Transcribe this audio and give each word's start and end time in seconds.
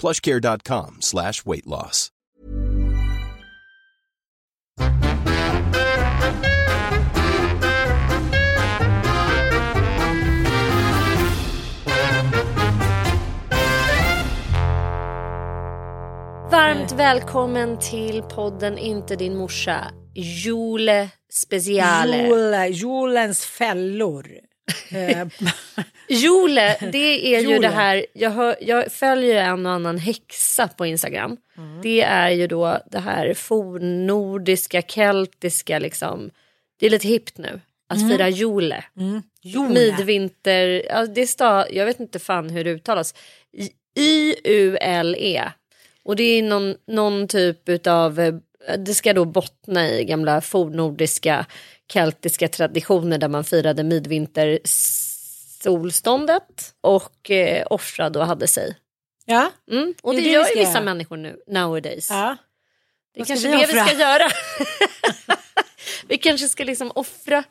plushcare.com 0.00 0.96
slash 1.00 1.44
weight 1.46 1.66
loss. 1.66 2.10
Varmt 16.50 16.92
välkommen 16.92 17.78
till 17.78 18.22
podden 18.22 18.78
Inte 18.78 19.16
din 19.16 19.36
morsa. 19.36 19.90
Jule 20.14 21.08
speciale. 21.32 22.16
Jule, 22.28 22.68
julens 22.68 23.44
fällor. 23.44 24.47
Eh, 24.90 25.26
Jule, 26.08 26.76
det 26.92 27.34
är 27.34 27.40
ju 27.40 27.48
Jule. 27.48 27.68
det 27.68 27.74
här, 27.74 28.06
jag, 28.12 28.30
hör, 28.30 28.56
jag 28.60 28.92
följer 28.92 29.44
en 29.44 29.66
och 29.66 29.72
annan 29.72 29.98
häxa 29.98 30.68
på 30.68 30.86
Instagram. 30.86 31.36
Det 31.82 32.02
är 32.02 32.30
ju 32.30 32.46
då 32.46 32.78
det 32.90 32.98
här 32.98 33.34
fornnordiska, 33.34 34.82
keltiska 34.82 35.78
liksom. 35.78 36.30
Det 36.80 36.86
är 36.86 36.90
lite 36.90 37.08
hippt 37.08 37.38
nu 37.38 37.60
att 37.88 38.10
fira 38.10 38.28
jule. 38.28 38.84
Jule. 39.42 39.68
Midvinter, 39.68 40.82
ja, 40.88 41.06
det 41.06 41.26
sta, 41.26 41.70
jag 41.70 41.86
vet 41.86 42.00
inte 42.00 42.18
fan 42.18 42.50
hur 42.50 42.64
det 42.64 42.70
uttalas. 42.70 43.14
Y-U-L-E. 43.96 45.44
Och 46.02 46.16
det 46.16 46.22
är 46.22 46.42
någon, 46.42 46.74
någon 46.86 47.28
typ 47.28 47.68
utav, 47.68 48.20
eh, 48.20 48.34
det 48.78 48.94
ska 48.94 49.12
då 49.12 49.24
bottna 49.24 49.90
i 49.90 50.04
gamla 50.04 50.40
fornnordiska 50.40 51.46
keltiska 51.92 52.48
traditioner 52.48 53.18
där 53.18 53.28
man 53.28 53.44
firade 53.44 53.82
midvinter 53.84 54.58
solståndet 55.62 56.74
och 56.80 57.30
eh, 57.30 57.66
offrade 57.70 58.18
och 58.18 58.26
hade 58.26 58.46
sig. 58.46 58.76
Ja, 59.24 59.50
Mm. 59.70 59.94
Och 60.02 60.14
Det 60.14 60.20
det, 60.20 60.28
är 60.28 60.32
gör 60.32 60.44
vi 60.44 60.50
ju 60.54 60.58
vissa 60.60 60.72
göra. 60.72 60.84
människor 60.84 61.16
nu, 61.16 61.36
nowadays. 61.46 62.10
ja. 62.10 62.36
det 63.14 63.20
är 63.20 63.24
kanske 63.24 63.48
vi 63.48 63.56
det 63.56 63.66
vi 63.66 63.72
offra? 63.72 63.86
ska 63.86 63.98
göra. 63.98 64.28
vi 66.08 66.18
kanske 66.18 66.48
ska 66.48 66.64
liksom 66.64 66.92
offra, 66.94 67.44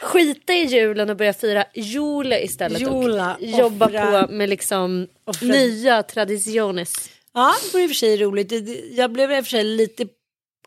skita 0.00 0.52
i 0.52 0.64
julen 0.64 1.10
och 1.10 1.16
börja 1.16 1.32
fira 1.32 1.64
jule 1.74 2.44
istället. 2.44 2.80
Jula, 2.80 3.34
och 3.34 3.42
jobba 3.42 3.86
offra- 3.86 4.26
på 4.26 4.32
med 4.32 4.48
liksom 4.48 5.08
offra- 5.26 5.48
nya 5.52 6.02
traditiones. 6.02 7.10
ja, 7.34 7.54
det 7.62 7.72
var 7.74 7.80
i 7.80 7.86
och 7.86 7.90
för 7.90 7.94
sig 7.94 8.16
roligt. 8.16 8.52
Jag 8.92 9.10
blev 9.12 9.32
i 9.32 9.40
och 9.40 9.44
för 9.44 9.50
sig 9.50 9.64
lite 9.64 10.06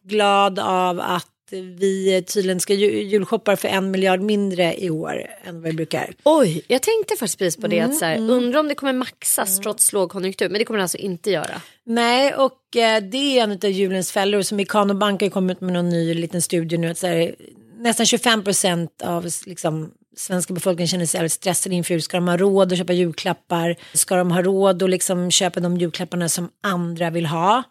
glad 0.03 0.59
av 0.59 0.99
att 0.99 1.27
vi 1.51 2.23
tydligen 2.27 2.59
ska 2.59 2.73
ju- 2.73 3.03
julshoppa 3.03 3.55
för 3.55 3.67
en 3.67 3.91
miljard 3.91 4.21
mindre 4.21 4.75
i 4.83 4.89
år 4.89 5.25
än 5.43 5.55
vad 5.55 5.63
vi 5.63 5.73
brukar. 5.73 6.13
Oj, 6.23 6.61
jag 6.67 6.81
tänkte 6.81 7.15
faktiskt 7.19 7.37
precis 7.39 7.61
på 7.61 7.67
det. 7.67 7.79
Mm, 7.79 7.91
att 7.91 7.97
så 7.97 8.05
här, 8.05 8.17
Undrar 8.17 8.59
om 8.59 8.67
det 8.67 8.75
kommer 8.75 8.93
maxas 8.93 9.59
trots 9.59 9.93
lågkonjunktur. 9.93 10.49
Men 10.49 10.59
det 10.59 10.65
kommer 10.65 10.77
det 10.77 10.83
alltså 10.83 10.97
inte 10.97 11.31
göra. 11.31 11.61
Nej, 11.85 12.33
och 12.33 12.75
eh, 12.77 13.01
det 13.03 13.39
är 13.39 13.43
en 13.43 13.51
av 13.51 13.65
julens 13.65 14.11
fällor 14.11 14.41
som 14.41 14.59
Ikano 14.59 14.93
Bank 14.93 15.21
har 15.21 15.29
kommit 15.29 15.61
med 15.61 15.73
någon 15.73 15.89
ny 15.89 16.13
liten 16.13 16.41
studie 16.41 16.77
nu. 16.77 16.87
Att 16.89 16.97
så 16.97 17.07
här, 17.07 17.35
nästan 17.79 18.05
25 18.05 18.43
procent 18.43 19.01
av 19.01 19.27
liksom, 19.45 19.91
svenska 20.17 20.53
befolkningen 20.53 20.87
känner 20.87 21.05
sig 21.05 21.29
stressade 21.29 21.75
inför 21.75 21.93
jul. 21.93 22.01
Ska 22.01 22.17
de 22.17 22.27
ha 22.27 22.37
råd 22.37 22.71
att 22.71 22.77
köpa 22.77 22.93
julklappar? 22.93 23.75
Ska 23.93 24.15
de 24.15 24.31
ha 24.31 24.41
råd 24.41 24.83
att 24.83 24.89
liksom 24.89 25.31
köpa 25.31 25.59
de 25.59 25.77
julklapparna 25.77 26.29
som 26.29 26.49
andra 26.63 27.09
vill 27.09 27.25
ha? 27.25 27.63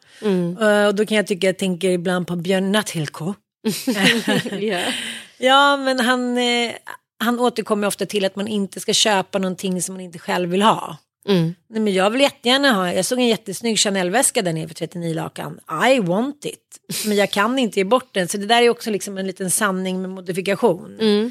Eh, 0.60 0.86
och 0.86 0.94
då 0.94 1.06
kan 1.06 1.16
jag 1.16 1.26
tycka, 1.26 1.46
jag 1.46 1.58
tänker 1.58 1.90
ibland 1.90 2.26
på 2.26 2.36
Björn 2.36 2.72
Natthilko. 2.72 3.34
Ja, 5.38 5.76
men 5.76 6.00
han, 6.00 6.38
eh, 6.38 6.72
han 7.18 7.40
återkommer 7.40 7.86
ofta 7.86 8.06
till 8.06 8.24
att 8.24 8.36
man 8.36 8.48
inte 8.48 8.80
ska 8.80 8.92
köpa 8.92 9.38
någonting 9.38 9.82
som 9.82 9.94
man 9.94 10.00
inte 10.00 10.18
själv 10.18 10.50
vill 10.50 10.62
ha. 10.62 10.96
Mm. 11.28 11.54
Nej, 11.68 11.80
men 11.80 11.92
jag 11.92 12.10
vill 12.10 12.20
jättegärna 12.20 12.72
ha, 12.72 12.92
jag 12.92 13.04
såg 13.04 13.18
en 13.18 13.26
jättesnygg 13.26 13.78
Chanel-väska 13.78 14.42
där 14.42 14.52
nere 14.52 14.68
för 14.68 14.74
39 14.74 15.14
lakan. 15.14 15.60
I 15.90 16.00
want 16.00 16.44
it. 16.44 17.04
Men 17.06 17.16
jag 17.16 17.30
kan 17.30 17.58
inte 17.58 17.80
ge 17.80 17.84
bort 17.84 18.08
den. 18.12 18.28
Så 18.28 18.38
det 18.38 18.46
där 18.46 18.62
är 18.62 18.68
också 18.68 18.90
liksom 18.90 19.18
en 19.18 19.26
liten 19.26 19.50
sanning 19.50 20.00
med 20.00 20.10
modifikation. 20.10 20.96
Mm. 21.00 21.30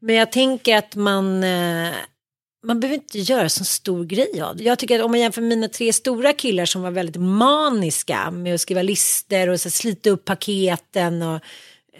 Men 0.00 0.14
jag 0.14 0.32
tänker 0.32 0.76
att 0.76 0.94
man, 0.94 1.44
eh, 1.44 1.92
man 2.64 2.80
behöver 2.80 2.94
inte 2.94 3.18
göra 3.18 3.48
så 3.48 3.64
stor 3.64 4.04
grej 4.04 4.40
av 4.40 4.56
det. 4.56 4.64
Jag 4.64 4.78
tycker 4.78 4.98
att 4.98 5.04
om 5.04 5.10
man 5.10 5.20
jämför 5.20 5.42
mina 5.42 5.68
tre 5.68 5.92
stora 5.92 6.32
killar 6.32 6.64
som 6.64 6.82
var 6.82 6.90
väldigt 6.90 7.20
maniska 7.20 8.30
med 8.30 8.54
att 8.54 8.60
skriva 8.60 8.82
listor 8.82 9.48
och 9.48 9.60
så 9.60 9.70
slita 9.70 10.10
upp 10.10 10.24
paketen 10.24 11.22
och 11.22 11.40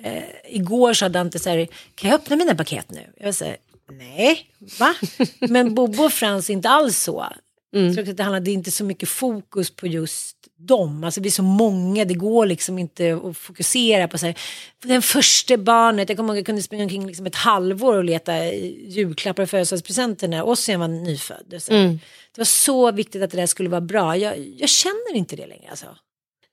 eh, 0.02 0.22
igår 0.48 0.94
sa 0.94 1.08
Dante 1.08 1.38
så 1.38 1.50
här, 1.50 1.68
kan 1.94 2.10
jag 2.10 2.20
öppna 2.20 2.36
mina 2.36 2.54
paket 2.54 2.90
nu? 2.90 3.12
Jag 3.20 3.34
säger 3.34 3.56
nej, 3.90 4.46
va? 4.78 4.94
Men 5.48 5.74
Bobo 5.74 6.04
och 6.04 6.12
Frans 6.12 6.50
är 6.50 6.54
inte 6.54 6.68
alls 6.68 6.98
så. 6.98 7.26
Jag 7.70 7.94
tror 7.94 8.20
att 8.20 8.44
det, 8.44 8.50
är 8.50 8.54
inte 8.54 8.70
så 8.70 8.84
mycket 8.84 9.08
fokus 9.08 9.70
på 9.70 9.86
just 9.86 10.35
dem. 10.58 11.04
Alltså 11.04 11.20
vi 11.20 11.28
är 11.28 11.32
så 11.32 11.42
många, 11.42 12.04
det 12.04 12.14
går 12.14 12.46
liksom 12.46 12.78
inte 12.78 13.20
att 13.24 13.36
fokusera 13.36 14.08
på 14.08 14.18
så 14.18 14.26
här, 14.26 14.34
den 14.82 15.02
första 15.02 15.56
barnet. 15.56 16.08
Jag 16.08 16.18
kommer 16.18 16.28
ihåg 16.28 16.36
att 16.36 16.38
jag 16.38 16.46
kunde 16.46 16.62
springa 16.62 16.82
omkring 16.82 17.06
liksom 17.06 17.26
ett 17.26 17.34
halvår 17.34 17.96
och 17.96 18.04
leta 18.04 18.44
julklappar 18.54 19.42
och 19.42 19.50
födelsedagspresenter 19.50 20.28
när 20.28 20.42
Ossian 20.42 20.80
var 20.80 20.88
nyfödd. 20.88 21.46
Här. 21.50 21.98
Det 22.32 22.40
var 22.40 22.44
så 22.44 22.92
viktigt 22.92 23.22
att 23.22 23.30
det 23.30 23.36
där 23.36 23.46
skulle 23.46 23.68
vara 23.68 23.80
bra. 23.80 24.16
Jag, 24.16 24.38
jag 24.38 24.68
känner 24.68 25.14
inte 25.14 25.36
det 25.36 25.46
längre 25.46 25.70
alltså. 25.70 25.86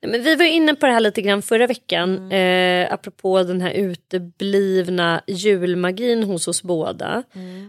Nej, 0.03 0.11
Men 0.11 0.23
vi 0.23 0.35
var 0.35 0.45
inne 0.45 0.75
på 0.75 0.85
det 0.85 0.91
här 0.91 0.99
lite 0.99 1.21
grann 1.21 1.41
förra 1.41 1.67
veckan. 1.67 2.31
Eh, 2.31 2.93
apropå 2.93 3.43
den 3.43 3.61
här 3.61 3.71
uteblivna 3.71 5.21
julmagin 5.27 6.23
hos 6.23 6.47
oss 6.47 6.63
båda. 6.63 7.23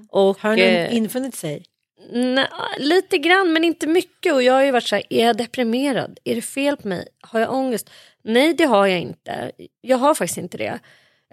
Och, 0.08 0.40
Har 0.40 0.56
den 0.56 0.76
eh, 0.76 0.96
infunnit 0.96 1.34
sig? 1.34 1.64
Nej, 2.10 2.48
lite 2.78 3.18
grann 3.18 3.52
men 3.52 3.64
inte 3.64 3.86
mycket 3.86 4.34
och 4.34 4.42
jag 4.42 4.52
har 4.52 4.64
ju 4.64 4.70
varit 4.70 4.88
så 4.88 4.94
här, 4.94 5.04
är 5.10 5.26
jag 5.26 5.36
deprimerad? 5.36 6.18
Är 6.24 6.34
det 6.34 6.42
fel 6.42 6.76
på 6.76 6.88
mig? 6.88 7.08
Har 7.20 7.40
jag 7.40 7.54
ångest? 7.54 7.90
Nej 8.22 8.54
det 8.54 8.64
har 8.64 8.86
jag 8.86 9.00
inte. 9.00 9.52
Jag 9.80 9.98
har 9.98 10.14
faktiskt 10.14 10.38
inte 10.38 10.58
det. 10.58 10.78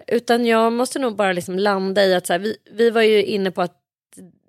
Utan 0.07 0.45
jag 0.45 0.73
måste 0.73 0.99
nog 0.99 1.15
bara 1.15 1.33
liksom 1.33 1.59
landa 1.59 2.05
i 2.05 2.13
att 2.13 2.27
så 2.27 2.33
här, 2.33 2.39
vi, 2.39 2.57
vi 2.71 2.89
var 2.89 3.01
ju 3.01 3.23
inne 3.23 3.51
på 3.51 3.61
att 3.61 3.77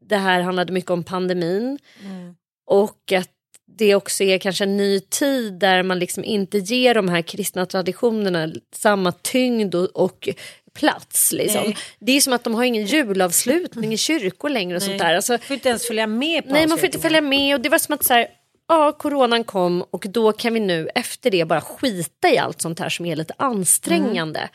det 0.03 0.17
här 0.17 0.41
handlade 0.41 0.73
mycket 0.73 0.91
om 0.91 1.05
pandemin. 1.05 1.79
Mm. 2.05 2.37
Och 2.67 3.13
att 3.13 3.31
det 3.79 3.95
också 3.95 4.25
är 4.25 4.39
kanske 4.39 4.65
en 4.65 4.77
ny 4.77 5.01
tid 5.01 5.55
där 5.55 5.83
man 5.83 5.99
liksom 5.99 6.25
inte 6.25 6.59
ger 6.59 6.95
de 6.95 7.09
här 7.09 7.23
kristna 7.23 7.67
traditionerna 7.67 8.53
samma 8.75 9.13
tyngd 9.13 9.75
och, 9.75 9.97
och 9.97 10.29
plats. 10.75 11.33
Liksom. 11.33 11.75
Det 11.99 12.13
är 12.13 12.21
som 12.21 12.33
att 12.33 12.45
de 12.45 12.55
har 12.55 12.65
ingen 12.65 12.87
julavslutning 12.87 13.93
i 13.93 13.97
kyrkor 13.97 14.49
längre. 14.49 14.77
och 14.77 14.83
nej. 14.83 14.89
sånt 14.89 14.99
där. 14.99 15.15
Alltså, 15.15 15.33
man 15.33 15.41
får 15.41 15.55
inte 15.55 15.69
ens 15.69 15.87
följa 15.87 16.07
med 16.07 16.45
på 16.45 16.53
Nej, 16.53 16.67
man 16.67 16.79
får 16.79 16.87
inte 16.87 16.99
följa 16.99 17.21
med. 17.21 17.55
Och 17.55 17.61
det 17.61 17.69
var 17.69 17.79
som 17.79 17.95
att 17.95 18.05
så 18.05 18.15
här, 18.15 18.27
ja, 18.69 18.93
coronan 18.93 19.45
kom 19.45 19.83
och 19.91 20.07
då 20.09 20.33
kan 20.33 20.55
vi 20.55 20.61
nu 20.61 20.89
efter 20.95 21.31
det 21.31 21.45
bara 21.45 21.61
skita 21.61 22.31
i 22.31 22.39
allt 22.39 22.61
sånt 22.61 22.79
här 22.79 22.89
som 22.89 23.07
är 23.07 23.17
lite 23.17 23.35
ansträngande. 23.37 24.41
Mm. 24.41 24.51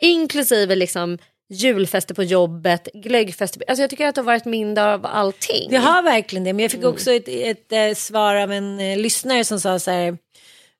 Inklusive 0.00 0.74
liksom 0.74 1.18
julfester 1.48 2.14
på 2.14 2.22
jobbet, 2.22 2.88
glöggfester. 2.94 3.62
Alltså 3.68 3.82
jag 3.82 3.90
tycker 3.90 4.06
att 4.06 4.14
det 4.14 4.20
har 4.20 4.26
varit 4.26 4.44
mindre 4.44 4.84
av 4.84 5.06
allting. 5.06 5.70
Det 5.70 5.76
har 5.76 6.02
verkligen 6.02 6.44
det, 6.44 6.52
men 6.52 6.62
jag 6.62 6.70
fick 6.70 6.80
mm. 6.80 6.92
också 6.92 7.12
ett, 7.12 7.28
ett, 7.28 7.72
ett, 7.72 7.72
eh, 7.72 7.94
svar 7.94 8.34
av 8.34 8.52
en 8.52 8.80
eh, 8.80 8.98
lyssnare 8.98 9.44
som 9.44 9.60
sa 9.60 9.78
så 9.78 9.90
här, 9.90 10.18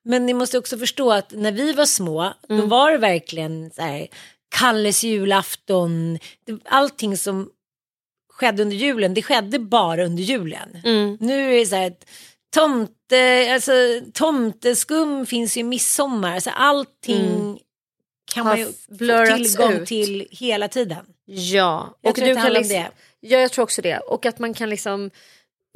men 0.05 0.27
ni 0.27 0.35
måste 0.35 0.59
också 0.59 0.79
förstå 0.79 1.13
att 1.13 1.33
när 1.33 1.53
vi 1.53 1.73
var 1.73 1.87
små, 1.87 2.33
mm. 2.49 2.61
då 2.61 2.67
var 2.67 2.93
det 2.93 2.99
verkligen 2.99 3.71
så 3.71 3.83
här, 3.83 4.07
Kalles 4.59 5.05
julafton, 5.05 6.19
allting 6.65 7.17
som 7.17 7.51
skedde 8.33 8.63
under 8.63 8.77
julen, 8.77 9.15
det 9.15 9.23
skedde 9.23 9.59
bara 9.59 10.05
under 10.05 10.23
julen. 10.23 10.79
Mm. 10.85 11.17
Nu 11.21 11.55
är 11.55 11.59
det 11.59 11.67
så 11.67 11.77
här, 11.77 11.93
tomte, 12.55 13.53
alltså, 13.55 13.73
tomteskum 14.13 15.27
finns 15.27 15.57
ju 15.57 15.65
midsommar, 15.65 16.35
alltså 16.35 16.51
allting 16.51 17.27
mm. 17.27 17.59
kan 18.33 18.45
man 18.45 18.59
ju 18.59 18.67
få 18.67 19.37
tillgång 19.37 19.73
ut. 19.73 19.89
till 19.89 20.29
hela 20.31 20.69
tiden. 20.69 21.07
Ja, 21.25 21.97
jag 22.01 22.11
och 22.11 22.25
du 22.25 22.35
kan 22.35 22.53
liksom, 22.53 22.69
det. 22.69 22.91
Ja, 23.21 23.39
jag 23.39 23.53
tror 23.53 23.63
också 23.63 23.83
det. 23.83 23.99
Och 23.99 24.27
att 24.27 24.39
man 24.39 24.55
kan 24.55 24.71
liksom 24.71 25.11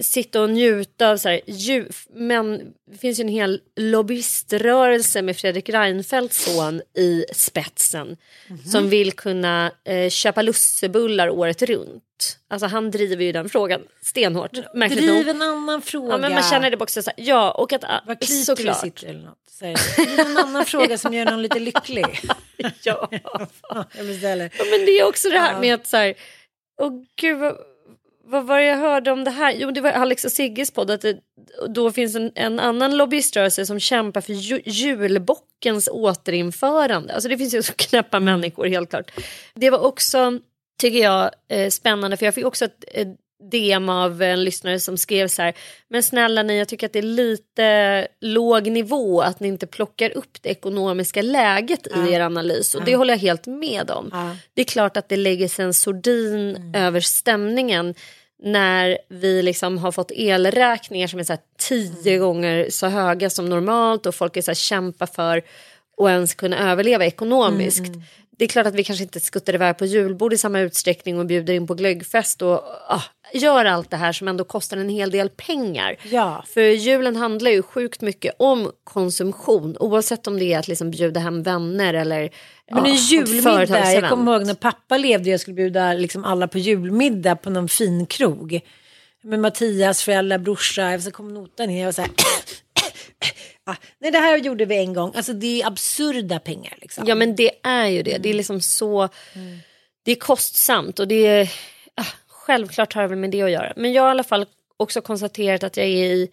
sitta 0.01 0.43
och 0.43 0.51
njuta 0.51 1.11
av 1.11 1.17
så 1.17 1.29
här, 1.29 1.41
ju, 1.47 1.89
men 2.15 2.73
det 2.91 2.99
finns 2.99 3.21
ju 3.21 3.23
en 3.23 3.29
hel 3.29 3.61
lobbyiströrelse 3.77 5.23
med 5.23 5.37
Fredrik 5.37 5.69
Reinfeldts 5.69 6.45
son 6.45 6.83
i 6.97 7.25
spetsen 7.35 8.07
mm 8.07 8.17
-hmm. 8.49 8.67
som 8.67 8.89
vill 8.89 9.13
kunna 9.13 9.73
eh, 9.85 10.11
köpa 10.11 10.43
lussebullar 10.43 11.31
året 11.31 11.63
runt. 11.63 12.03
Alltså 12.49 12.67
han 12.67 12.91
driver 12.91 13.25
ju 13.25 13.33
den 13.33 13.49
frågan 13.49 13.81
stenhårt. 14.03 14.53
Driv 14.75 15.29
en 15.29 15.43
annan 15.43 15.83
fråga. 15.83 16.13
Ja, 16.13 16.19
men 16.19 16.33
man 16.33 16.43
känner 16.43 16.71
det 16.71 16.77
också 16.77 17.03
så 17.03 17.11
här, 17.17 17.25
ja 17.25 17.51
och 17.51 17.73
att 17.73 17.85
Vad 18.07 18.25
såklart. 18.25 18.81
sitter 18.81 19.07
eller 19.07 19.21
något. 19.21 19.39
Driv 19.97 20.21
en 20.21 20.37
annan 20.37 20.65
fråga 20.65 20.99
som 20.99 21.15
gör 21.15 21.25
någon 21.25 21.43
lite 21.43 21.59
lycklig. 21.59 22.07
ja. 22.83 23.09
ja, 23.63 23.85
men 24.71 24.85
det 24.87 24.99
är 24.99 25.05
också 25.09 25.29
det 25.29 25.39
här 25.39 25.61
med 25.61 25.75
att 25.75 25.87
så 25.87 25.97
här, 25.97 26.15
åh 26.81 26.93
gud 27.17 27.55
vad 28.31 28.47
var 28.47 28.59
det 28.59 28.65
jag 28.65 28.77
hörde 28.77 29.11
om 29.11 29.25
det 29.25 29.31
här? 29.31 29.55
Jo, 29.59 29.71
det 29.71 29.81
var 29.81 29.91
Alex 29.91 30.25
och 30.25 30.33
Sigges 30.33 30.71
podd. 30.71 30.91
Att 30.91 31.01
det, 31.01 31.19
då 31.69 31.93
finns 31.93 32.15
en, 32.15 32.33
en 32.35 32.61
annan 32.61 32.97
lobbyiströrelse 32.97 33.67
som 33.67 33.81
kämpar 33.81 34.21
för 34.21 34.33
ju, 34.33 34.61
julbockens 34.65 35.89
återinförande. 35.93 37.15
Alltså 37.15 37.29
det 37.29 37.39
finns 37.39 37.55
ju 37.55 37.63
så 37.63 37.73
knäppa 37.77 38.21
människor 38.21 38.67
helt 38.67 38.91
klart. 38.91 39.11
Det 39.55 39.71
var 39.71 39.79
också, 39.79 40.39
tycker 40.81 40.99
jag, 40.99 41.31
eh, 41.49 41.69
spännande 41.69 42.17
för 42.17 42.25
jag 42.25 42.35
fick 42.35 42.47
också 42.47 42.65
ett, 42.65 42.85
ett 42.89 43.17
DM 43.51 43.89
av 43.89 44.23
en 44.23 44.45
lyssnare 44.45 44.81
som 44.81 44.99
skrev 44.99 45.29
så 45.29 45.43
här. 45.43 45.55
Men 45.89 46.03
snälla 46.03 46.43
ni, 46.43 46.59
jag 46.59 46.69
tycker 46.69 46.87
att 46.87 46.93
det 46.93 46.99
är 46.99 47.03
lite 47.03 48.09
låg 48.21 48.71
nivå 48.71 49.21
att 49.21 49.41
ni 49.41 49.49
inte 49.49 49.67
plockar 49.67 50.17
upp 50.17 50.43
det 50.43 50.49
ekonomiska 50.49 51.23
läget 51.23 51.87
ja. 51.95 52.07
i 52.07 52.13
er 52.13 52.21
analys. 52.21 52.75
Och 52.75 52.81
ja. 52.81 52.85
det 52.85 52.97
håller 52.97 53.15
jag 53.15 53.19
helt 53.19 53.47
med 53.47 53.91
om. 53.91 54.09
Ja. 54.13 54.37
Det 54.55 54.61
är 54.61 54.67
klart 54.67 54.97
att 54.97 55.09
det 55.09 55.17
lägger 55.17 55.49
sig 55.49 55.65
en 55.65 55.75
sordin 55.75 56.57
mm. 56.57 56.75
över 56.75 57.01
stämningen 57.01 57.95
när 58.43 58.99
vi 59.09 59.43
liksom 59.43 59.79
har 59.79 59.93
fått 59.93 60.11
elräkningar 60.11 61.07
som 61.07 61.19
är 61.19 61.25
så 61.25 61.37
tio 61.59 62.15
mm. 62.15 62.21
gånger 62.21 62.67
så 62.71 62.87
höga 62.87 63.31
som 63.31 63.49
normalt 63.49 64.07
och 64.07 64.15
folk 64.15 64.37
är 64.37 64.43
så 64.43 64.51
här 64.51 64.55
kämpar 64.55 65.07
för 65.07 65.43
att 65.99 66.09
ens 66.09 66.35
kunna 66.35 66.71
överleva 66.71 67.05
ekonomiskt. 67.05 67.87
Mm. 67.87 68.03
Det 68.41 68.45
är 68.45 68.49
klart 68.49 68.67
att 68.67 68.75
vi 68.75 68.85
kanske 68.85 69.03
inte 69.03 69.21
skuttar 69.21 69.55
iväg 69.55 69.79
på 69.79 69.87
julbord 69.87 70.33
i 70.33 70.39
samma 70.39 70.61
utsträckning 70.61 71.19
och 71.19 71.27
bjuder 71.27 71.55
in 71.55 71.67
på 71.67 71.75
glöggfest 71.75 72.43
och 72.43 72.63
ah, 72.89 73.03
gör 73.33 73.65
allt 73.65 73.91
det 73.91 73.97
här 73.97 74.13
som 74.13 74.29
ändå 74.29 74.45
kostar 74.45 74.77
en 74.77 74.89
hel 74.89 75.11
del 75.11 75.29
pengar. 75.29 75.97
Ja. 76.11 76.45
För 76.55 76.61
julen 76.61 77.17
handlar 77.17 77.51
ju 77.51 77.63
sjukt 77.63 78.01
mycket 78.01 78.35
om 78.39 78.73
konsumtion 78.85 79.77
oavsett 79.81 80.27
om 80.27 80.39
det 80.39 80.45
är 80.45 80.59
att 80.59 80.69
liksom 80.69 80.91
bjuda 80.91 81.21
hem 81.21 81.43
vänner 81.43 81.95
eller 81.95 82.31
men 82.71 82.87
en 82.87 82.95
julmiddag, 82.95 83.93
jag 83.93 84.09
kommer 84.09 84.33
ihåg 84.33 84.47
när 84.47 84.55
pappa 84.55 84.97
levde 84.97 85.31
och 85.31 85.33
jag 85.33 85.41
skulle 85.41 85.55
bjuda 85.55 85.93
liksom 85.93 86.25
alla 86.25 86.49
på 86.49 86.59
julmiddag 86.59 87.37
på 87.37 87.51
någon 87.51 87.69
fin 87.69 88.07
krog. 88.07 88.61
Med 89.23 89.41
Mattias 89.41 90.03
föräldrar, 90.03 90.39
brorsa, 90.39 91.01
så 91.01 91.11
kom 91.11 91.35
notan 91.35 91.71
in 91.71 91.77
jag 91.77 91.85
var 91.85 91.93
så 91.93 92.03
här. 92.03 92.11
Ah, 93.71 93.77
nej 93.99 94.11
det 94.11 94.19
här 94.19 94.39
gjorde 94.39 94.65
vi 94.65 94.77
en 94.77 94.95
gång, 94.95 95.13
alltså 95.15 95.33
det 95.33 95.63
är 95.63 95.67
absurda 95.67 96.39
pengar. 96.39 96.79
Liksom. 96.81 97.05
Ja 97.07 97.15
men 97.15 97.37
det 97.37 97.51
är 97.63 97.87
ju 97.87 98.03
det, 98.03 98.19
det 98.19 98.31
är 98.31 98.35
liksom 98.35 98.61
så, 98.61 99.09
mm. 99.33 99.59
det 100.03 100.13
är 100.13 100.17
kostsamt 100.17 100.99
och 100.99 101.09
det 101.09 101.27
är, 101.27 101.53
ah, 101.95 102.07
självklart 102.27 102.93
har 102.93 103.03
det 103.03 103.09
väl 103.09 103.19
med 103.19 103.31
det 103.31 103.43
att 103.43 103.51
göra. 103.51 103.73
Men 103.77 103.93
jag 103.93 104.03
har 104.03 104.09
i 104.09 104.11
alla 104.11 104.25
fall 104.25 104.47
också 104.77 105.01
konstaterat 105.01 105.63
att 105.63 105.77
jag 105.77 105.87
är 105.87 105.91
i 105.91 106.29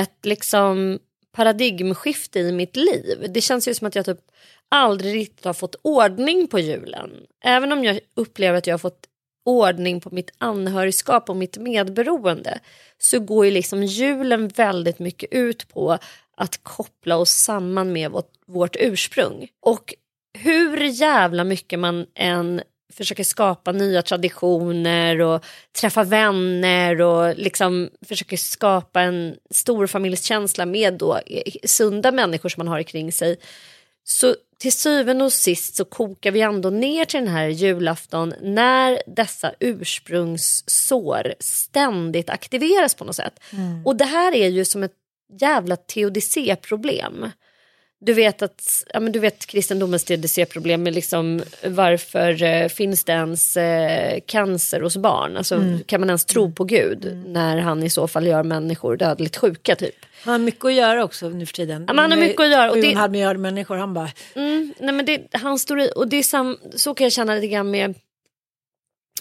ett 0.00 0.26
liksom 0.26 0.98
paradigmskifte 1.32 2.38
i 2.38 2.52
mitt 2.52 2.76
liv. 2.76 3.26
Det 3.28 3.40
känns 3.40 3.68
ju 3.68 3.74
som 3.74 3.86
att 3.86 3.94
jag 3.94 4.04
typ 4.04 4.20
aldrig 4.68 5.14
riktigt 5.14 5.44
har 5.44 5.52
fått 5.52 5.76
ordning 5.82 6.48
på 6.48 6.58
julen. 6.58 7.10
Även 7.44 7.72
om 7.72 7.84
jag 7.84 8.00
upplever 8.14 8.58
att 8.58 8.66
jag 8.66 8.74
har 8.74 8.78
fått 8.78 9.08
ordning 9.44 10.00
på 10.00 10.10
mitt 10.10 10.30
anhörigskap 10.38 11.30
och 11.30 11.36
mitt 11.36 11.58
medberoende 11.58 12.60
så 12.98 13.20
går 13.20 13.44
ju 13.44 13.50
liksom 13.50 13.82
julen 13.82 14.48
väldigt 14.48 14.98
mycket 14.98 15.32
ut 15.32 15.68
på 15.68 15.98
att 16.42 16.62
koppla 16.62 17.16
oss 17.16 17.30
samman 17.30 17.92
med 17.92 18.10
vårt, 18.10 18.32
vårt 18.46 18.76
ursprung. 18.80 19.48
Och 19.60 19.94
hur 20.38 20.80
jävla 20.80 21.44
mycket 21.44 21.78
man 21.78 22.06
än 22.14 22.62
försöker 22.92 23.24
skapa 23.24 23.72
nya 23.72 24.02
traditioner 24.02 25.20
och 25.20 25.44
träffa 25.80 26.04
vänner 26.04 27.00
och 27.00 27.36
liksom 27.36 27.90
försöker 28.08 28.36
skapa 28.36 29.00
en 29.00 29.36
storfamiljskänsla 29.50 30.66
med 30.66 30.94
då 30.94 31.20
sunda 31.64 32.12
människor 32.12 32.48
som 32.48 32.60
man 32.60 32.68
har 32.68 32.82
kring 32.82 33.12
sig 33.12 33.36
så 34.04 34.34
till 34.58 34.72
syvende 34.72 35.24
och 35.24 35.32
sist 35.32 35.76
så 35.76 35.84
kokar 35.84 36.30
vi 36.30 36.40
ändå 36.40 36.70
ner 36.70 37.04
till 37.04 37.20
den 37.20 37.28
här 37.28 37.48
julafton 37.48 38.34
när 38.40 39.02
dessa 39.06 39.52
ursprungssår 39.60 41.34
ständigt 41.38 42.30
aktiveras 42.30 42.94
på 42.94 43.04
något 43.04 43.16
sätt. 43.16 43.40
Mm. 43.52 43.86
Och 43.86 43.96
det 43.96 44.04
här 44.04 44.34
är 44.34 44.48
ju 44.48 44.64
som 44.64 44.82
ett 44.82 45.01
jävla 45.40 45.76
teodicéproblem. 45.76 47.30
Du 48.04 48.12
vet 48.12 48.42
att 48.42 48.84
ja, 48.92 49.00
men 49.00 49.12
du 49.12 49.18
vet 49.18 49.46
kristendomens 49.46 50.04
teodicéproblem 50.04 50.82
med 50.82 50.94
liksom 50.94 51.42
varför 51.64 52.42
eh, 52.42 52.68
finns 52.68 53.04
det 53.04 53.12
ens 53.12 53.56
eh, 53.56 54.20
cancer 54.26 54.80
hos 54.80 54.96
barn? 54.96 55.36
Alltså, 55.36 55.54
mm. 55.54 55.78
Kan 55.86 56.00
man 56.00 56.10
ens 56.10 56.24
tro 56.24 56.52
på 56.52 56.64
Gud 56.64 57.04
mm. 57.04 57.32
när 57.32 57.58
han 57.58 57.82
i 57.82 57.90
så 57.90 58.08
fall 58.08 58.26
gör 58.26 58.42
människor 58.42 58.96
dödligt 58.96 59.36
sjuka 59.36 59.76
typ? 59.76 59.94
Han 60.24 60.32
har 60.32 60.38
mycket 60.38 60.64
att 60.64 60.74
göra 60.74 61.04
också 61.04 61.28
nu 61.28 61.46
för 61.46 61.54
tiden. 61.54 61.84
Ja, 61.88 61.94
han 61.96 62.10
har 62.12 62.18
mycket 62.18 62.40
att 62.40 62.50
göra. 62.50 62.70
Och 62.70 62.76
det... 62.76 62.92
halv 62.92 63.12
miljard 63.12 63.36
människor, 63.36 63.76
han 63.76 63.94
bara... 63.94 64.10
Mm, 64.34 64.74
nej 64.78 64.94
men 64.94 65.06
det, 65.06 65.28
han 65.32 65.58
står 65.58 65.80
i, 65.80 65.90
och 65.96 66.08
det 66.08 66.16
är 66.16 66.22
sam, 66.22 66.58
så 66.74 66.94
kan 66.94 67.04
jag 67.04 67.12
känna 67.12 67.34
lite 67.34 67.46
grann 67.46 67.70
med, 67.70 67.94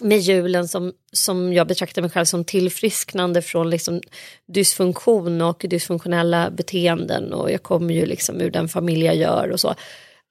med 0.02 0.20
julen 0.20 0.68
som, 0.68 0.94
som 1.12 1.54
jag 1.54 1.68
betraktar 1.68 2.02
mig 2.02 2.12
själv 2.12 2.26
som 2.26 2.46
tillfrisknande 2.46 3.42
från 3.42 3.70
liksom 3.70 4.02
dysfunktion 4.48 5.42
och 5.42 5.66
dysfunktionella 5.70 6.52
beteenden 6.52 7.34
och 7.34 7.52
jag 7.52 7.64
kommer 7.64 7.94
ju 7.94 8.06
liksom 8.06 8.42
ur 8.42 8.52
den 8.52 8.70
familj 8.70 9.06
jag 9.06 9.16
gör 9.16 9.50
och 9.52 9.60
så. 9.60 9.76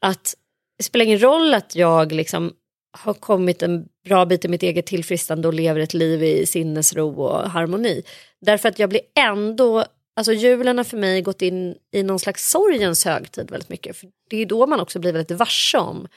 Att 0.01 0.35
det 0.79 0.85
spelar 0.85 1.05
ingen 1.05 1.23
roll 1.23 1.55
att 1.55 1.77
jag 1.77 2.13
liksom 2.13 2.53
har 2.99 3.15
kommit 3.15 3.63
en 3.63 3.85
bra 4.05 4.27
bit 4.27 4.45
i 4.45 4.49
mitt 4.49 4.63
eget 4.63 4.87
tillfrisknande 4.87 5.49
och 5.49 5.55
lever 5.55 5.81
ett 5.81 5.95
liv 5.95 6.23
i 6.23 6.47
sinnesro 6.47 7.23
och 7.23 7.51
harmoni. 7.51 8.03
Därför 8.41 8.69
att 8.69 8.79
jag 8.79 8.89
blir 8.89 9.03
ändå 9.19 9.85
Alltså 10.17 10.33
julen 10.33 10.77
har 10.77 10.85
för 10.85 10.97
mig 10.97 11.23
gått 11.23 11.43
in 11.43 11.75
i 11.93 12.03
någon 12.03 12.19
slags 12.19 12.51
sorgens 12.51 13.05
högtid 13.05 13.51
väldigt 13.51 13.69
mycket. 13.69 13.97
För 13.97 14.09
Det 14.31 14.37
är 14.37 14.47
då 14.47 14.67
man 14.67 14.81
också 14.81 14.99
blir 14.99 15.13
väldigt 15.13 15.39
varse 15.39 15.79
om 15.79 16.09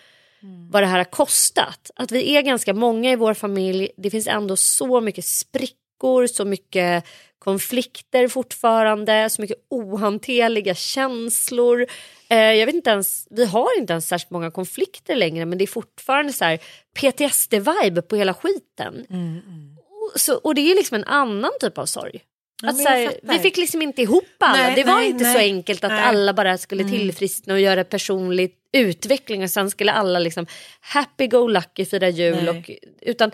vad 0.70 0.84
det 0.84 0.88
här 0.88 0.98
har 0.98 1.04
kostat. 1.04 1.92
Att 1.96 2.12
vi 2.12 2.36
är 2.36 2.42
ganska 2.42 2.74
många 2.74 3.12
i 3.12 3.16
vår 3.16 3.34
familj. 3.34 3.90
Det 3.98 4.10
finns 4.10 4.28
ändå 4.28 4.56
så 4.56 5.02
mycket 5.02 5.26
sprickor, 5.26 6.28
så 6.28 6.46
mycket 6.46 7.06
konflikter 7.40 8.28
fortfarande, 8.28 9.30
så 9.30 9.42
mycket 9.42 9.58
ohanterliga 9.70 10.76
känslor. 10.76 11.88
Eh, 12.30 12.38
jag 12.38 12.66
vet 12.66 12.76
inte 12.76 12.90
ens, 12.90 13.28
vi 13.30 13.46
har 13.46 13.80
inte 13.80 13.94
ens 13.94 14.08
särskilt 14.08 14.32
många 14.32 14.52
konflikter 14.52 15.16
längre 15.16 15.46
men 15.46 15.58
det 15.58 15.64
är 15.64 15.68
fortfarande 15.68 16.34
så 16.34 16.46
här 16.46 16.60
PTSD-vibe 17.00 18.02
på 18.02 18.16
hela 18.16 18.34
skiten. 18.34 19.06
Mm, 19.10 19.42
mm. 19.48 19.78
så, 20.16 20.36
och 20.36 20.56
det 20.56 20.72
är 20.72 20.76
liksom 20.76 20.96
en 20.96 21.04
annan 21.04 21.52
typ 21.60 21.78
av 21.78 21.86
sorg. 21.86 22.22
Ja, 22.62 22.70
Att 22.70 22.78
så 22.78 22.84
jag 22.84 22.90
här, 22.90 23.20
vi 23.24 23.40
fick 23.40 23.58
liksom 23.58 23.82
inte 23.82 24.02
ihop 24.02 24.24
alla. 24.40 24.64
Nej, 24.64 24.76
det 24.76 24.84
var 24.84 24.96
nej, 24.96 25.10
inte 25.10 25.26
så 25.26 25.38
nej. 25.38 25.52
enkelt 25.52 25.84
att. 25.84 25.92
Mm. 25.92 26.04
alla 26.04 26.34
bara 26.34 26.58
skulle 26.58 26.84
tillfriskna 26.84 27.54
och 27.54 27.60
göra 27.60 27.84
personlig 27.84 28.52
utveckling 28.74 29.44
och 29.44 29.50
sen 29.50 29.70
skulle 29.72 29.92
alla 29.92 30.20
liksom 30.20 30.46
happy 30.80 31.28
go 31.28 31.48
lucky 31.48 31.86
fira 31.86 32.10
jul. 32.10 32.44
Nej. 32.44 32.50
Och, 32.60 32.70
utan 33.02 33.32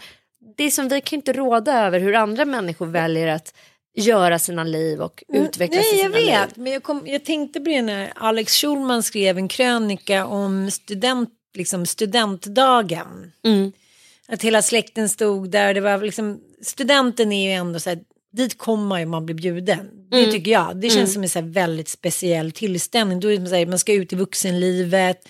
det 0.58 0.72
som 0.72 0.88
vi 0.88 1.02
kan 1.02 1.18
inte 1.18 1.34
råda 1.34 1.86
över 1.86 2.00
hur 2.00 2.16
andra 2.16 2.46
människor 2.46 2.86
väljer 2.86 3.28
att 3.28 3.54
göra 3.96 4.40
sina 4.40 4.64
liv 4.64 5.02
och 5.02 5.24
Mm. 5.34 5.48
Nej, 5.60 5.84
sina 5.84 6.02
jag 6.02 6.12
liv. 6.12 6.26
vet. 6.26 6.56
Men 6.58 6.72
jag, 6.74 6.84
kom, 6.84 7.08
jag 7.08 7.26
tänkte 7.26 7.60
på 7.60 7.66
det 7.70 7.82
när 7.82 8.14
Alex 8.16 8.54
Schulman 8.62 9.04
skrev 9.04 9.38
en 9.38 9.48
krönika 9.48 10.26
om 10.26 10.72
student, 10.72 11.30
liksom 11.54 11.86
studentdagen. 11.86 13.32
Mm. 13.44 13.72
Att 14.28 14.42
hela 14.42 14.62
släkten 14.62 15.10
stod 15.10 15.50
där. 15.52 15.74
Det 15.74 15.82
var 15.82 15.98
liksom, 15.98 16.42
studenten 16.62 17.32
är 17.32 17.50
ju 17.50 17.54
ändå 17.54 17.80
så 17.80 17.90
här, 17.90 18.00
dit 18.34 18.58
kommer 18.58 18.86
man 18.88 19.00
ju 19.00 19.06
om 19.06 19.12
man 19.12 19.26
blir 19.26 19.36
bjuden. 19.36 19.90
Det 20.12 20.18
Mm. 20.20 20.32
tycker 20.32 20.52
jag. 20.52 20.82
Det 20.82 20.90
känns 20.90 21.14
som 21.14 21.24
en 21.44 21.52
väldigt 21.52 21.90
speciell 21.90 22.52
tillställning. 22.52 23.20
Då 23.20 23.28
är 23.28 23.32
det 23.32 23.38
som 23.38 23.48
så 23.48 23.56
här, 23.56 23.66
man 23.66 23.80
ska 23.80 23.94
ut 23.94 24.14
i 24.14 24.16
vuxenlivet. 24.16 25.28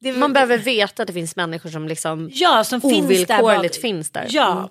Det, 0.00 0.12
Man 0.12 0.32
behöver 0.32 0.58
veta 0.58 1.02
att 1.02 1.06
det 1.06 1.12
finns 1.12 1.36
människor 1.36 1.70
som 1.70 1.88
liksom 1.88 2.30
ja, 2.32 2.64
som 2.64 2.80
finns 2.80 2.92
där. 2.94 3.04
ovillkorligt 3.04 3.74
bak- 3.76 3.80
finns 3.80 4.10
där. 4.10 4.26
Ja. 4.30 4.52
Mm. 4.58 4.68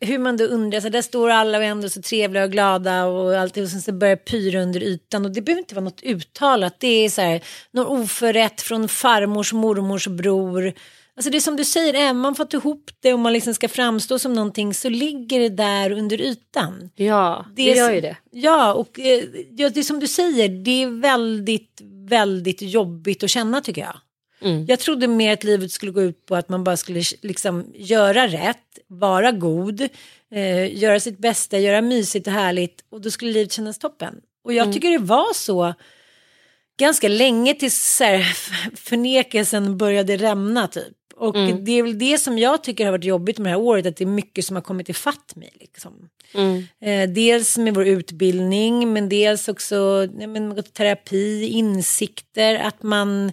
Hur 0.00 0.18
man 0.18 0.36
då 0.36 0.44
undrar, 0.44 0.80
så 0.80 0.88
där 0.88 1.02
står 1.02 1.30
alla 1.30 1.58
och 1.58 1.64
är 1.64 1.68
ändå 1.68 1.88
så 1.88 2.02
trevliga 2.02 2.44
och 2.44 2.52
glada 2.52 3.04
och 3.04 3.34
allt 3.38 3.56
och 3.56 3.68
sen 3.68 3.82
så 3.82 3.92
börjar 3.92 4.16
pyra 4.16 4.62
under 4.62 4.82
ytan 4.82 5.24
och 5.24 5.30
det 5.30 5.42
behöver 5.42 5.60
inte 5.62 5.74
vara 5.74 5.84
något 5.84 6.02
uttalat. 6.02 6.76
Det 6.80 6.86
är 7.04 7.08
så 7.10 7.20
här, 7.22 7.40
någon 7.70 7.86
oförrätt 8.02 8.60
från 8.60 8.88
farmors 8.88 9.52
mormors 9.52 10.06
bror. 10.08 10.72
Alltså 11.16 11.30
det 11.30 11.38
är 11.38 11.40
som 11.40 11.56
du 11.56 11.64
säger, 11.64 11.94
även 11.94 12.16
om 12.16 12.22
man 12.22 12.34
fått 12.34 12.54
ihop 12.54 12.90
det 13.00 13.12
och 13.12 13.18
man 13.18 13.32
liksom 13.32 13.54
ska 13.54 13.68
framstå 13.68 14.18
som 14.18 14.32
någonting 14.32 14.74
så 14.74 14.88
ligger 14.88 15.40
det 15.40 15.48
där 15.48 15.92
under 15.92 16.20
ytan. 16.20 16.90
Ja, 16.94 17.46
det, 17.56 17.72
är 17.72 17.76
gör 17.76 17.92
ju 17.92 18.00
det. 18.00 18.16
Ja, 18.30 18.74
och 18.74 19.00
eh, 19.00 19.24
ja, 19.56 19.68
det 19.68 19.80
är 19.80 19.82
som 19.82 20.00
du 20.00 20.06
säger, 20.06 20.48
det 20.48 20.82
är 20.82 21.00
väldigt, 21.00 21.80
väldigt 22.08 22.62
jobbigt 22.62 23.24
att 23.24 23.30
känna 23.30 23.60
tycker 23.60 23.80
jag. 23.80 23.96
Mm. 24.40 24.66
Jag 24.66 24.78
trodde 24.78 25.08
mer 25.08 25.32
att 25.32 25.44
livet 25.44 25.72
skulle 25.72 25.92
gå 25.92 26.02
ut 26.02 26.26
på 26.26 26.36
att 26.36 26.48
man 26.48 26.64
bara 26.64 26.76
skulle 26.76 27.02
liksom 27.22 27.72
göra 27.74 28.28
rätt, 28.28 28.78
vara 28.86 29.32
god, 29.32 29.80
eh, 30.30 30.78
göra 30.78 31.00
sitt 31.00 31.18
bästa, 31.18 31.58
göra 31.58 31.80
mysigt 31.80 32.26
och 32.26 32.32
härligt 32.32 32.84
och 32.90 33.00
då 33.00 33.10
skulle 33.10 33.32
livet 33.32 33.52
kännas 33.52 33.78
toppen. 33.78 34.14
Och 34.44 34.52
jag 34.52 34.72
tycker 34.72 34.90
det 34.90 34.98
var 34.98 35.34
så 35.34 35.74
ganska 36.78 37.08
länge 37.08 37.54
tills 37.54 37.96
så 37.96 38.04
här, 38.04 38.22
förnekelsen 38.76 39.78
började 39.78 40.16
rämna 40.16 40.68
typ. 40.68 40.96
Och 41.18 41.34
det 41.34 41.72
är 41.72 41.82
väl 41.82 41.98
det 41.98 42.18
som 42.18 42.38
jag 42.38 42.64
tycker 42.64 42.84
har 42.84 42.92
varit 42.92 43.04
jobbigt 43.04 43.38
med 43.38 43.46
det 43.46 43.50
här 43.50 43.64
året, 43.64 43.86
att 43.86 43.96
det 43.96 44.04
är 44.04 44.06
mycket 44.06 44.44
som 44.44 44.56
har 44.56 44.62
kommit 44.62 44.88
ifatt 44.88 45.36
mig. 45.36 45.52
Liksom. 45.60 46.08
Eh, 46.80 47.08
dels 47.08 47.58
med 47.58 47.74
vår 47.74 47.86
utbildning, 47.86 48.92
men 48.92 49.08
dels 49.08 49.48
också 49.48 50.08
nej, 50.12 50.26
men, 50.26 50.62
terapi, 50.62 51.46
insikter, 51.46 52.54
att 52.54 52.82
man 52.82 53.32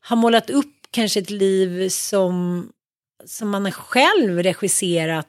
har 0.00 0.16
målat 0.16 0.50
upp 0.50 0.86
kanske 0.90 1.20
ett 1.20 1.30
liv 1.30 1.88
som, 1.88 2.68
som 3.24 3.50
man 3.50 3.72
själv 3.72 4.42
regisserat. 4.42 5.28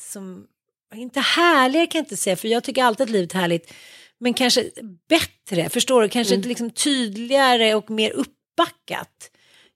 Som, 0.00 0.46
inte 0.94 1.20
härligare 1.20 1.86
kan 1.86 1.98
jag 1.98 2.04
inte 2.04 2.16
säga, 2.16 2.36
för 2.36 2.48
jag 2.48 2.64
tycker 2.64 2.84
alltid 2.84 3.04
att 3.04 3.10
livet 3.10 3.34
är 3.34 3.38
härligt. 3.38 3.72
Men 4.18 4.34
kanske 4.34 4.70
bättre, 5.08 5.68
förstår 5.68 6.02
du? 6.02 6.08
Kanske 6.08 6.36
liksom 6.36 6.70
tydligare 6.70 7.74
och 7.74 7.90
mer 7.90 8.10
uppbackat. 8.10 9.30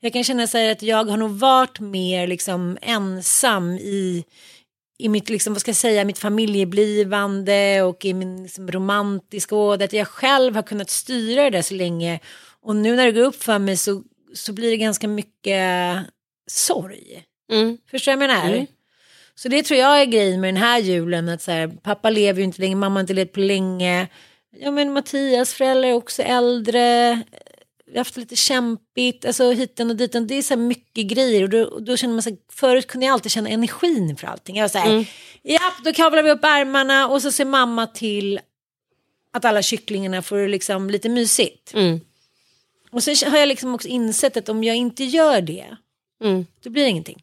Jag 0.05 0.13
kan 0.13 0.25
känna 0.25 0.47
så 0.47 0.59
här 0.59 0.73
att 0.73 0.83
jag 0.83 1.05
har 1.05 1.17
nog 1.17 1.31
varit 1.31 1.81
mer 1.81 2.27
liksom 2.27 2.79
ensam 2.83 3.71
i, 3.71 4.25
i 4.99 5.09
mitt, 5.09 5.29
liksom, 5.29 5.53
vad 5.53 5.61
ska 5.61 5.69
jag 5.69 5.77
säga, 5.77 6.05
mitt 6.05 6.19
familjeblivande 6.19 7.83
och 7.83 8.05
i 8.05 8.15
min 8.15 8.43
liksom, 8.43 8.71
romantiska 8.71 9.57
åd. 9.57 9.83
Att 9.83 9.93
jag 9.93 10.09
själv 10.09 10.55
har 10.55 10.63
kunnat 10.63 10.91
styra 10.91 11.43
det 11.43 11.51
där 11.51 11.63
så 11.63 11.75
länge. 11.75 12.21
Och 12.61 12.77
nu 12.77 12.97
när 12.97 13.07
det 13.07 13.13
går 13.13 13.23
upp 13.23 13.43
för 13.43 13.59
mig 13.59 13.77
så, 13.77 14.03
så 14.35 14.53
blir 14.53 14.71
det 14.71 14.77
ganska 14.77 15.09
mycket 15.09 15.99
sorg. 16.47 17.25
Mm. 17.53 17.79
Förstår 17.91 18.13
du 18.13 18.19
vad 18.19 18.23
jag 18.25 18.31
menar? 18.31 18.55
Mm. 18.55 18.67
Så 19.35 19.49
det 19.49 19.63
tror 19.63 19.81
jag 19.81 20.01
är 20.01 20.05
grejen 20.05 20.41
med 20.41 20.55
den 20.55 20.63
här 20.63 20.79
julen. 20.79 21.29
Att 21.29 21.43
så 21.43 21.51
här, 21.51 21.69
pappa 21.69 22.11
lever 22.11 22.39
ju 22.39 22.45
inte 22.45 22.61
längre, 22.61 22.77
mamma 22.77 22.95
har 22.95 23.01
inte 23.01 23.15
levt 23.15 23.33
på 23.33 23.41
länge. 23.41 24.09
Ja 24.51 24.71
men 24.71 24.93
Mattias 24.93 25.55
föräldrar 25.55 25.89
är 25.89 25.95
också 25.95 26.23
äldre. 26.23 27.23
Vi 27.95 27.99
har 27.99 28.05
haft 28.05 28.17
lite 28.17 28.37
kämpigt, 28.37 29.25
alltså 29.25 29.51
hiten 29.51 29.91
och 29.91 29.97
diten. 29.97 30.27
Det 30.27 30.35
är 30.35 30.43
så 30.43 30.55
här 30.55 30.61
mycket 30.61 31.07
grejer 31.07 31.43
och 31.43 31.49
då, 31.49 31.65
och 31.65 31.83
då 31.83 31.97
känner 31.97 32.15
man 32.15 32.23
sig, 32.23 32.37
förut 32.53 32.87
kunde 32.87 33.07
jag 33.07 33.13
alltid 33.13 33.33
känna 33.33 33.49
energin 33.49 34.17
för 34.17 34.27
allting. 34.27 34.57
Jag 34.57 34.63
var 34.63 34.69
så 34.69 34.79
här, 34.79 35.07
ja 35.43 35.61
då 35.85 35.93
kavlar 35.93 36.23
vi 36.23 36.31
upp 36.31 36.45
ärmarna 36.45 37.09
och 37.09 37.23
så 37.23 37.33
ser 37.33 37.45
mamma 37.45 37.87
till 37.87 38.41
att 39.33 39.45
alla 39.45 39.63
kycklingarna 39.63 40.23
får 40.23 40.49
liksom 40.49 40.91
lite 40.91 41.09
mysigt. 41.09 41.75
Mm. 41.75 42.01
Och 42.91 43.03
sen 43.03 43.31
har 43.31 43.39
jag 43.39 43.49
liksom 43.49 43.75
också 43.75 43.89
insett 43.89 44.37
att 44.37 44.49
om 44.49 44.65
jag 44.65 44.77
inte 44.77 45.05
gör 45.05 45.41
det, 45.41 45.77
Mm. 46.25 46.47
då 46.63 46.71
blir 46.71 46.83
det 46.83 46.89
ingenting. 46.91 47.23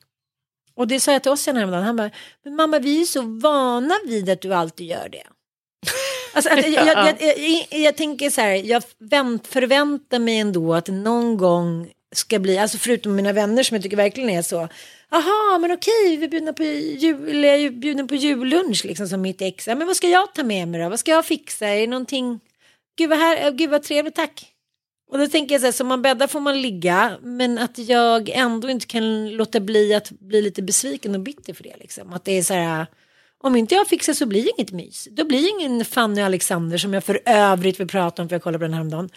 Och 0.75 0.88
det 0.88 1.00
sa 1.00 1.12
jag 1.12 1.24
till 1.24 1.32
oss 1.32 1.48
häromdagen, 1.48 1.84
han 1.84 1.96
bara, 1.96 2.12
men 2.44 2.56
mamma 2.56 2.80
vi 2.80 3.01
är 3.01 3.06
så 3.06 3.22
vana 3.22 3.96
vid 4.06 4.30
att 4.30 4.42
du 4.42 4.54
alltid 4.54 4.88
gör 4.88 5.10
det. 5.10 5.24
Alltså, 6.34 6.50
jag, 6.50 6.88
jag, 6.88 7.22
jag, 7.22 7.80
jag, 7.82 7.98
tänker 7.98 8.30
så 8.30 8.42
här, 8.42 8.54
jag 8.54 8.84
vänt, 8.98 9.48
förväntar 9.48 10.20
mig 10.20 10.40
ändå 10.40 10.74
att 10.74 10.88
någon 10.88 11.38
gång 11.38 11.92
ska 12.16 12.40
bli, 12.40 12.58
alltså 12.58 12.78
förutom 12.78 13.16
mina 13.16 13.34
vänner 13.34 13.64
som 13.64 13.76
jag 13.76 13.84
tycker 13.84 13.98
verkligen 13.98 14.30
är 14.30 14.42
så, 14.42 14.68
aha 15.10 15.58
men 15.62 15.72
okej 15.72 16.18
vi 16.18 16.24
är 16.24 16.28
bjudna 16.28 16.54
på, 16.54 16.64
jul, 16.64 17.44
är 17.46 17.70
bjuden 17.70 18.08
på 18.08 18.16
jullunch 18.16 18.86
liksom 18.86 19.08
som 19.08 19.22
mitt 19.22 19.42
ex, 19.42 19.68
men 19.68 19.88
vad 19.88 19.96
ska 19.96 20.08
jag 20.08 20.34
ta 20.34 20.44
med 20.44 20.68
mig 20.68 20.82
då, 20.82 20.90
vad 20.90 21.00
ska 21.00 21.12
jag 21.12 21.26
fixa, 21.26 21.68
är 21.68 21.82
det 21.82 21.88
någonting, 21.88 22.40
gud 22.98 23.10
vad, 23.10 23.20
här, 23.20 23.52
gud 23.52 23.70
vad 23.70 23.84
trevligt 23.84 24.16
tack. 24.16 24.48
Och 25.12 25.18
då 25.18 25.28
tänker 25.28 25.56
jag 25.56 25.62
så 25.62 25.68
här, 25.68 25.72
som 25.72 25.88
man 25.88 26.02
bäddar 26.02 26.28
får 26.28 26.40
man 26.40 26.62
ligga, 26.62 27.18
men 27.22 27.58
att 27.58 27.78
jag 27.78 28.30
ändå 28.30 28.70
inte 28.70 28.86
kan 28.86 29.30
låta 29.30 29.60
bli 29.60 29.94
att 29.94 30.10
bli 30.10 30.42
lite 30.42 30.62
besviken 30.62 31.16
och 31.16 31.22
bitter 31.22 31.54
för 31.54 31.64
det. 31.64 31.76
Liksom. 31.80 32.14
Att 32.14 32.26
det 32.26 32.32
är 32.32 32.44
så 32.44 32.54
här, 32.54 32.86
om 33.43 33.55
inte 33.55 33.75
jag 33.75 33.88
fixar 33.88 34.13
så 34.13 34.25
blir 34.25 34.43
det 34.43 34.51
inget 34.57 34.71
mys. 34.71 35.07
Då 35.12 35.25
blir 35.25 35.41
det 35.41 35.50
ingen 35.50 35.86
Fanny 35.86 36.21
och 36.21 36.25
Alexander 36.25 36.77
som 36.77 36.93
jag 36.93 37.03
för 37.03 37.21
övrigt 37.25 37.79
vill 37.79 37.88
prata 37.88 38.21
om 38.21 38.29
för 38.29 38.36
jag 38.36 38.43
kollade 38.43 38.60
på 38.60 38.63
den 38.63 38.74
häromdagen. 38.74 39.10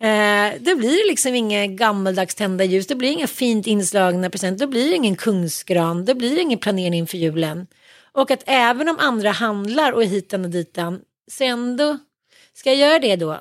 Eh, 0.00 0.60
då 0.60 0.76
blir 0.76 1.04
det 1.04 1.10
liksom 1.10 1.34
inga 1.34 1.66
gammaldags 1.66 2.34
tända 2.34 2.64
ljus, 2.64 2.86
det 2.86 2.94
blir 2.94 3.10
inga 3.10 3.26
fint 3.26 3.66
inslagna 3.66 4.30
presenter, 4.30 4.66
då 4.66 4.70
blir 4.70 4.90
det 4.90 4.96
ingen 4.96 5.16
kungsgran, 5.16 6.04
då 6.04 6.14
blir 6.14 6.36
det 6.36 6.42
ingen 6.42 6.58
planering 6.58 6.98
inför 6.98 7.18
julen. 7.18 7.66
Och 8.12 8.30
att 8.30 8.42
även 8.46 8.88
om 8.88 8.96
andra 8.98 9.30
handlar 9.30 9.92
och 9.92 10.04
hitan 10.04 10.44
och 10.44 10.50
ditan, 10.50 11.00
så 11.30 11.44
ändå, 11.44 11.98
ska 12.54 12.70
jag 12.72 12.78
göra 12.78 12.98
det 12.98 13.16
då? 13.16 13.38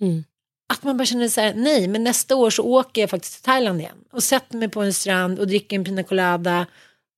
Mm. 0.00 0.24
Att 0.72 0.82
man 0.82 0.96
bara 0.96 1.04
känner 1.04 1.28
så 1.28 1.40
här, 1.40 1.54
nej 1.54 1.88
men 1.88 2.04
nästa 2.04 2.36
år 2.36 2.50
så 2.50 2.62
åker 2.62 3.00
jag 3.00 3.10
faktiskt 3.10 3.34
till 3.34 3.42
Thailand 3.42 3.80
igen. 3.80 4.04
Och 4.12 4.22
sätter 4.22 4.56
mig 4.56 4.68
på 4.68 4.82
en 4.82 4.92
strand 4.92 5.38
och 5.38 5.46
dricker 5.46 5.76
en 5.76 5.84
pina 5.84 6.02
colada 6.02 6.66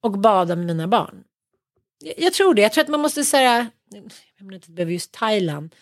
och 0.02 0.18
badar 0.18 0.56
med 0.56 0.66
mina 0.66 0.88
barn. 0.88 1.24
Jag, 2.16 2.32
tror 2.32 2.54
det, 2.54 2.62
jag 2.62 2.72
tror 2.72 2.84
att 2.84 2.88
man 2.88 3.00
måste 3.00 3.24
säga, 3.24 3.66
jag 3.90 4.44
menar 4.44 4.54
inte 4.54 4.56
att 4.56 4.66
det 4.66 4.72
behöver 4.72 4.92
just 4.92 5.12
Thailand. 5.12 5.74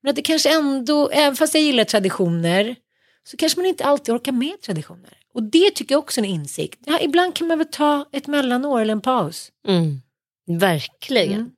Men 0.00 0.10
att 0.10 0.16
det 0.16 0.22
kanske 0.22 0.54
ändå, 0.54 1.10
även 1.10 1.36
fast 1.36 1.54
jag 1.54 1.62
gillar 1.62 1.84
traditioner, 1.84 2.76
så 3.24 3.36
kanske 3.36 3.60
man 3.60 3.66
inte 3.66 3.84
alltid 3.84 4.14
orkar 4.14 4.32
med 4.32 4.60
traditioner. 4.60 5.18
Och 5.34 5.42
det 5.42 5.70
tycker 5.70 5.94
jag 5.94 5.98
också 5.98 6.20
är 6.20 6.24
en 6.24 6.30
insikt. 6.30 6.80
Ja, 6.86 6.98
ibland 7.00 7.34
kan 7.34 7.46
man 7.46 7.58
väl 7.58 7.66
ta 7.70 8.08
ett 8.12 8.26
mellanår 8.26 8.80
eller 8.80 8.92
en 8.92 9.00
paus. 9.00 9.52
Mm. 9.68 10.00
Verkligen. 10.46 11.32
Mm. 11.32 11.50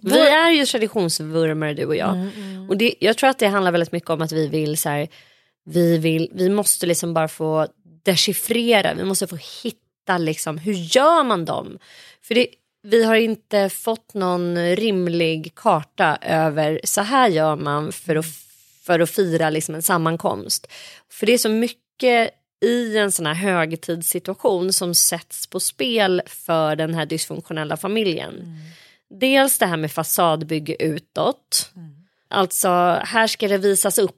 Vi 0.00 0.18
är 0.18 0.50
ju 0.50 0.66
traditionsvurmare 0.66 1.74
du 1.74 1.84
och 1.84 1.96
jag. 1.96 2.30
Och 2.68 2.76
det, 2.76 2.94
jag 3.00 3.16
tror 3.16 3.30
att 3.30 3.38
det 3.38 3.46
handlar 3.46 3.72
väldigt 3.72 3.92
mycket 3.92 4.10
om 4.10 4.22
att 4.22 4.32
vi 4.32 4.46
vill 4.46 4.76
så 4.76 4.88
här, 4.88 5.08
vi, 5.64 5.98
vill, 5.98 6.30
vi 6.32 6.48
måste 6.48 6.86
liksom 6.86 7.14
bara 7.14 7.28
få 7.28 7.66
dechiffrera, 8.04 8.94
vi 8.94 9.04
måste 9.04 9.26
få 9.26 9.38
hitta 9.64 10.18
liksom, 10.18 10.58
hur 10.58 10.72
gör 10.72 11.24
man 11.24 11.44
dem? 11.44 11.78
För 12.22 12.34
det, 12.34 12.46
vi 12.90 13.04
har 13.04 13.14
inte 13.14 13.68
fått 13.68 14.14
någon 14.14 14.58
rimlig 14.76 15.52
karta 15.54 16.18
över 16.22 16.80
så 16.84 17.00
här 17.00 17.28
gör 17.28 17.56
man 17.56 17.92
för 17.92 18.16
att, 18.16 18.26
för 18.82 19.00
att 19.00 19.10
fira 19.10 19.50
liksom 19.50 19.74
en 19.74 19.82
sammankomst. 19.82 20.66
För 21.10 21.26
det 21.26 21.32
är 21.32 21.38
så 21.38 21.48
mycket 21.48 22.30
i 22.64 22.98
en 22.98 23.12
sån 23.12 23.26
här 23.26 23.34
högtidssituation 23.34 24.72
som 24.72 24.94
sätts 24.94 25.46
på 25.46 25.60
spel 25.60 26.22
för 26.26 26.76
den 26.76 26.94
här 26.94 27.06
dysfunktionella 27.06 27.76
familjen. 27.76 28.34
Dels 29.10 29.58
det 29.58 29.66
här 29.66 29.76
med 29.76 29.92
fasadbygge 29.92 30.76
utåt. 30.82 31.70
Alltså 32.28 32.68
här 33.04 33.26
ska 33.26 33.48
det 33.48 33.58
visas 33.58 33.98
upp. 33.98 34.16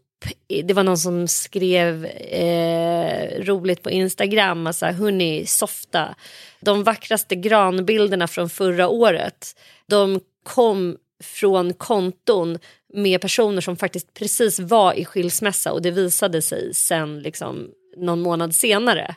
Det 0.65 0.75
var 0.75 0.83
någon 0.83 0.99
som 0.99 1.29
skrev 1.29 2.05
eh, 2.05 3.45
roligt 3.45 3.83
på 3.83 3.91
Instagram. 3.91 4.67
Alltså, 4.67 4.87
Hörni, 4.87 5.47
softa. 5.47 6.15
De 6.61 6.83
vackraste 6.85 7.35
granbilderna 7.35 8.29
från 8.29 8.50
förra 8.50 8.89
året. 8.89 9.57
De 9.87 10.21
kom 10.43 10.97
från 11.23 11.75
konton 11.75 12.59
med 12.93 13.21
personer 13.21 13.61
som 13.61 13.77
faktiskt 13.77 14.15
precis 14.15 14.61
var 14.61 14.95
i 14.95 15.05
skilsmässa 15.05 15.73
och 15.73 15.83
det 15.83 15.91
visade 15.91 16.43
sig 16.43 16.75
sen 16.75 17.21
liksom 17.21 17.71
någon 18.00 18.21
månad 18.21 18.54
senare. 18.54 19.14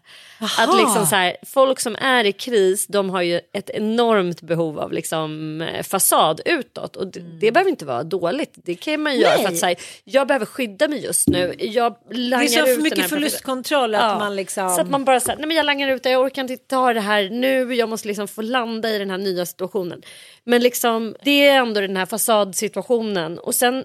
Att 0.60 0.78
liksom 0.78 1.06
så 1.06 1.16
här, 1.16 1.38
folk 1.46 1.80
som 1.80 1.96
är 1.96 2.24
i 2.24 2.32
kris 2.32 2.88
de 2.88 3.10
har 3.10 3.22
ju 3.22 3.42
ett 3.54 3.70
enormt 3.70 4.42
behov 4.42 4.80
av 4.80 4.92
liksom, 4.94 5.62
eh, 5.62 5.84
fasad 5.84 6.42
utåt 6.46 6.96
och 6.96 7.08
det, 7.08 7.20
Mm. 7.20 7.40
det 7.40 7.52
behöver 7.52 7.70
inte 7.72 7.86
vara 7.86 8.04
dåligt. 8.04 8.54
Det 8.56 8.76
kan 8.76 9.02
man 9.02 9.18
göra 9.20 9.38
för 9.38 9.48
att 9.48 9.58
säga 9.58 9.76
jag 10.04 10.28
behöver 10.28 10.46
skydda 10.46 10.88
mig 10.88 11.04
just 11.06 11.28
nu. 11.28 11.54
Jag 11.60 11.96
Det 12.10 12.16
är 12.16 12.48
så 12.48 12.66
för 12.66 12.82
mycket 12.82 13.00
här 13.00 13.08
förlustkontroll 13.08 13.96
att 13.96 14.02
Ja. 14.02 14.20
man 14.20 14.36
liksom... 14.36 14.70
Så 14.70 14.82
att 14.82 14.90
man 14.90 15.06
bara 15.06 15.20
säger, 15.20 15.38
nej 15.40 15.48
men 15.48 15.58
jag 15.58 15.66
langar 15.66 15.88
ut 15.88 16.04
det, 16.04 16.10
jag 16.10 16.22
orkar 16.22 16.42
inte 16.42 16.58
ta 16.58 16.94
det 16.94 17.02
här 17.02 17.30
nu, 17.30 17.76
jag 17.76 17.90
måste 17.90 18.08
liksom 18.08 18.28
få 18.28 18.42
landa 18.42 18.90
i 18.90 18.98
den 19.00 19.10
här 19.10 19.18
nya 19.18 19.46
situationen. 19.46 20.02
Men 20.44 20.62
liksom, 20.62 21.16
det 21.24 21.48
är 21.48 21.56
ändå 21.60 21.82
den 21.82 21.98
här 21.98 22.06
fasadsituationen. 22.06 23.40
Och 23.40 23.56
sen, 23.56 23.84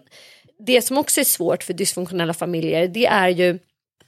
det 0.67 0.83
som 0.83 0.99
också 0.99 1.21
är 1.21 1.25
svårt 1.25 1.63
för 1.63 1.73
dysfunktionella 1.73 2.35
familjer, 2.35 2.89
det 2.89 3.07
är 3.07 3.29
ju, 3.29 3.59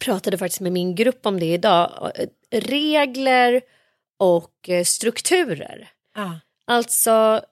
pratade 0.01 0.39
faktiskt 0.39 0.61
med 0.61 0.73
min 0.73 0.95
grupp 0.95 1.27
om 1.27 1.41
det 1.41 1.47
idag, 1.47 2.11
regler 2.51 3.61
och 4.19 4.69
eh, 4.69 4.85
strukturer. 4.85 5.89
Ja. 6.15 6.41
Alltså, 6.67 7.43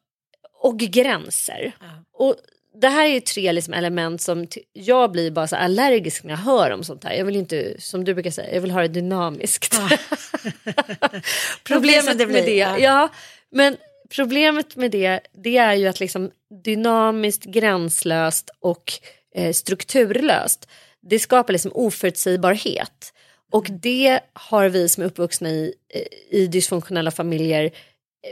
och 0.60 0.78
gränser. 0.78 1.72
Och 2.12 2.36
det 2.80 2.88
här 2.88 3.04
är 3.04 3.08
ju 3.08 3.20
tre 3.20 3.52
liksom 3.52 3.74
element 3.74 4.22
som 4.22 4.46
jag 4.72 5.12
blir 5.12 5.30
bara 5.30 5.46
så 5.46 5.56
allergisk 5.56 6.24
när 6.24 6.30
jag 6.30 6.38
hör 6.38 6.70
om 6.70 6.84
sånt 6.84 7.04
här. 7.04 7.12
Jag 7.12 7.24
vill 7.24 7.36
inte, 7.36 7.74
som 7.78 8.04
du 8.04 8.14
brukar 8.14 8.30
säga, 8.30 8.54
jag 8.54 8.60
vill 8.60 8.70
ha 8.70 8.82
det 8.82 8.88
dynamiskt. 8.88 9.74
problemet 11.64 12.04
som 12.04 12.18
det 12.18 12.26
med 12.26 12.44
det, 12.44 12.56
ja. 12.56 12.78
ja. 12.78 13.08
men 13.50 13.76
problemet 14.08 14.76
med 14.76 14.90
det, 14.90 15.20
det 15.32 15.56
är 15.56 15.74
ju 15.74 15.86
att 15.86 16.00
liksom 16.00 16.30
dynamiskt, 16.64 17.44
gränslöst 17.44 18.50
och 18.60 18.92
eh, 19.34 19.52
strukturlöst, 19.52 20.68
det 21.02 21.18
skapar 21.18 21.52
liksom 21.52 21.72
oförutsägbarhet. 21.74 23.12
Och 23.52 23.66
det 23.70 24.20
har 24.32 24.68
vi 24.68 24.88
som 24.88 25.02
är 25.02 25.06
uppvuxna 25.06 25.50
i, 25.50 25.74
eh, 25.94 26.38
i 26.38 26.46
dysfunktionella 26.46 27.10
familjer 27.10 27.72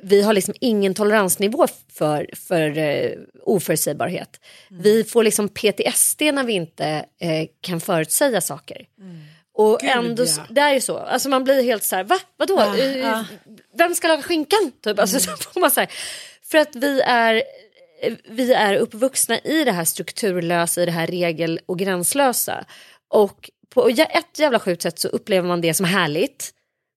vi 0.02 0.22
har 0.22 0.32
liksom 0.32 0.54
ingen 0.60 0.94
toleransnivå 0.94 1.66
för, 1.92 2.30
för 2.36 2.78
uh, 2.78 3.12
oförutsägbarhet. 3.42 4.40
Vi 4.68 5.04
får 5.04 5.24
liksom 5.24 5.48
PTSD 5.48 6.22
när 6.22 6.44
vi 6.44 6.52
inte 6.52 6.86
eh, 7.20 7.46
kan 7.60 7.80
förutsäga 7.80 8.40
saker. 8.40 8.86
Och 9.54 9.84
ändå, 9.84 10.24
ja. 10.24 10.46
det 10.50 10.60
är 10.60 10.74
ju 10.74 10.80
så, 10.80 10.98
alltså 10.98 11.28
man 11.28 11.44
blir 11.44 11.62
helt 11.62 11.84
så 11.84 11.96
här, 11.96 12.04
va, 12.04 12.18
vadå, 12.36 12.54
Ja, 12.58 12.78
Eh, 12.78 12.98
ja. 12.98 13.24
vem 13.78 13.94
ska 13.94 14.08
laga 14.08 14.22
skinkan? 14.22 14.72
Typ. 14.84 14.98
Alltså, 14.98 15.20
så 15.20 15.36
får 15.36 15.60
man 15.60 15.70
så 15.70 15.80
här, 15.80 15.90
för 16.42 16.58
att 16.58 16.76
vi 16.76 17.00
är, 17.00 17.42
vi 18.28 18.52
är 18.52 18.74
uppvuxna 18.74 19.38
i 19.38 19.64
det 19.64 19.72
här 19.72 19.84
strukturlösa, 19.84 20.82
i 20.82 20.86
det 20.86 20.92
här 20.92 21.06
regel 21.06 21.60
och 21.66 21.78
gränslösa. 21.78 22.64
Och 23.08 23.50
på 23.74 23.88
ett 23.88 24.38
jävla 24.38 24.58
sjukt 24.58 24.82
sätt 24.82 24.98
så 24.98 25.08
upplever 25.08 25.48
man 25.48 25.60
det 25.60 25.74
som 25.74 25.86
härligt. 25.86 26.52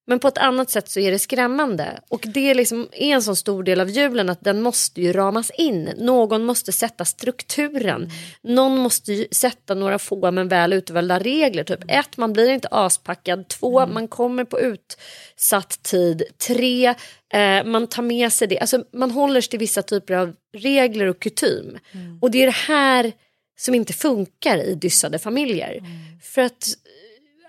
Men 0.10 0.20
på 0.20 0.28
ett 0.28 0.38
annat 0.38 0.70
sätt 0.70 0.90
så 0.90 1.00
är 1.00 1.12
det 1.12 1.20
skrämmande. 1.20 2.00
Och 2.08 2.26
det 2.34 2.50
är, 2.50 2.56
liksom, 2.56 2.88
är 2.92 3.16
en 3.16 3.22
sån 3.22 3.36
stor 3.36 3.64
del 3.64 3.82
av 3.82 3.90
julen 3.90 4.30
att 4.30 4.42
den 4.42 4.62
måste 4.62 5.02
ju 5.02 5.14
ramas 5.14 5.52
in. 5.58 5.90
Någon 5.98 6.46
måste 6.46 6.72
sätta 6.72 7.06
strukturen. 7.06 8.10
Någon 8.42 8.78
måste 8.78 9.14
ju 9.14 9.28
sätta 9.32 9.74
några 9.74 10.00
få 10.00 10.32
men 10.32 10.48
väl 10.48 10.74
utvalda 10.74 11.20
regler. 11.20 11.64
Typ 11.64 11.80
ett, 11.88 12.18
man 12.18 12.34
blir 12.34 12.50
inte 12.50 12.68
aspackad. 12.72 13.48
Två, 13.48 13.88
man 13.88 14.08
kommer 14.08 14.44
på 14.44 14.60
utsatt 14.60 15.84
tid. 15.84 16.24
Tre, 16.48 16.96
eh, 17.34 17.64
man 17.66 17.88
tar 17.88 18.04
med 18.04 18.34
sig 18.34 18.48
det. 18.48 18.60
Alltså, 18.60 18.84
man 18.94 19.12
håller 19.12 19.42
sig 19.42 19.50
till 19.50 19.60
vissa 19.60 19.82
typer 19.82 20.14
av 20.14 20.34
regler 20.58 21.06
och 21.06 21.20
kutym. 21.20 21.78
Och 22.22 22.32
det 22.32 22.42
är 22.42 22.46
det 22.46 22.74
här 22.74 23.12
som 23.60 23.76
inte 23.76 23.94
funkar 23.94 24.58
i 24.58 24.76
dyssade 24.76 25.20
familjer. 25.20 25.84
För 26.22 26.42
att 26.42 26.68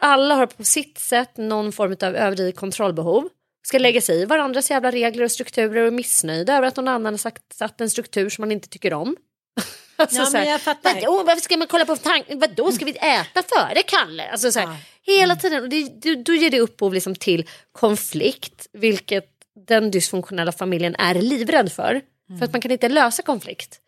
alla 0.00 0.34
har 0.34 0.46
på 0.46 0.64
sitt 0.64 0.98
sätt 0.98 1.36
någon 1.36 1.72
form 1.72 1.96
av 2.02 2.16
överdrivet 2.16 2.56
kontrollbehov. 2.56 3.28
Ska 3.66 3.78
lägga 3.78 4.00
sig 4.00 4.20
i 4.20 4.24
varandras 4.24 4.70
jävla 4.70 4.90
regler 4.90 5.24
och 5.24 5.32
strukturer 5.32 5.80
och 5.80 5.86
är 5.86 5.90
missnöjda 5.90 6.56
över 6.56 6.68
att 6.68 6.76
någon 6.76 6.88
annan 6.88 7.12
har 7.12 7.18
sagt, 7.18 7.42
satt 7.52 7.80
en 7.80 7.90
struktur 7.90 8.30
som 8.30 8.42
man 8.42 8.52
inte 8.52 8.68
tycker 8.68 8.92
om. 8.92 9.16
alltså, 9.96 10.16
Ja, 10.18 10.26
så 10.26 10.36
här, 10.36 10.44
men 10.44 10.52
jag 10.52 10.60
fattar. 10.60 10.94
Vadå, 10.94 11.22
varför 11.22 11.40
ska 11.42 11.56
man 11.56 11.66
kolla 11.68 11.84
på 11.86 11.96
tanken? 11.96 12.38
Vadå, 12.38 12.72
ska 12.72 12.84
vi 12.84 12.96
äta 12.96 13.42
före 13.42 13.82
Kalle? 13.86 14.30
Alltså, 14.30 14.52
så 14.52 14.60
här, 14.60 14.76
Hela 15.02 15.36
tiden. 15.36 15.62
Och 15.62 15.68
det, 15.68 16.14
då- 16.14 16.34
ger 16.34 16.50
det 16.50 16.60
upphov 16.60 16.94
liksom 16.94 17.14
till 17.14 17.48
konflikt, 17.72 18.66
vilket 18.72 19.26
den 19.66 19.90
dysfunktionella 19.90 20.52
familjen 20.52 20.94
är 20.98 21.14
livrädd 21.14 21.72
för. 21.72 22.00
För 22.38 22.44
att 22.44 22.52
man 22.52 22.60
kan 22.60 22.70
inte 22.70 22.88
lösa 22.88 23.22
konflikt. 23.22 23.79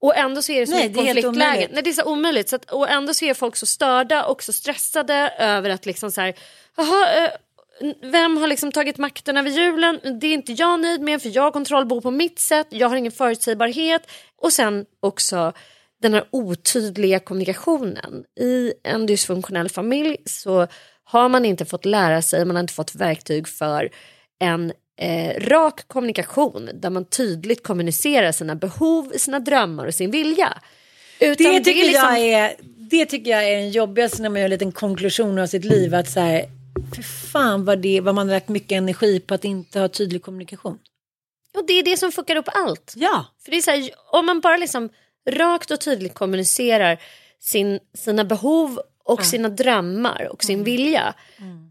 Och 0.00 0.16
ändå 0.16 0.42
så 0.42 0.52
är 0.52 0.60
det 0.60 0.66
så 0.66 0.74
Nej, 0.74 0.88
omöjligt. 1.26 1.70
Nej, 1.72 1.82
det 1.82 1.90
är 1.90 1.92
så 1.92 2.04
omöjligt. 2.04 2.48
Så 2.48 2.56
att, 2.56 2.70
och 2.70 2.90
ändå 2.90 3.14
så 3.14 3.24
är 3.24 3.34
folk 3.34 3.56
så 3.56 3.66
störda 3.66 4.24
och 4.24 4.42
så 4.42 4.52
stressade 4.52 5.14
över 5.38 5.70
att 5.70 5.86
liksom 5.86 6.10
så 6.10 6.20
här, 6.20 6.34
jaha, 6.76 7.24
eh, 7.24 7.30
vem 8.02 8.36
har 8.36 8.46
liksom 8.46 8.72
tagit 8.72 8.98
makten 8.98 9.36
över 9.36 9.50
julen? 9.50 10.00
Det 10.20 10.26
är 10.26 10.34
inte 10.34 10.52
jag 10.52 10.80
nöjd 10.80 11.00
med 11.00 11.22
för 11.22 11.36
jag 11.36 11.42
har 11.42 11.50
kontrollbehov 11.50 12.00
på 12.00 12.10
mitt 12.10 12.38
sätt. 12.38 12.66
Jag 12.70 12.88
har 12.88 12.96
ingen 12.96 13.12
förutsägbarhet. 13.12 14.10
Och 14.36 14.52
sen 14.52 14.86
också 15.00 15.52
den 16.02 16.14
här 16.14 16.24
otydliga 16.30 17.18
kommunikationen. 17.18 18.24
I 18.40 18.72
en 18.84 19.06
dysfunktionell 19.06 19.68
familj 19.68 20.16
så 20.24 20.66
har 21.04 21.28
man 21.28 21.44
inte 21.44 21.64
fått 21.64 21.84
lära 21.84 22.22
sig, 22.22 22.44
man 22.44 22.56
har 22.56 22.60
inte 22.60 22.72
fått 22.72 22.94
verktyg 22.94 23.48
för 23.48 23.90
en 24.40 24.72
eh, 25.00 25.40
rak 25.40 25.88
kommunikation 25.88 26.70
där 26.74 26.90
man 26.90 27.04
tydligt 27.04 27.62
kommunicerar 27.62 28.32
sina 28.32 28.54
behov, 28.54 29.12
sina 29.16 29.40
drömmar 29.40 29.86
och 29.86 29.94
sin 29.94 30.10
vilja. 30.10 30.58
Utan 31.20 31.52
Det 31.52 31.60
tycker, 31.60 31.82
är 31.82 31.86
liksom- 31.86 32.16
jag 32.16 32.18
är, 32.18 32.54
det 32.90 33.06
tycker 33.06 33.30
jag 33.30 33.48
är 33.48 33.56
den 33.56 33.70
jobbigaste 33.70 34.22
när 34.22 34.28
man 34.28 34.40
gör 34.40 34.44
en 34.44 34.50
liten 34.50 34.72
konklusion 34.72 35.38
av 35.38 35.46
sitt 35.46 35.64
liv. 35.64 35.94
Att 35.94 36.10
så 36.10 36.20
här, 36.20 36.44
för 36.94 37.02
fan 37.02 37.64
vad, 37.64 37.78
det, 37.78 38.00
vad 38.00 38.14
man 38.14 38.28
har 38.28 38.34
lagt 38.36 38.48
mycket 38.48 38.72
energi 38.72 39.20
på 39.20 39.34
att 39.34 39.44
inte 39.44 39.80
ha 39.80 39.88
tydlig 39.88 40.22
kommunikation. 40.22 40.78
Och 41.54 41.66
det 41.66 41.72
är 41.72 41.82
det 41.82 41.96
som 41.96 42.12
fuckar 42.12 42.36
upp 42.36 42.48
allt. 42.52 42.92
Ja. 42.96 43.26
För 43.44 43.50
det 43.50 43.56
är 43.56 43.62
så 43.62 43.70
här, 43.70 43.90
om 44.12 44.26
man 44.26 44.40
bara 44.40 44.56
liksom 44.56 44.88
rakt 45.30 45.70
och 45.70 45.80
tydligt 45.80 46.14
kommunicerar 46.14 46.98
sin, 47.40 47.80
sina 47.98 48.24
behov 48.24 48.80
och 49.10 49.24
sina 49.24 49.48
drömmar 49.48 50.28
och 50.32 50.44
sin 50.44 50.64
vilja 50.64 51.14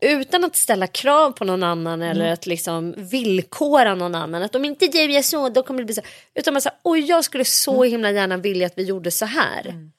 utan 0.01 0.43
att 0.43 0.55
ställa 0.55 0.87
krav 0.87 1.31
på 1.31 1.45
någon 1.45 1.63
annan 1.63 2.01
eller 2.01 2.33
att 2.33 2.45
liksom 2.45 2.93
villkora 2.97 3.95
någon 3.95 4.15
annan. 4.15 4.43
Att 4.43 4.55
om 4.55 4.65
inte 4.65 4.87
du 4.87 5.11
gör 5.11 5.21
så 5.21 5.49
då 5.49 5.63
kommer 5.63 5.79
det 5.79 5.85
bli 5.85 5.95
så. 5.95 6.01
Utan 6.35 6.53
man 6.53 6.61
säger 6.61 6.77
oj 6.83 6.99
jag 6.99 7.25
skulle 7.25 7.45
så 7.45 7.83
himla 7.83 8.11
gärna 8.11 8.37
vilja 8.37 8.65
att 8.65 8.77
vi 8.77 8.83
gjorde 8.83 9.11
så 9.11 9.25
här. 9.25 9.89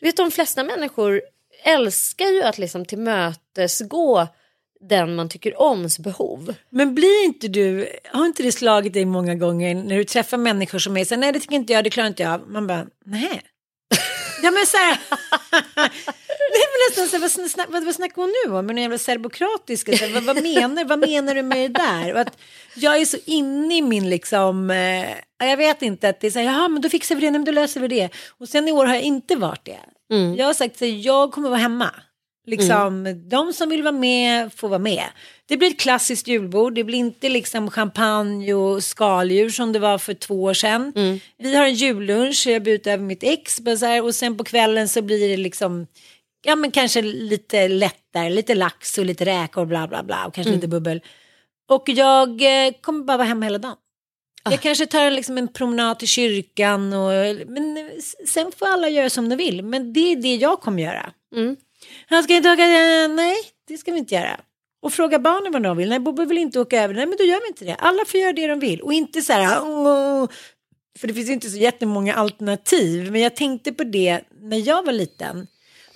Du 0.00 0.06
vet 0.06 0.16
de 0.16 0.30
flesta 0.30 0.64
människor 0.64 1.22
älskar 1.64 2.26
ju 2.26 2.42
att 2.42 2.58
liksom 2.58 2.84
tillmötesgå 2.84 4.28
den 4.80 5.14
man 5.14 5.28
tycker 5.28 5.62
oms 5.62 5.98
behov. 5.98 6.54
Men 6.70 6.94
blir 6.94 7.24
inte 7.24 7.48
du, 7.48 7.88
har 8.12 8.26
inte 8.26 8.42
det 8.42 8.52
slagit 8.52 8.92
dig 8.92 9.04
många 9.04 9.34
gånger 9.34 9.74
när 9.74 9.96
du 9.96 10.04
träffar 10.04 10.36
människor 10.36 10.78
som 10.78 10.96
är 10.96 11.04
så 11.04 11.16
nej 11.16 11.32
det 11.32 11.40
tycker 11.40 11.56
inte 11.56 11.72
jag, 11.72 11.84
det 11.84 11.90
klarar 11.90 12.08
inte 12.08 12.22
jag. 12.22 12.48
Man 12.48 12.66
bara, 12.66 12.86
nej. 13.04 13.42
Ja 14.42 14.50
men 14.50 14.66
så 14.66 14.76
här, 14.76 14.98
nästan 17.00 17.08
så 17.08 17.16
här, 17.16 17.20
vad, 17.20 17.50
snack, 17.50 17.66
vad, 17.70 17.84
vad 17.84 17.94
snackar 17.94 18.16
hon 18.16 18.32
nu 18.46 18.58
om? 18.58 18.66
Men 18.66 18.76
jävla 18.76 18.98
serbokratiska, 18.98 19.96
så 19.96 20.04
här, 20.04 20.12
vad, 20.12 20.22
vad, 20.22 20.42
menar, 20.42 20.84
vad 20.84 20.98
menar 20.98 21.34
du 21.34 21.42
med 21.42 21.58
det 21.70 21.80
där? 21.80 22.14
Och 22.14 22.20
att 22.20 22.38
jag 22.74 23.00
är 23.00 23.04
så 23.04 23.16
inne 23.26 23.76
i 23.76 23.82
min 23.82 24.10
liksom, 24.10 24.70
eh, 24.70 25.46
jag 25.48 25.56
vet 25.56 25.82
inte 25.82 26.08
att 26.08 26.20
det 26.20 26.26
är 26.26 26.30
så 26.30 26.38
här, 26.38 26.46
jaha 26.46 26.68
men 26.68 26.82
då 26.82 26.88
fixar 26.88 27.14
vi 27.14 27.20
det, 27.20 27.30
nej, 27.30 27.38
men 27.38 27.44
då 27.44 27.52
löser 27.52 27.80
vi 27.80 27.88
det. 27.88 28.08
Och 28.38 28.48
sen 28.48 28.68
i 28.68 28.72
år 28.72 28.86
har 28.86 28.94
jag 28.94 29.02
inte 29.02 29.36
varit 29.36 29.64
det. 29.64 29.80
Jag 30.36 30.46
har 30.46 30.54
sagt 30.54 30.82
att 30.82 30.88
jag 30.88 31.32
kommer 31.32 31.48
vara 31.48 31.60
hemma. 31.60 31.90
Liksom, 32.46 33.22
De 33.30 33.52
som 33.52 33.68
vill 33.68 33.82
vara 33.82 33.92
med 33.92 34.52
får 34.52 34.68
vara 34.68 34.78
med. 34.78 35.04
Det 35.48 35.56
blir 35.56 35.68
ett 35.70 35.80
klassiskt 35.80 36.28
julbord. 36.28 36.74
Det 36.74 36.84
blir 36.84 36.98
inte 36.98 37.28
liksom 37.28 37.70
champagne 37.70 38.54
och 38.54 38.84
skaldjur 38.84 39.50
som 39.50 39.72
det 39.72 39.78
var 39.78 39.98
för 39.98 40.14
två 40.14 40.42
år 40.42 40.54
sedan. 40.54 40.92
Vi 41.38 41.56
har 41.56 41.64
en 41.64 41.74
jullunch. 41.74 42.46
Jag 42.46 42.62
bjuder 42.62 42.92
över 42.92 43.04
mitt 43.04 43.22
ex. 43.22 43.60
här, 43.66 44.04
Och 44.04 44.14
sen 44.14 44.36
på 44.36 44.44
kvällen 44.44 44.88
så 44.88 45.02
blir 45.02 45.28
det 45.28 45.36
liksom 45.36 45.86
ja 46.42 46.56
men 46.56 46.70
kanske 46.70 47.02
lite 47.02 47.68
lättare. 47.68 48.30
Lite 48.30 48.54
lax 48.54 48.98
och 48.98 49.04
lite 49.06 49.24
räkor 49.24 49.66
bla 49.66 49.88
bla 49.88 50.02
bla. 50.02 50.26
Och 50.26 50.34
kanske 50.34 50.52
lite 50.52 50.68
bubbel. 50.68 51.00
Och 51.68 51.88
jag 51.88 52.28
eh, 52.66 52.72
kommer 52.80 53.04
bara 53.04 53.16
vara 53.16 53.28
hemma 53.28 53.44
hela 53.46 53.58
dagen. 53.58 53.76
Jag 54.50 54.60
kanske 54.60 54.86
tar 54.86 55.10
liksom 55.10 55.38
en 55.38 55.48
promenad 55.48 55.98
till 55.98 56.08
kyrkan. 56.08 56.92
Och, 56.92 57.12
men 57.46 57.90
sen 58.28 58.52
får 58.58 58.66
alla 58.66 58.88
göra 58.88 59.10
som 59.10 59.28
de 59.28 59.36
vill. 59.36 59.62
Men 59.64 59.92
det 59.92 60.12
är 60.12 60.16
det 60.16 60.34
jag 60.34 60.60
kommer 60.60 60.82
göra. 60.82 61.12
Mm. 61.36 61.56
Han 62.06 62.22
ska 62.22 62.34
inte 62.34 62.50
åka, 62.52 62.62
eh, 62.64 63.08
nej 63.08 63.36
det 63.68 63.78
ska 63.78 63.92
vi 63.92 63.98
inte 63.98 64.14
göra. 64.14 64.40
Och 64.82 64.92
fråga 64.92 65.18
barnen 65.18 65.52
vad 65.52 65.62
de 65.62 65.76
vill. 65.76 65.88
Nej 65.88 65.98
Bobbe 65.98 66.24
vill 66.24 66.38
inte 66.38 66.60
åka 66.60 66.82
över. 66.82 66.94
Nej 66.94 67.06
men 67.06 67.16
då 67.18 67.24
gör 67.24 67.40
vi 67.40 67.48
inte 67.48 67.64
det. 67.64 67.74
Alla 67.74 68.04
får 68.04 68.20
göra 68.20 68.32
det 68.32 68.46
de 68.46 68.60
vill. 68.60 68.80
Och 68.80 68.92
inte 68.92 69.22
så 69.22 69.32
här. 69.32 69.62
"Åh." 69.64 70.28
För 70.98 71.08
det 71.08 71.14
finns 71.14 71.30
inte 71.30 71.50
så 71.50 71.56
jättemånga 71.58 72.14
alternativ. 72.14 73.12
Men 73.12 73.20
jag 73.20 73.36
tänkte 73.36 73.72
på 73.72 73.84
det 73.84 74.20
när 74.40 74.68
jag 74.68 74.86
var 74.86 74.92
liten. 74.92 75.46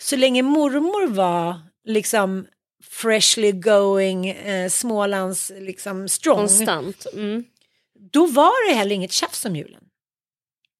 Så 0.06 0.16
länge 0.16 0.42
mormor 0.42 1.06
var 1.06 1.60
liksom 1.84 2.46
freshly 2.84 3.52
going 3.52 4.28
eh, 4.28 4.68
Smålands 4.68 5.52
liksom 5.58 6.08
strong. 6.08 6.36
Konstant. 6.36 7.06
Mm. 7.12 7.44
Då 8.12 8.26
var 8.26 8.68
det 8.68 8.74
heller 8.74 8.94
inget 8.94 9.12
tjafs 9.12 9.44
om 9.44 9.56
julen. 9.56 9.82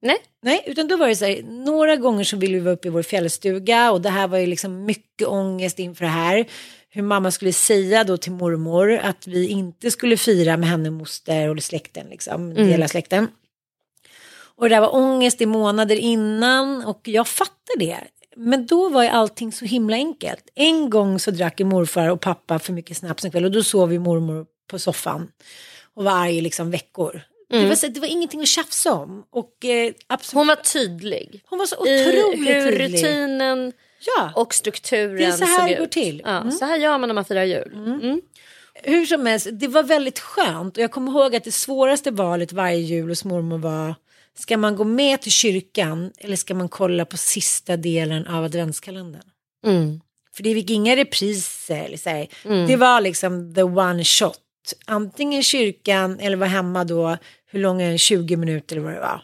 Nej. 0.03 0.17
Nej, 0.43 0.65
utan 0.67 0.89
då 0.89 0.97
var 0.97 1.09
det 1.09 1.17
så 1.17 1.25
här, 1.25 1.43
några 1.43 1.97
gånger 1.97 2.25
så 2.25 2.37
ville 2.37 2.55
vi 2.55 2.61
vara 2.61 2.75
uppe 2.75 2.89
i 2.89 2.91
vår 2.91 3.03
fjällstuga 3.03 3.93
och 3.93 4.01
det 4.01 4.11
här 4.11 4.29
var 4.29 4.39
ju 4.39 4.47
liksom 4.47 4.85
mycket 4.85 5.29
ångest 5.29 5.79
inför 5.79 6.05
det 6.05 6.11
här. 6.11 6.47
hur 6.89 7.03
mamma 7.03 7.31
skulle 7.31 7.53
säga 7.53 8.05
då 8.05 8.17
till 8.17 8.33
mormor 8.33 8.93
att 8.93 9.27
vi 9.27 9.49
inte 9.49 9.91
skulle 9.91 10.17
fira 10.17 10.57
med 10.57 10.69
henne, 10.69 10.91
moster 10.91 11.49
och 11.49 11.63
släkten, 11.63 12.07
liksom, 12.11 12.57
hela 12.57 12.89
släkten. 12.89 13.29
Och 14.57 14.69
det 14.69 14.75
där 14.75 14.81
var 14.81 14.95
ångest 14.95 15.41
i 15.41 15.47
månader 15.47 15.97
innan 15.97 16.85
och 16.85 17.01
jag 17.05 17.29
fattar 17.29 17.79
det. 17.79 17.99
Men 18.37 18.67
då 18.67 18.89
var 18.89 19.03
ju 19.03 19.09
allting 19.09 19.53
så 19.53 19.65
himla 19.65 19.97
enkelt. 19.97 20.49
En 20.55 20.91
gång 20.91 21.19
så 21.19 21.31
drack 21.31 21.61
morfar 21.61 22.09
och 22.11 22.21
pappa 22.21 22.59
för 22.59 22.73
mycket 22.73 22.97
snaps 22.97 23.25
en 23.25 23.31
kväll 23.31 23.45
och 23.45 23.51
då 23.51 23.63
sov 23.63 23.93
ju 23.93 23.99
mormor 23.99 24.47
på 24.71 24.79
soffan 24.79 25.29
och 25.95 26.05
var 26.05 26.13
arg 26.13 26.37
i 26.37 26.41
liksom 26.41 26.71
veckor. 26.71 27.21
Det, 27.51 27.67
var, 27.67 27.75
så- 27.75 27.87
det 27.89 28.01
var 28.01 28.09
ingenting 28.09 28.41
att 28.41 28.47
tjafsa 28.49 28.93
om. 28.95 29.25
Och, 29.31 29.65
eh, 29.65 29.93
absolut, 30.07 30.35
Hon 30.35 30.47
var 30.47 30.57
tydlig. 30.57 31.43
hon 31.47 31.59
var 31.59 31.67
så 31.67 31.87
I 31.87 32.09
otroligt 32.09 32.49
hur 32.49 32.71
tydlig. 32.71 32.95
rutinen 33.05 33.73
Ja. 34.17 34.33
och 34.37 34.55
strukturen 34.55 35.17
Det 35.17 35.25
är 35.25 35.31
så 35.33 35.45
här 35.45 35.59
såg 35.61 35.69
det 35.69 35.75
går 35.75 35.85
ut. 35.85 35.91
till. 35.93 36.23
Ja, 36.25 36.31
Mm. 36.41 36.53
Så 36.53 36.65
här 36.65 36.77
gör 36.79 36.99
man 36.99 37.09
när 37.09 37.15
man 37.15 37.25
firar 37.25 37.45
jul. 37.45 37.73
Mm. 37.75 38.21
Hur 38.83 39.07
som 39.07 39.27
helst, 39.27 39.49
det 39.53 39.69
var 39.69 39.83
väldigt 39.83 40.19
skönt. 40.19 40.77
Och 40.77 40.83
jag 40.83 40.91
kommer 40.91 41.13
ihåg 41.13 41.37
att 41.37 41.45
det 41.45 41.53
svåraste 41.53 42.11
valet 42.11 42.53
varje 42.53 42.79
jul 42.79 43.09
hos 43.09 43.25
mormor 43.25 43.59
var 43.59 43.95
Ska 44.39 44.57
man 44.57 44.77
gå 44.77 44.85
med 44.85 45.23
till 45.23 45.33
kyrkan 45.33 46.13
eller 46.19 46.37
ska 46.37 46.55
man 46.55 46.69
kolla 46.69 47.05
på 47.05 47.17
sista 47.17 47.77
delen 47.77 48.27
av 48.27 48.45
adventskalendern? 48.45 49.23
Mm. 49.67 50.01
För 50.37 50.43
det 50.43 50.55
fick 50.55 50.71
inga 50.71 50.97
repriser. 50.97 51.85
Eller 51.85 51.97
så 51.97 52.11
här. 52.11 52.29
Det 52.67 52.77
var 52.77 53.01
liksom 53.01 53.55
the 53.55 53.63
one 53.63 54.05
shot. 54.05 54.41
Antingen 54.85 55.43
kyrkan 55.43 56.21
eller 56.21 56.37
var 56.37 56.47
hemma 56.47 56.85
då. 56.85 57.17
Hur 57.51 57.61
lång 57.61 57.83
är 57.83 57.89
den? 57.89 57.99
20 57.99 58.37
minuter 58.37 58.77
eller 58.77 58.85
vad 58.85 58.95
det 58.95 59.01
var. 59.01 59.23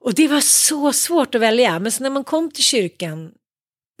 Och 0.00 0.14
det 0.14 0.28
var 0.28 0.40
så 0.40 0.92
svårt 0.92 1.34
att 1.34 1.40
välja. 1.40 1.78
Men 1.78 1.92
så 1.92 2.02
när 2.02 2.10
man 2.10 2.24
kom 2.24 2.50
till 2.50 2.64
kyrkan 2.64 3.32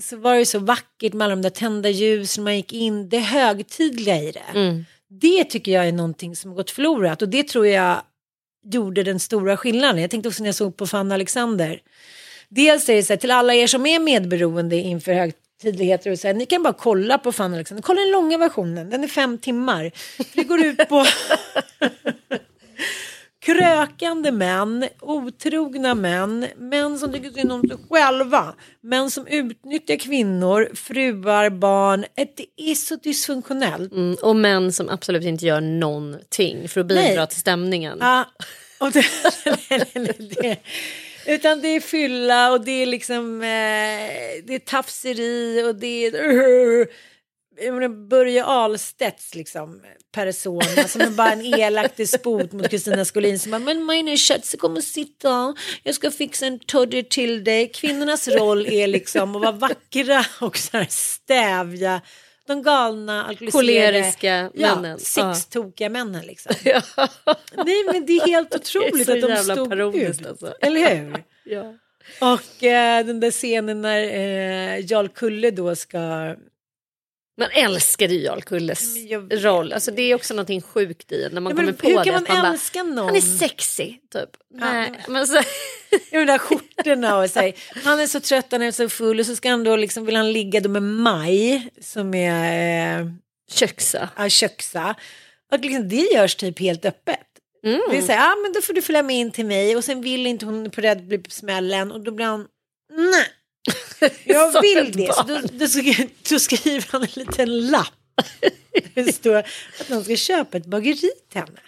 så 0.02 0.16
var 0.16 0.34
det 0.34 0.46
så 0.46 0.58
vackert 0.58 1.12
med 1.12 1.24
alla 1.24 1.36
de 1.36 1.42
där 1.42 1.50
tända 1.50 1.88
ljusen. 1.88 2.44
Man 2.44 2.56
gick 2.56 2.72
in. 2.72 3.08
Det 3.08 3.18
högtidliga 3.18 4.22
i 4.22 4.32
det. 4.32 4.58
Mm. 4.58 4.84
Det 5.20 5.44
tycker 5.44 5.72
jag 5.72 5.88
är 5.88 5.92
någonting 5.92 6.36
som 6.36 6.50
har 6.50 6.56
gått 6.56 6.70
förlorat. 6.70 7.22
Och 7.22 7.28
det 7.28 7.48
tror 7.48 7.66
jag 7.66 8.02
gjorde 8.64 9.02
den 9.02 9.20
stora 9.20 9.56
skillnaden. 9.56 10.00
Jag 10.00 10.10
tänkte 10.10 10.28
också 10.28 10.42
när 10.42 10.48
jag 10.48 10.54
såg 10.54 10.76
på 10.76 10.86
Fanny 10.86 11.14
Alexander. 11.14 11.80
Dels 12.48 12.88
är 12.88 12.94
det 12.94 13.02
så 13.02 13.12
här, 13.12 13.18
till 13.18 13.30
alla 13.30 13.54
er 13.54 13.66
som 13.66 13.86
är 13.86 13.98
medberoende 13.98 14.76
inför 14.76 15.12
högtidligheter 15.12 16.10
och 16.10 16.18
så 16.18 16.26
här, 16.26 16.34
ni 16.34 16.46
kan 16.46 16.62
bara 16.62 16.72
kolla 16.72 17.18
på 17.18 17.32
Fanny 17.32 17.56
Alexander. 17.56 17.82
Kolla 17.82 18.00
den 18.00 18.10
långa 18.10 18.38
versionen, 18.38 18.90
den 18.90 19.04
är 19.04 19.08
fem 19.08 19.38
timmar. 19.38 19.92
För 20.16 20.36
det 20.36 20.44
går 20.44 20.60
ut 20.64 20.88
på 20.88 21.04
krökande 23.44 24.32
män, 24.32 24.88
otrogna 25.00 25.94
män, 25.94 26.46
män 26.56 26.98
som 26.98 27.12
tycker 27.12 27.30
synd 27.30 27.52
om 27.52 27.68
sig 27.68 27.76
själva, 27.90 28.54
män 28.80 29.10
som 29.10 29.26
utnyttjar 29.26 29.96
kvinnor, 29.96 30.68
fruar, 30.74 31.50
barn. 31.50 32.04
Det 32.14 32.70
är 32.70 32.74
så 32.74 32.96
dysfunktionellt. 32.96 33.92
Mm. 33.92 34.16
Och 34.22 34.36
män 34.36 34.72
som 34.72 34.88
absolut 34.88 35.24
inte 35.24 35.46
gör 35.46 35.60
någonting 35.60 36.68
för 36.68 36.80
att 36.80 36.86
bidra 36.86 37.02
Nej. 37.02 37.26
till 37.26 37.40
stämningen. 37.40 37.98
Ja, 38.00 38.24
och 38.80 38.92
det, 38.92 39.04
det, 40.40 40.56
utan 41.26 41.60
det 41.60 41.68
är 41.68 41.80
fylla 41.80 42.52
och 42.52 42.64
det 42.64 42.82
är 42.82 42.86
liksom 42.86 43.42
eh, 43.42 44.44
det 44.44 44.54
är 44.54 44.58
tafseri 44.58 45.62
och 45.62 45.74
det 45.74 46.06
är 46.06 46.86
Börje 48.08 48.44
Ahlstedts 48.44 49.34
liksom 49.34 49.82
persona 50.12 50.88
som 50.88 51.00
är 51.00 51.10
bara 51.10 51.32
en 51.32 51.40
elak 51.40 51.96
despot 51.96 52.52
mot 52.52 52.68
Kristina 52.68 53.04
Skolin 53.04 53.38
som 53.38 53.50
bara, 53.50 53.58
men 53.58 53.82
Maine 53.84 54.16
Schatz 54.16 54.54
kom 54.58 54.76
och 54.76 54.84
sitta, 54.84 55.54
jag 55.82 55.94
ska 55.94 56.10
fixa 56.10 56.46
en 56.46 56.58
toddy 56.58 57.02
till 57.02 57.44
dig. 57.44 57.68
Kvinnornas 57.68 58.28
roll 58.28 58.66
är 58.66 58.86
liksom 58.86 59.36
att 59.36 59.42
vara 59.42 59.52
vackra 59.52 60.24
och 60.40 60.56
så 60.56 60.76
här 60.76 60.86
stävja 60.90 62.00
de 62.46 62.62
galna 62.62 63.24
alkoholiserade. 63.24 63.98
Ja, 64.54 64.98
sextokiga 64.98 65.88
männen 65.88 66.26
liksom. 66.26 66.52
Nej 67.64 67.84
men 67.92 68.06
det 68.06 68.12
är 68.12 68.26
helt 68.26 68.54
otroligt 68.54 69.06
så 69.06 69.12
att 69.12 69.20
de 69.20 69.36
stod 69.36 69.96
ut. 69.96 70.26
alltså. 70.26 70.54
Eller 70.60 70.94
hur? 70.96 71.24
Ja. 71.46 71.74
Och 72.20 72.64
eh, 72.64 73.06
den 73.06 73.20
där 73.20 73.30
scenen 73.30 73.82
när 73.82 74.02
eh, 74.02 74.86
Jarl 74.90 75.08
Kulle 75.08 75.50
då 75.50 75.76
ska... 75.76 76.34
Man 77.38 77.48
älskade 77.52 78.14
ju 78.14 78.20
Jarl 78.20 78.40
Kulles 78.42 78.96
roll. 79.30 79.72
Alltså 79.72 79.90
det 79.90 80.02
är 80.02 80.14
också 80.14 80.34
någonting 80.34 80.62
sjukt 80.62 81.12
i 81.12 81.28
när 81.32 81.40
man 81.40 81.50
Ja, 81.50 81.56
kommer 81.56 81.72
på 81.72 81.88
hur 81.88 81.98
det. 81.98 82.04
kan 82.04 82.14
att 82.14 82.28
man 82.28 82.42
bara, 82.42 82.52
älska 82.52 82.82
någon? 82.82 82.98
Han 83.06 83.16
är 83.16 83.20
sexy 83.20 83.84
typ. 84.12 84.30
Nej, 84.54 84.90
men- 84.90 85.00
men 85.12 85.26
så, 85.26 85.40
de 86.10 86.24
där 86.24 86.38
skjortorna 86.38 87.18
och 87.18 87.30
så 87.30 87.40
här, 87.40 87.52
Han 87.84 88.00
är 88.00 88.06
så 88.06 88.20
trött, 88.20 88.46
han 88.50 88.62
är 88.62 88.70
så 88.72 88.88
full 88.88 89.20
och 89.20 89.26
så 89.26 89.36
ska 89.36 89.50
han 89.50 89.64
då 89.64 89.76
liksom, 89.76 90.04
vill 90.06 90.16
han 90.16 90.32
ligga 90.32 90.60
då 90.60 90.68
med 90.68 90.82
Maj 90.82 91.68
som 91.80 92.14
är 92.14 93.00
eh, 93.00 93.06
köksa. 93.52 94.08
ja, 94.16 94.28
köksa. 94.28 94.94
Och 95.52 95.60
liksom, 95.60 95.88
det 95.88 95.96
görs 96.14 96.34
typ 96.36 96.58
helt 96.60 96.84
öppet. 96.84 97.20
Mm. 97.66 97.80
Det 97.90 97.96
är 97.98 98.02
så 98.02 98.12
här, 98.12 98.18
ja 98.28 98.36
men 98.42 98.52
då 98.52 98.60
får 98.60 98.72
du 98.74 98.82
följa 98.82 99.02
med 99.02 99.16
in 99.16 99.30
till 99.30 99.46
mig 99.46 99.76
och 99.76 99.84
sen 99.84 100.02
vill 100.02 100.26
inte 100.26 100.46
hon 100.46 100.70
på 100.70 100.80
rädd 100.80 101.06
bli 101.06 101.18
på 101.18 101.30
smällen 101.30 101.92
och 101.92 102.00
då 102.00 102.10
blir 102.10 102.26
han, 102.26 102.46
nej. 102.92 103.26
Jag 104.24 104.62
vill 104.62 104.92
det. 104.92 105.14
Så 105.14 105.22
då, 105.22 105.34
då, 105.34 105.66
då 106.30 106.38
skriver 106.38 106.92
han 106.92 107.02
en 107.02 107.08
liten 107.14 107.70
lapp. 107.70 107.92
Det 108.94 109.12
står 109.12 109.34
att 109.34 109.46
de 109.88 110.04
ska 110.04 110.16
köpa 110.16 110.56
ett 110.56 110.66
bageri 110.66 111.10
till 111.32 111.40
henne. 111.40 111.60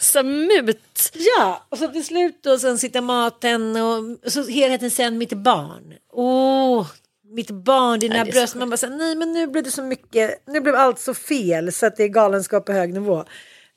Så 0.00 0.22
mut. 0.22 1.12
Ja, 1.14 1.66
och 1.68 1.78
så 1.78 1.88
till 1.88 2.04
slut 2.04 2.42
då 2.42 2.58
sen 2.58 2.78
sitter 2.78 3.00
maten 3.00 3.76
och, 3.76 4.32
så 4.32 4.48
helheten 4.48 4.90
sen 4.90 5.18
mitt 5.18 5.32
barn. 5.32 5.94
Åh, 6.12 6.86
mitt 7.24 7.50
barn, 7.50 8.00
dina 8.00 8.14
Nej, 8.14 8.32
så 8.32 8.38
bröst. 8.38 8.54
Man 8.54 8.70
bara 8.70 8.76
säger 8.76 8.96
nej 8.96 9.14
men 9.14 9.32
nu 9.32 9.46
blev 9.46 9.64
det 9.64 9.70
så 9.70 9.82
mycket, 9.82 10.42
nu 10.46 10.60
blev 10.60 10.74
allt 10.74 10.98
så 10.98 11.14
fel 11.14 11.72
så 11.72 11.86
att 11.86 11.96
det 11.96 12.02
är 12.02 12.08
galenskap 12.08 12.66
på 12.66 12.72
hög 12.72 12.92
nivå. 12.92 13.24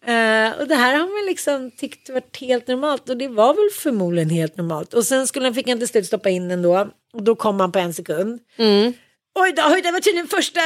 Eh, 0.06 0.60
och 0.60 0.68
det 0.68 0.76
här 0.76 0.94
har 0.94 1.20
man 1.20 1.26
liksom 1.28 1.72
tyckt 1.72 2.10
varit 2.10 2.38
helt 2.38 2.68
normalt 2.68 3.10
och 3.10 3.18
det 3.18 3.28
var 3.28 3.54
väl 3.54 3.70
förmodligen 3.74 4.30
helt 4.30 4.58
normalt. 4.58 4.94
Och 4.94 5.06
sen 5.06 5.28
skulle 5.28 5.46
han, 5.46 5.54
fick 5.54 5.70
han 5.70 5.80
till 5.80 5.88
slut 5.88 6.06
stoppa 6.06 6.30
in 6.30 6.50
den 6.50 6.62
då 6.62 6.88
och 7.14 7.24
då 7.24 7.36
kom 7.36 7.60
han 7.60 7.72
på 7.72 7.80
en 7.80 7.94
sekund. 7.94 8.40
Mm. 8.58 8.94
Oj 9.40 9.52
då, 9.52 9.64
oj, 9.74 9.82
det 9.82 9.92
var 9.92 10.00
tydligen 10.00 10.28
första, 10.28 10.60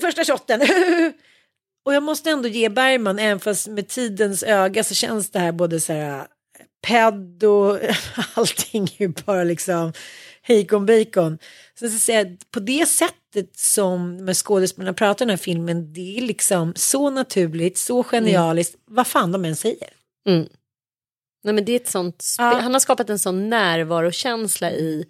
första 0.00 0.24
shotten. 0.24 0.60
och 1.84 1.94
jag 1.94 2.02
måste 2.02 2.30
ändå 2.30 2.48
ge 2.48 2.68
Bergman, 2.68 3.18
även 3.18 3.40
fast 3.40 3.66
med 3.66 3.88
tidens 3.88 4.42
öga 4.42 4.84
så 4.84 4.94
känns 4.94 5.30
det 5.30 5.38
här 5.38 5.52
både 5.52 5.80
så 5.80 5.92
här 5.92 6.26
pedd 6.86 7.44
och 7.44 7.78
allting 8.34 8.82
är 8.82 9.02
ju 9.02 9.08
bara 9.08 9.44
liksom 9.44 9.92
hejkon 10.42 10.86
bacon. 10.86 11.38
Så 11.78 11.86
att 11.86 11.92
säga, 11.92 12.36
på 12.50 12.60
det 12.60 12.86
sättet 12.86 13.56
som 13.56 14.24
med 14.24 14.36
skådespelarna 14.36 14.94
pratar 14.94 15.24
i 15.24 15.26
den 15.26 15.30
här 15.30 15.36
filmen, 15.44 15.92
det 15.92 16.18
är 16.18 16.20
liksom 16.20 16.72
så 16.76 17.10
naturligt, 17.10 17.78
så 17.78 18.02
genialiskt, 18.02 18.76
vad 18.84 19.06
fan 19.06 19.32
de 19.32 19.44
än 19.44 19.56
säger. 19.56 19.88
Mm. 20.28 20.48
Nej, 21.44 21.54
men 21.54 21.64
det 21.64 21.72
är 21.72 21.76
ett 21.76 21.88
sånt 21.88 22.24
Ja. 22.38 22.58
Han 22.62 22.72
har 22.72 22.80
skapat 22.80 23.10
en 23.10 23.18
sån 23.18 23.50
närvarokänsla 23.50 24.70
i 24.70 25.04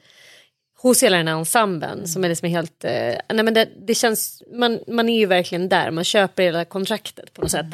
hos 0.78 1.02
hela 1.02 1.16
den 1.16 1.28
här 1.28 1.34
ensemblen 1.34 2.08
som 2.08 2.24
är 2.24 2.28
liksom 2.28 2.48
helt, 2.48 2.84
eh, 2.84 3.14
nej 3.28 3.44
men 3.44 3.54
det, 3.54 3.68
det 3.86 3.94
känns, 3.94 4.42
man, 4.52 4.80
man 4.86 5.08
är 5.08 5.18
ju 5.18 5.26
verkligen 5.26 5.68
där, 5.68 5.90
man 5.90 6.04
köper 6.04 6.42
hela 6.42 6.64
kontraktet 6.64 7.32
på 7.32 7.42
något 7.42 7.50
sätt. 7.50 7.66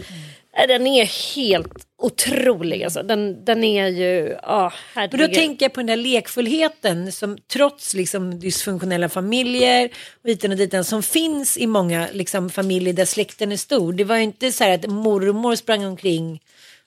Eh, 0.57 0.67
Den 0.69 0.87
är 0.87 1.35
helt 1.37 1.87
otrolig 1.99 2.85
alltså, 2.85 3.03
den, 3.03 3.45
den 3.45 3.65
är 3.65 3.89
ju, 3.89 4.35
oh, 4.35 4.73
Men 4.95 5.11
då 5.11 5.29
tänker 5.29 5.65
jag 5.65 5.73
på 5.73 5.81
den 5.81 5.87
där 5.87 5.97
lekfullheten 5.97 7.13
som 7.13 7.39
trots 7.53 7.95
liksom 7.95 8.39
dysfunktionella 8.39 9.09
familjer 9.09 9.91
och 10.23 10.29
hiten 10.31 10.51
och 10.51 10.57
ditan 10.57 10.85
som 10.85 11.03
finns 11.03 11.59
i 11.59 11.67
många 11.67 12.09
liksom, 12.13 12.51
familjer 12.51 12.93
där 12.95 13.05
släkten 13.05 13.53
är 13.53 13.57
stor. 13.57 13.93
Det 13.93 14.05
var 14.05 14.17
ju 14.17 14.23
inte 14.23 14.53
så 14.53 14.65
här 14.65 14.75
att 14.75 14.87
mormor 14.87 15.55
sprang 15.55 15.85
omkring 15.85 16.41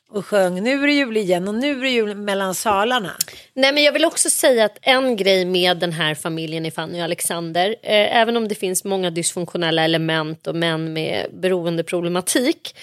och 0.09 0.25
sjöng 0.25 0.63
nu 0.63 0.83
är 0.83 0.87
det 0.87 0.93
jul 0.93 1.17
igen 1.17 1.47
och 1.47 1.55
nu 1.55 1.77
är 1.77 1.81
det 1.81 1.89
jul 1.89 2.15
mellan 2.15 2.55
salarna. 2.55 3.11
Nej 3.53 3.73
men 3.73 3.83
jag 3.83 3.93
vill 3.93 4.05
också 4.05 4.29
säga 4.29 4.65
att 4.65 4.77
en 4.81 5.15
grej 5.15 5.45
med 5.45 5.77
den 5.77 5.91
här 5.91 6.15
familjen 6.15 6.65
i 6.65 6.71
Fanny 6.71 6.99
och 6.99 7.03
Alexander, 7.03 7.69
eh, 7.69 8.17
även 8.17 8.37
om 8.37 8.47
det 8.47 8.55
finns 8.55 8.83
många 8.83 9.09
dysfunktionella 9.09 9.83
element 9.83 10.47
och 10.47 10.55
män 10.55 10.93
med 10.93 11.25
beroendeproblematik, 11.33 12.75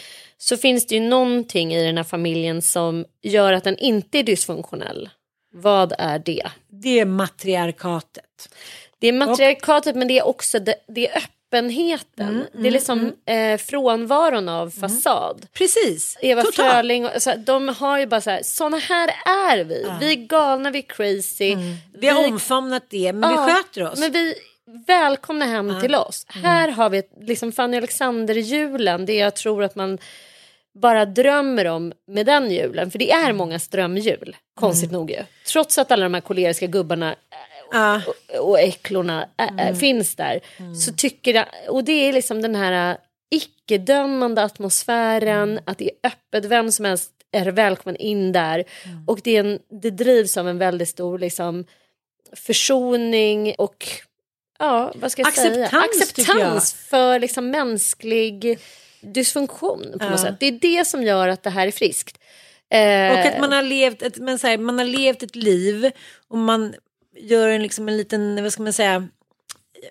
så 0.43 0.57
finns 0.57 0.87
det 0.87 0.95
ju 0.95 1.01
någonting 1.01 1.75
i 1.75 1.85
den 1.85 1.97
här 1.97 2.05
familjen 2.05 2.63
som 2.63 3.05
gör 3.23 3.53
att 3.53 3.65
den 3.65 3.79
inte 3.79 4.19
är 4.19 4.23
dysfunktionell. 4.23 5.11
Vad 5.55 5.93
är 5.99 6.19
det? 6.19 6.47
Det 6.69 7.01
är 7.01 7.05
matriarkatet. 7.05 8.55
Det 8.99 9.09
är 9.09 9.13
matriarkatet 9.13 9.97
men 9.97 10.09
det 10.09 10.19
är 10.19 10.27
också 10.27 10.59
det, 10.59 10.75
det 10.89 11.09
är 11.09 11.19
öppenheten. 11.19 12.47
det 12.53 12.69
är 12.69 12.71
liksom 12.71 13.13
eh, 13.27 13.59
frånvaron 13.59 14.49
av 14.49 14.71
fasad. 14.71 15.47
Precis, 15.53 16.19
Eva 16.21 16.43
totalt. 16.43 16.73
Fröling, 16.73 17.07
och, 17.07 17.23
så 17.23 17.31
här, 17.31 17.37
de 17.37 17.69
har 17.69 17.99
ju 17.99 18.07
bara 18.07 18.21
så 18.21 18.31
här, 18.31 18.43
såna 18.45 18.77
här 18.79 19.11
är 19.27 19.65
vi. 19.65 19.87
Vi 20.01 20.13
är 20.13 20.27
galna, 20.27 20.71
vi 20.71 20.79
är 20.79 20.83
crazy. 20.83 21.57
Vi 21.95 22.09
har 22.09 22.29
omfamnat 22.29 22.83
det, 22.89 23.13
men 23.13 23.31
Ja, 23.31 23.47
vi 23.47 23.53
sköter 23.53 23.93
oss. 23.93 23.99
Men 23.99 24.13
vi 24.13 24.35
välkomna 24.87 25.45
hem 25.45 25.81
till 25.81 25.95
oss. 25.95 26.27
Här 26.29 26.69
har 26.69 26.91
vi 26.91 27.03
liksom 27.21 27.53
Fanny 27.53 27.77
Alexander-julen, 27.77 29.07
det 29.07 29.15
jag 29.15 29.37
tror 29.37 29.63
att 29.63 29.75
man 29.75 29.99
bara 30.75 31.07
drömmer 31.07 31.65
om 31.65 31.93
med 32.07 32.27
den 32.27 32.51
julen. 32.51 32.91
För 32.91 32.99
det 32.99 33.11
är 33.13 33.33
många 33.33 33.61
drömjul, 33.71 34.37
konstigt 34.55 34.91
nog 34.91 35.11
ju. 35.11 35.23
Trots 35.47 35.79
att 35.79 35.93
alla 35.93 36.03
de 36.03 36.15
här 36.15 36.21
koleriska 36.21 36.67
gubbarna 36.67 37.17
Ja. 37.75 38.01
och, 38.07 38.49
och 38.49 38.61
äcklorna 38.61 39.29
ä, 39.37 39.49
ä, 39.59 39.75
finns 39.75 40.17
där. 40.17 40.41
Så 40.87 40.93
tycker 40.93 41.35
jag, 41.35 41.47
och 41.69 41.85
det 41.85 42.09
är 42.09 42.13
liksom 42.13 42.43
den 42.43 42.55
här 42.55 42.91
äh, 42.91 42.97
icke-dömande 43.31 44.43
atmosfären, 44.43 45.61
att 45.65 45.79
det 45.79 45.85
är 45.85 46.09
öppet, 46.09 46.45
vem 46.45 46.73
som 46.73 46.85
helst 46.85 47.11
är 47.33 47.47
välkommen 47.47 47.97
in 47.97 48.33
där. 48.33 48.65
Och 49.07 49.21
det, 49.25 49.37
är 49.37 49.41
en, 49.41 49.59
det 49.83 49.91
drivs 49.91 50.37
av 50.37 50.49
en 50.49 50.59
väldigt 50.59 50.89
stor 50.89 51.19
liksom, 51.19 51.65
försoning 52.37 53.55
och 53.59 53.87
ja, 54.59 54.93
vad 54.95 55.13
ska 55.13 55.23
jag 55.23 55.35
säga? 55.35 55.65
Acceptans, 55.67 56.17
jag. 56.29 56.39
Acceptans 56.41 56.75
för 56.75 57.19
liksom 57.19 57.51
mänsklig 57.51 58.59
dysfunktion 59.03 59.99
på 59.99 60.09
något 60.11 60.21
sätt. 60.21 60.37
Det 60.41 60.47
är 60.47 60.53
det 60.53 60.85
som 60.85 61.03
gör 61.03 61.29
att 61.29 61.43
det 61.43 61.51
här 61.51 61.67
är 61.67 61.71
friskt. 61.71 62.19
Eh, 62.71 63.13
Och 63.13 63.19
att 63.19 63.41
man 63.41 63.53
har 63.53 63.63
levt 63.63 64.03
ett, 64.03 64.17
men 64.19 64.39
så 64.39 64.47
här, 64.47 64.59
man 64.59 64.79
har 64.79 64.85
levt 64.87 65.23
ett 65.23 65.37
liv 65.37 65.91
och 66.29 66.39
man 66.39 66.75
gör 67.17 67.49
en, 67.49 67.63
liksom 67.63 67.89
en 67.89 67.97
liten, 67.97 68.43
vad 68.43 68.53
ska 68.53 68.63
man 68.63 68.73
säga, 68.73 69.09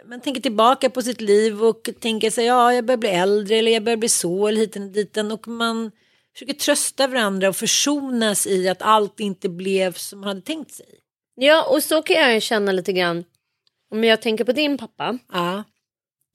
man 0.06 0.22
tänker 0.22 0.42
tillbaka 0.42 0.90
på 0.90 1.02
sitt 1.02 1.22
liv 1.22 1.64
och 1.64 1.90
tänker 2.00 2.30
sig 2.32 2.46
ja 2.46 2.74
jag 2.74 2.86
börjar 2.86 2.98
bli 2.98 3.10
äldre 3.10 3.56
eller 3.56 3.72
jag 3.72 3.84
börjar 3.84 3.98
bli 3.98 4.10
så 4.10 4.48
eller 4.48 4.62
hiten 4.62 4.84
och 4.84 4.90
diten 4.92 5.32
och 5.32 5.48
man 5.48 5.92
försöker 6.34 6.54
trösta 6.54 7.08
varandra 7.08 7.50
och 7.50 7.56
försonas 7.56 8.48
i 8.48 8.70
att 8.70 8.82
allt 8.82 9.20
inte 9.20 9.50
blev 9.50 9.94
som 9.94 10.20
man 10.20 10.28
hade 10.28 10.42
tänkt 10.42 10.72
sig. 10.72 10.86
Ja, 11.36 11.64
och 11.64 11.84
så 11.84 12.02
kan 12.02 12.16
jag 12.16 12.42
känna 12.42 12.72
lite 12.72 12.94
grann. 12.94 13.24
Om 13.92 14.04
jag 14.04 14.22
tänker 14.22 14.44
på 14.44 14.52
din 14.52 14.78
pappa, 14.78 15.18
Ja, 15.34 15.64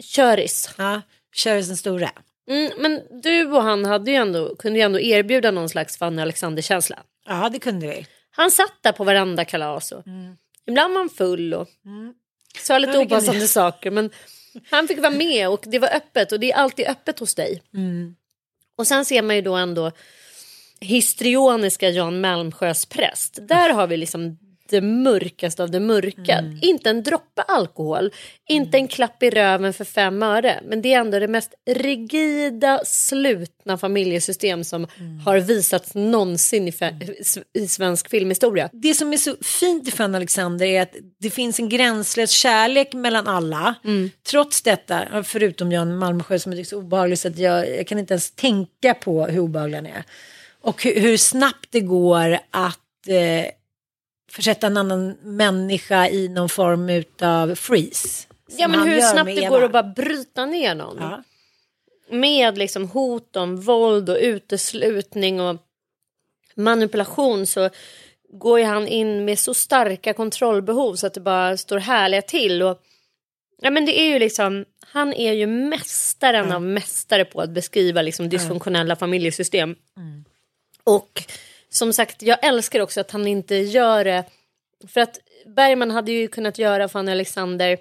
köris. 0.05 0.71
ja, 0.79 1.03
kör 1.35 1.55
den 1.55 1.77
stora. 1.77 2.11
Mm, 2.51 2.73
men 2.79 3.21
du 3.23 3.47
och 3.53 3.63
han 3.63 3.85
hade 3.85 4.11
ju 4.11 4.17
ändå, 4.17 4.57
kunde 4.57 4.79
ju 4.79 4.83
ändå 4.85 5.01
erbjuda 5.01 5.51
någon 5.51 5.69
slags 5.69 5.99
Fanny 5.99 6.23
Alexander-känsla. 6.23 6.99
Ja 7.27 7.49
det 7.49 7.59
kunde 7.59 7.87
vi. 7.87 8.07
Han 8.31 8.51
satt 8.51 8.83
där 8.83 8.93
på 8.93 9.05
varenda 9.05 9.45
kalas 9.45 9.93
och 9.93 10.03
ibland 10.67 10.95
var 10.95 11.01
han 11.01 11.09
full 11.09 11.55
och 11.55 11.69
sa 12.59 12.79
lite 12.79 12.99
opassande 12.99 13.41
jag. 13.41 13.49
saker. 13.49 13.91
Men 13.91 14.11
han 14.71 14.89
fick 14.89 14.99
vara 14.99 15.11
med 15.11 15.49
och 15.49 15.65
det 15.67 15.79
var 15.79 15.89
öppet 15.97 16.33
och 16.33 16.41
det 16.41 16.53
är 16.53 16.57
alltid 16.57 16.87
öppet 16.87 17.19
hos 17.19 17.35
dig. 17.35 17.63
Och 18.79 18.87
sen 18.87 19.05
ser 19.05 19.23
man 19.23 19.37
ju 19.37 19.43
då 19.43 19.55
ändå 19.55 19.93
histrioniska 20.81 21.89
Jan 21.89 22.21
Malmsjös 22.21 22.87
präst. 22.87 23.39
Där 23.43 23.71
har 23.71 23.87
vi 23.87 23.97
liksom 23.97 24.39
det 24.69 24.81
mörkaste 24.81 25.63
av 25.63 25.71
det 25.71 25.81
mörka. 25.81 26.45
Inte 26.63 26.91
en 26.91 27.03
droppe 27.03 27.43
alkohol, 27.43 28.11
inte 28.49 28.79
en 28.79 28.89
klapp 28.89 29.23
i 29.23 29.31
röven 29.31 29.73
för 29.73 29.85
fem 29.85 30.23
öre. 30.23 30.61
Men 30.65 30.83
det 30.83 30.93
är 30.93 31.01
ändå 31.01 31.19
det 31.19 31.29
mest 31.29 31.55
rigida, 31.71 32.81
slutna 32.85 33.79
familjesystem 33.79 34.65
som 34.65 34.87
har 35.25 35.39
visats 35.39 35.95
någonsin 35.95 36.69
i, 36.69 36.73
i 37.55 37.69
svensk 37.69 38.11
filmhistoria. 38.11 38.69
Det 38.73 38.95
som 38.95 39.13
är 39.13 39.17
så 39.17 39.37
fint 39.43 39.89
i 39.89 39.91
Fan 39.91 40.15
Alexander 40.15 40.67
är 40.67 40.83
att 40.83 40.95
det 41.21 41.31
finns 41.31 41.59
en 41.59 41.69
gränslös 41.69 42.31
kärlek 42.31 42.93
mellan 42.93 43.27
alla. 43.27 43.75
Trots 44.31 44.63
detta, 44.63 45.25
förutom 45.25 45.73
Jan 45.73 45.99
Malmsjö 45.99 46.39
som 46.39 46.53
är 46.53 46.65
så 46.65 46.79
obehaglig 46.79 47.19
så 47.19 47.29
att 47.29 47.39
jag, 47.39 47.77
jag 47.77 47.87
kan 47.87 47.99
inte 47.99 48.15
ens 48.15 48.31
tänka 48.31 48.95
på 48.95 49.27
hur 49.27 49.41
obehaglig 49.41 49.77
han 49.77 49.87
är. 49.87 50.05
Och 50.61 50.83
hur, 50.85 51.01
hur 51.01 51.17
snabbt 51.17 51.69
det 51.71 51.81
går 51.81 52.39
att 52.51 53.09
eh, 53.09 53.47
försätta 54.37 54.67
en 54.67 54.77
annan 54.77 55.17
människa 55.23 56.09
i 56.09 56.29
någon 56.29 56.49
form 56.49 57.05
av 57.23 57.55
freeze. 57.55 58.27
Ja 58.47 58.69
men 58.69 58.89
hur 58.89 59.01
snabbt 59.01 59.37
det 59.37 59.49
går 59.49 59.65
att 59.65 59.73
bara 59.73 59.83
bryta 59.83 60.47
ner 60.47 60.75
någon. 60.75 60.97
Ja. 61.01 61.23
Med 62.11 62.59
liksom 62.59 62.89
hot 62.89 63.37
om 63.37 63.61
våld 63.61 64.11
och 64.11 64.19
uteslutning 64.21 65.41
och 65.41 65.57
manipulation 66.55 67.47
så 67.47 67.71
går 68.33 68.59
ju 68.59 68.65
han 68.65 68.89
in 68.89 69.25
med 69.25 69.39
så 69.39 69.55
starka 69.55 70.13
kontrollbehov 70.13 70.95
så 70.95 71.07
att 71.07 71.15
det 71.15 71.21
bara 71.21 71.57
står 71.57 71.79
härliga 71.79 72.23
till. 72.23 72.63
Och, 72.63 72.83
ja 73.63 73.71
men 73.71 73.87
det 73.87 74.01
är 74.01 74.09
ju 74.09 74.19
liksom, 74.19 74.65
han 74.81 75.13
är 75.13 75.33
ju 75.33 75.47
mästaren 75.47 76.53
av 76.53 76.63
mästare 76.63 77.25
på 77.25 77.41
att 77.41 77.51
beskriva 77.51 78.03
liksom 78.03 78.29
dysfunktionella 78.29 78.97
familjesystem. 78.97 79.77
Och 80.85 81.23
som 81.71 81.93
sagt, 81.93 82.23
jag 82.23 82.45
älskar 82.45 82.81
också 82.81 83.01
att 83.01 83.11
han 83.11 83.27
inte 83.27 83.55
gör 83.55 84.05
det, 84.05 84.25
för 84.89 85.01
att 85.01 85.19
Bergman 85.47 85.91
hade 85.91 86.13
ju 86.13 86.29
kunnat 86.29 86.59
göra 86.59 86.89
Fanny 86.89 87.13
Alexander 87.13 87.79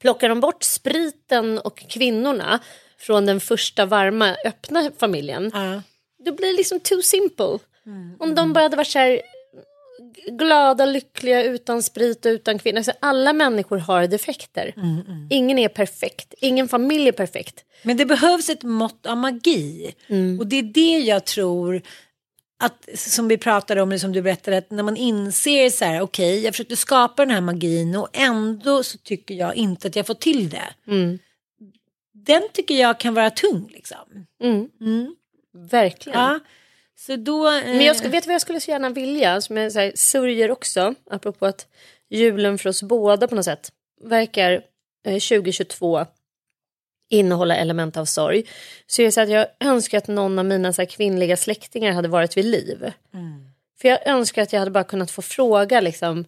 Plockar 0.00 0.28
de 0.28 0.40
bort 0.40 0.62
spriten 0.62 1.58
och 1.58 1.78
kvinnorna 1.78 2.60
från 2.98 3.26
den 3.26 3.40
första 3.40 3.86
varma 3.86 4.36
öppna 4.44 4.90
familjen 4.98 5.50
Ja. 5.54 5.82
då 6.24 6.32
blir 6.32 6.46
det 6.46 6.56
liksom 6.56 6.80
too 6.80 7.02
simple. 7.02 7.58
Om 8.18 8.34
de 8.34 8.52
bara 8.52 8.62
hade 8.64 8.76
varit 8.76 8.88
så 8.88 8.98
här 8.98 9.22
glada, 10.26 10.84
lyckliga, 10.84 11.42
utan 11.44 11.82
sprit 11.82 12.26
och 12.26 12.30
utan 12.30 12.58
kvinnor. 12.58 12.78
Alltså, 12.78 12.92
alla 13.00 13.32
människor 13.32 13.78
har 13.78 14.06
defekter. 14.06 14.74
Ingen 15.30 15.58
är 15.58 15.68
perfekt. 15.68 16.34
Ingen 16.40 16.68
familj 16.68 17.08
är 17.08 17.12
perfekt. 17.12 17.64
Men 17.82 17.96
det 17.96 18.04
behövs 18.06 18.48
ett 18.48 18.62
mått 18.62 19.06
av 19.06 19.16
magi. 19.16 19.94
Och 20.40 20.46
det 20.46 20.56
är 20.58 20.62
det 20.62 20.98
jag 20.98 21.24
tror 21.24 21.82
att, 22.62 22.88
som 22.94 23.28
vi 23.28 23.38
pratade 23.38 23.82
om, 23.82 23.98
som 23.98 24.12
du 24.12 24.22
berättade, 24.22 24.58
att 24.58 24.70
när 24.70 24.82
man 24.82 24.96
inser 24.96 25.70
så 25.70 25.84
här, 25.84 26.00
okej, 26.00 26.40
jag 26.44 26.54
försökte 26.54 26.76
skapa 26.76 27.24
den 27.24 27.34
här 27.34 27.40
magin 27.40 27.96
och 27.96 28.08
ändå 28.12 28.82
så 28.82 28.98
tycker 28.98 29.34
jag 29.34 29.54
inte 29.54 29.88
att 29.88 29.96
jag 29.96 30.06
får 30.06 30.14
till 30.14 30.50
det. 30.50 30.74
Den 32.14 32.42
tycker 32.52 32.74
jag 32.74 33.00
kan 33.00 33.14
vara 33.14 33.30
tung 33.30 33.68
liksom. 33.72 34.26
Verkligen. 35.54 36.18
Ja. 36.20 36.40
Så 36.98 37.16
då... 37.16 37.48
eh, 37.48 37.64
Men 37.64 37.80
jag 37.80 37.96
ska, 37.96 38.08
vet 38.08 38.26
vad 38.26 38.34
jag 38.34 38.40
skulle 38.40 38.60
så 38.60 38.70
gärna 38.70 38.88
vilja, 38.90 39.40
som 39.40 39.56
jag 39.56 39.72
så 39.72 39.78
här, 39.78 39.92
sörjer 39.94 40.50
också, 40.50 40.94
apropå 41.10 41.46
att 41.46 41.66
julen 42.10 42.58
för 42.58 42.68
oss 42.68 42.82
båda 42.82 43.28
på 43.28 43.34
något 43.34 43.44
sätt 43.44 43.72
verkar 44.04 44.52
eh, 45.06 45.12
2022 45.12 46.06
innehålla 47.12 47.56
element 47.56 47.96
av 47.96 48.04
sorg. 48.04 48.44
Så 48.86 49.10
så 49.10 49.20
att 49.20 49.28
jag 49.28 49.46
önskar 49.60 49.98
att 49.98 50.08
någon 50.08 50.38
av 50.38 50.44
mina 50.44 50.72
så 50.72 50.86
kvinnliga 50.86 51.36
släktingar 51.36 51.92
hade 51.92 52.08
varit 52.08 52.36
vid 52.36 52.44
liv. 52.44 52.92
För 53.80 53.88
jag 53.88 54.06
önskar 54.06 54.42
att 54.42 54.52
jag 54.52 54.60
hade 54.60 54.70
bara 54.70 54.84
kunnat 54.84 55.10
få 55.10 55.22
fråga 55.22 55.80
liksom 55.80 56.24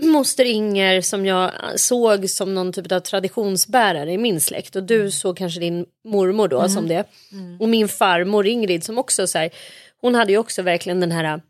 Moster 0.00 0.44
Inger 0.44 1.00
som 1.00 1.26
jag 1.26 1.50
såg 1.76 2.30
som 2.30 2.54
någon 2.54 2.72
typ 2.72 2.92
av 2.92 3.00
traditionsbärare 3.00 4.12
i 4.12 4.18
min 4.18 4.40
släkt 4.40 4.76
och 4.76 4.82
du 4.82 5.10
såg 5.10 5.36
kanske 5.36 5.60
din 5.60 5.86
mormor 6.04 6.48
då 6.48 6.68
som 6.68 6.88
det. 6.88 7.04
Och 7.60 7.68
min 7.68 7.88
farmor 7.88 8.46
Ingrid 8.46 8.84
som 8.84 8.98
också 8.98 9.26
så 9.26 9.38
här, 9.38 9.50
hon 10.00 10.14
hade 10.14 10.32
ju 10.32 10.38
också 10.38 10.62
verkligen 10.62 11.00
den 11.00 11.12
här 11.12 11.40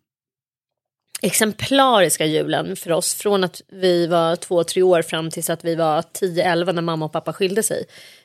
exemplariska 1.22 2.26
julen 2.26 2.76
för 2.76 2.92
oss 2.92 3.14
från 3.14 3.44
att 3.44 3.62
vi 3.68 4.06
var 4.06 4.36
två, 4.36 4.64
tre 4.64 4.82
år 4.82 5.02
fram 5.02 5.30
tills 5.30 5.50
att 5.50 5.64
vi 5.64 5.74
var 5.74 6.02
10-11 6.02 6.72
när 6.72 6.82
mamma 6.82 7.04
och 7.04 7.12
pappa 7.12 7.32
skilde 7.32 7.62
sig. 7.62 7.84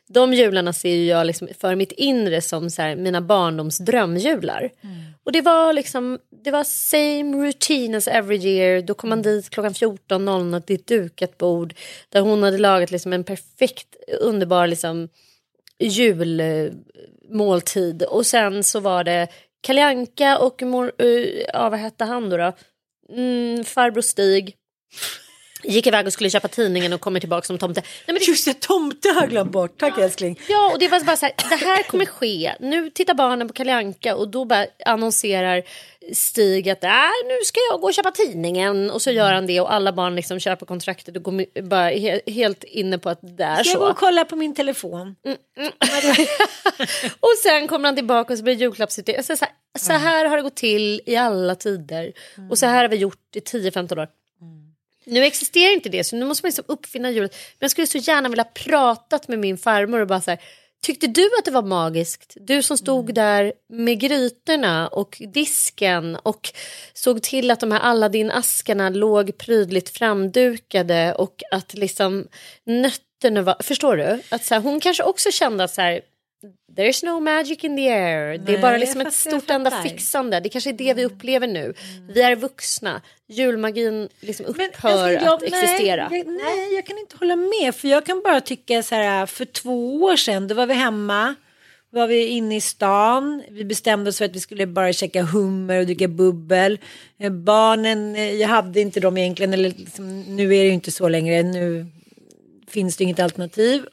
De 0.09 0.33
jularna 0.33 0.73
ser 0.73 0.95
ju 0.95 1.05
jag 1.05 1.27
liksom 1.27 1.47
för 1.59 1.75
mitt 1.75 1.91
inre 1.91 2.41
som 2.41 2.69
så 2.69 2.81
här, 2.81 2.95
mina 2.95 3.21
barndoms 3.21 3.77
drömjular. 3.77 4.71
Och 5.23 5.31
det 5.31 5.41
var 5.41 5.73
liksom, 5.73 6.19
det 6.43 6.51
var 6.51 6.63
same 6.63 7.37
routine 7.37 7.97
as 7.97 8.07
every 8.07 8.37
year. 8.37 8.81
Då 8.81 8.93
kom 8.93 9.09
man 9.09 9.21
dit 9.21 9.49
klockan 9.49 9.73
14.00 9.73 10.61
till 10.61 10.75
ett 10.75 10.87
dukat 10.87 11.37
bord 11.37 11.73
där 12.09 12.21
hon 12.21 12.43
hade 12.43 12.57
lagat 12.57 12.91
liksom 12.91 13.13
en 13.13 13.23
perfekt, 13.23 13.87
underbar 14.19 14.67
liksom 14.67 15.09
julmåltid. 15.79 18.03
Och 18.03 18.25
sen 18.25 18.63
så 18.63 18.79
var 18.79 19.03
det 19.03 19.27
Kalle 19.61 19.85
Anka 19.85 20.37
och 20.37 20.61
mor, 20.61 20.91
eh, 20.97 21.07
ja, 21.53 21.69
vad 21.69 21.79
hette 21.79 22.05
han 22.05 22.29
då? 22.29 22.37
då? 22.37 22.53
Mm, 23.09 23.63
farbror 23.63 24.01
Stig. 24.01 24.55
Gick 25.63 25.87
iväg 25.87 26.07
och 26.07 26.13
skulle 26.13 26.29
köpa 26.29 26.47
tidningen 26.47 26.93
och 26.93 27.01
kommer 27.01 27.19
tillbaka 27.19 27.45
som 27.47 27.57
tomte. 27.57 27.81
Nej, 27.81 27.87
men 28.05 28.15
det, 28.15 28.27
Just 28.27 28.45
det, 28.45 28.59
tomte 28.59 29.09
har 29.09 29.21
jag 29.21 29.29
glömt 29.29 29.51
bort. 29.51 29.79
Tack 29.79 29.97
älskling. 29.97 30.39
Ja, 30.49 30.71
och 30.73 30.79
det 30.79 30.87
var 30.87 30.99
bara 30.99 31.17
så 31.17 31.25
här, 31.25 31.35
det 31.49 31.55
här 31.65 31.83
kommer 31.83 32.05
ske. 32.05 32.53
Nu 32.59 32.89
tittar 32.89 33.13
barnen 33.13 33.47
på 33.47 33.53
Kalle 33.53 33.73
Anka 33.73 34.15
och 34.15 34.27
då 34.29 34.45
bara 34.45 34.65
annonserar 34.85 35.63
Stig 36.13 36.69
att 36.69 36.83
äh, 36.83 36.89
nu 37.27 37.37
ska 37.45 37.59
jag 37.71 37.81
gå 37.81 37.87
och 37.87 37.93
köpa 37.93 38.11
tidningen. 38.11 38.91
Och 38.91 39.01
så 39.01 39.11
gör 39.11 39.33
han 39.33 39.47
det 39.47 39.59
och 39.61 39.73
alla 39.73 39.93
barn 39.93 40.15
liksom 40.15 40.39
köper 40.39 40.65
kontraktet 40.65 41.15
och 41.17 41.23
går 41.23 41.61
bara 41.61 41.89
he- 41.91 42.31
helt 42.31 42.63
inne 42.63 42.97
på 42.97 43.09
att 43.09 43.19
det 43.37 43.43
är 43.43 43.63
Ska 43.63 43.69
jag 43.71 43.79
gå 43.79 43.85
så. 43.85 43.91
och 43.91 43.97
kolla 43.97 44.25
på 44.25 44.35
min 44.35 44.55
telefon? 44.55 45.15
Och 47.19 47.29
sen 47.43 47.67
kommer 47.67 47.87
han 47.87 47.95
tillbaka 47.95 48.33
och 48.33 48.37
så 48.37 48.43
blir 48.43 48.55
det 48.55 48.61
julklappsutdelning. 48.61 49.23
Så, 49.23 49.33
här, 49.39 49.49
så 49.79 49.93
här 49.93 50.25
har 50.25 50.37
det 50.37 50.43
gått 50.43 50.55
till 50.55 51.01
i 51.05 51.15
alla 51.15 51.55
tider. 51.55 52.13
Och 52.49 52.57
så 52.57 52.65
här 52.65 52.81
har 52.81 52.89
vi 52.89 52.95
gjort 52.97 53.35
i 53.35 53.39
10-15 53.39 53.99
år. 53.99 54.07
Nu 55.05 55.23
existerar 55.25 55.73
inte 55.73 55.89
det 55.89 56.03
så 56.03 56.15
nu 56.15 56.25
måste 56.25 56.45
man 56.45 56.47
liksom 56.47 56.65
uppfinna 56.67 57.11
hjulet. 57.11 57.31
Men 57.31 57.65
jag 57.65 57.71
skulle 57.71 57.87
så 57.87 57.97
gärna 57.97 58.29
vilja 58.29 58.43
pratat 58.43 59.27
med 59.27 59.39
min 59.39 59.57
farmor 59.57 59.99
och 59.99 60.07
bara 60.07 60.21
så 60.21 60.31
här. 60.31 60.39
Tyckte 60.83 61.07
du 61.07 61.29
att 61.39 61.45
det 61.45 61.51
var 61.51 61.63
magiskt? 61.63 62.37
Du 62.39 62.63
som 62.63 62.77
stod 62.77 63.13
där 63.13 63.53
med 63.69 63.99
grytorna 63.99 64.87
och 64.87 65.21
disken 65.33 66.15
och 66.15 66.53
såg 66.93 67.21
till 67.21 67.51
att 67.51 67.59
de 67.59 67.71
här 67.71 67.79
Aladdin-askarna 67.79 68.89
låg 68.89 69.37
prydligt 69.37 69.89
framdukade 69.89 71.13
och 71.13 71.43
att 71.51 71.73
liksom 71.73 72.27
nötterna 72.65 73.41
var... 73.41 73.55
Förstår 73.59 73.97
du? 73.97 74.21
Att 74.29 74.45
så 74.45 74.53
här, 74.53 74.61
hon 74.61 74.79
kanske 74.79 75.03
också 75.03 75.31
kände 75.31 75.63
att 75.63 75.73
så 75.73 75.81
här, 75.81 76.01
there's 76.77 77.05
no 77.05 77.19
magic 77.19 77.63
in 77.63 77.75
the 77.77 77.89
air. 77.89 78.37
det 78.37 78.43
Nej, 78.43 78.55
är 78.55 78.61
bara 78.61 78.77
liksom 78.77 79.01
ett 79.01 79.15
fattar, 79.15 79.31
jag 79.31 79.41
stort 79.41 79.49
enda 79.55 79.83
fixande. 79.83 80.39
Det 80.39 80.49
kanske 80.49 80.69
är 80.69 80.73
det 80.73 80.93
vi 80.93 81.05
upplever 81.05 81.47
nu. 81.47 81.73
Vi 82.09 82.21
är 82.21 82.35
vuxna. 82.35 83.01
Julmagin 83.27 84.09
liksom 84.19 84.45
upphör 84.45 84.89
alltså, 84.89 85.09
jag- 85.25 85.27
att 85.33 85.43
existera. 85.43 86.09
Nej, 86.09 86.19
jag, 86.19 86.27
nej, 86.27 86.73
jag 86.75 86.85
kan 86.85 86.97
inte 86.97 87.17
hålla 87.17 87.35
med. 87.35 87.75
För 87.75 87.87
jag 87.87 88.05
kan 88.05 88.21
bara 88.23 88.41
tycka 88.41 88.83
så 88.83 88.95
här, 88.95 89.25
för 89.25 89.45
två 89.45 89.95
år 90.03 90.15
sedan, 90.15 90.47
då 90.47 90.55
var 90.55 90.65
vi 90.65 90.73
hemma. 90.73 91.35
Var 91.89 92.07
vi 92.07 92.25
inne 92.27 92.55
i 92.55 92.61
stan. 92.61 93.43
Vi 93.49 93.65
bestämde 93.65 94.09
oss 94.09 94.17
för 94.17 94.25
att 94.25 94.35
vi 94.35 94.39
skulle 94.39 94.67
bara 94.67 94.93
käka 94.93 95.23
hummer 95.23 95.79
och 95.79 95.85
dricka 95.85 96.07
bubbel. 96.07 96.79
Eh, 97.19 97.31
barnen, 97.31 98.15
eh, 98.15 98.33
jag 98.33 98.47
hade 98.47 98.81
inte 98.81 98.99
dem 98.99 99.17
egentligen. 99.17 99.53
Eller 99.53 99.69
liksom, 99.69 100.21
nu 100.21 100.43
är 100.43 100.47
det 100.61 100.67
ju 100.67 100.73
inte 100.73 100.91
så 100.91 101.09
längre. 101.09 101.43
Nu 101.43 101.85
finns 102.67 102.97
det 102.97 103.03
inget 103.03 103.19
alternativ. 103.19 103.85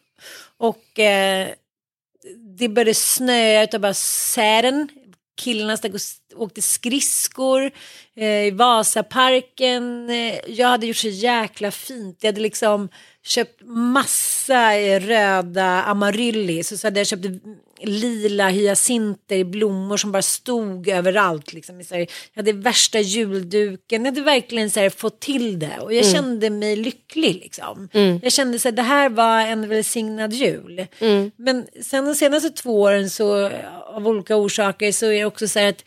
Och 0.57 0.99
eh, 0.99 1.49
det 2.59 2.69
började 2.69 2.95
snöa 2.95 3.63
utav 3.63 3.81
bara 3.81 3.95
sären. 3.95 4.89
Killarna 5.41 5.77
stack 5.77 5.93
och 5.95 6.43
åkte 6.43 6.63
skridskor 6.63 7.71
eh, 8.17 8.47
i 8.47 8.51
Vasaparken. 8.51 10.11
Eh, 10.11 10.35
jag 10.47 10.69
hade 10.69 10.87
gjort 10.87 10.97
så 10.97 11.09
jäkla 11.09 11.71
fint. 11.71 12.19
Jag 12.21 12.29
hade 12.29 12.41
liksom 12.41 12.89
köpt 13.25 13.63
massa 13.65 14.73
röda 14.99 15.83
amaryllis. 15.83 16.73
Och 16.73 16.79
så 16.79 16.87
hade 16.87 17.01
jag 17.01 17.07
köpt 17.07 17.27
lila 17.83 18.49
hyacinter 18.49 19.37
i 19.37 19.45
blommor 19.45 19.97
som 19.97 20.13
bara 20.13 20.23
stod 20.23 20.89
överallt. 20.89 21.53
Liksom. 21.53 21.85
Så 21.85 21.95
här, 21.95 22.01
Jag 22.01 22.43
hade 22.43 22.53
värsta 22.53 23.01
julduken. 23.01 24.05
Jag 24.05 24.13
hade 24.13 24.21
verkligen 24.21 24.71
så 24.71 24.81
här, 24.81 24.91
fått 24.91 25.21
till 25.21 25.59
det. 25.59 25.79
Och 25.81 25.95
jag 25.95 26.07
kände 26.07 26.51
mig 26.51 26.77
lycklig. 26.77 27.35
Liksom. 27.35 27.89
Jag 28.23 28.33
kände 28.33 28.59
att 28.69 28.77
det 28.77 28.83
här 28.83 29.09
var 29.09 29.41
en 29.41 29.69
välsignad 29.69 30.33
jul. 30.33 30.87
Men 31.37 31.67
sen 31.83 32.05
de 32.05 32.15
senaste 32.15 32.51
två 32.51 32.81
åren 32.81 33.11
så 33.11 33.51
av 33.87 34.09
olika 34.09 34.37
orsaker 34.37 34.93
så 34.93 35.07
är 35.07 35.19
det 35.19 35.25
också 35.25 35.49
så 35.49 35.59
här 35.59 35.69
att 35.69 35.85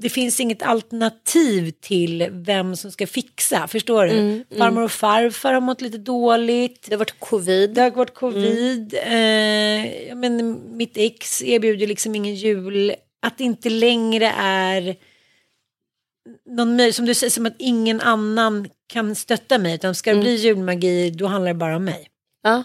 det 0.00 0.08
finns 0.08 0.40
inget 0.40 0.62
alternativ 0.62 1.70
till 1.80 2.28
vem 2.30 2.76
som 2.76 2.92
ska 2.92 3.06
fixa. 3.06 3.68
Förstår 3.68 4.04
du? 4.04 4.44
Farmor 4.58 4.82
och 4.82 4.92
farfar 4.92 5.52
har 5.52 5.60
mått 5.60 5.80
lite 5.80 5.98
dåligt. 5.98 6.86
Det 6.88 6.94
har 6.94 6.98
varit 6.98 7.20
covid. 7.20 7.74
Det 7.74 7.80
har 7.80 7.90
varit 7.90 8.14
covid. 8.14 8.94
Eh, 8.94 10.08
ja, 10.08 10.14
men 10.14 10.60
mitt 10.76 10.96
ex 10.96 11.42
erbjuder 11.42 11.86
liksom 11.86 12.14
ingen 12.14 12.34
jul. 12.34 12.94
Att 13.22 13.38
det 13.38 13.44
inte 13.44 13.70
längre 13.70 14.32
är 14.36 14.96
någon 16.50 16.68
möjlighet, 16.68 16.94
som 16.94 17.06
du 17.06 17.14
säger, 17.14 17.30
som 17.30 17.46
att 17.46 17.56
ingen 17.58 18.00
annan 18.00 18.68
kan 18.86 19.14
stötta 19.14 19.58
mig. 19.58 19.74
Utan 19.74 19.94
ska 19.94 20.14
det 20.14 20.20
bli 20.20 20.34
julmagi, 20.34 21.10
då 21.10 21.26
handlar 21.26 21.52
det 21.52 21.58
bara 21.58 21.76
om 21.76 21.84
mig. 21.84 22.06
Ja. 22.42 22.64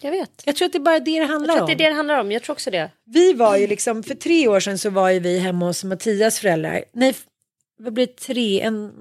Jag 0.00 0.10
vet. 0.10 0.42
Jag 0.44 0.56
tror 0.56 0.66
att 0.66 0.72
det 0.72 0.78
är 0.78 0.80
bara 0.80 0.98
det 0.98 1.04
det 1.04 1.10
Jag 1.10 1.26
handlar 1.26 1.54
tror 1.54 1.62
om. 1.62 1.64
att 1.64 1.78
det 1.78 1.84
är 1.84 1.86
det 1.86 1.90
det 1.90 1.96
handlar 1.96 2.20
om. 2.20 2.32
Jag 2.32 2.42
tror 2.42 2.54
också 2.54 2.70
det. 2.70 2.90
Vi 3.04 3.32
var 3.32 3.56
ju 3.56 3.66
liksom, 3.66 4.02
för 4.02 4.14
tre 4.14 4.48
år 4.48 4.60
sedan 4.60 4.78
så 4.78 4.90
var 4.90 5.10
ju 5.10 5.18
vi 5.20 5.38
hemma 5.38 5.66
hos 5.66 5.84
Mattias 5.84 6.38
föräldrar. 6.40 6.84
Nej, 6.92 7.14
vad 7.78 7.92
blir 7.92 8.06
det, 8.06 8.16
tre, 8.16 8.60
en, 8.60 8.92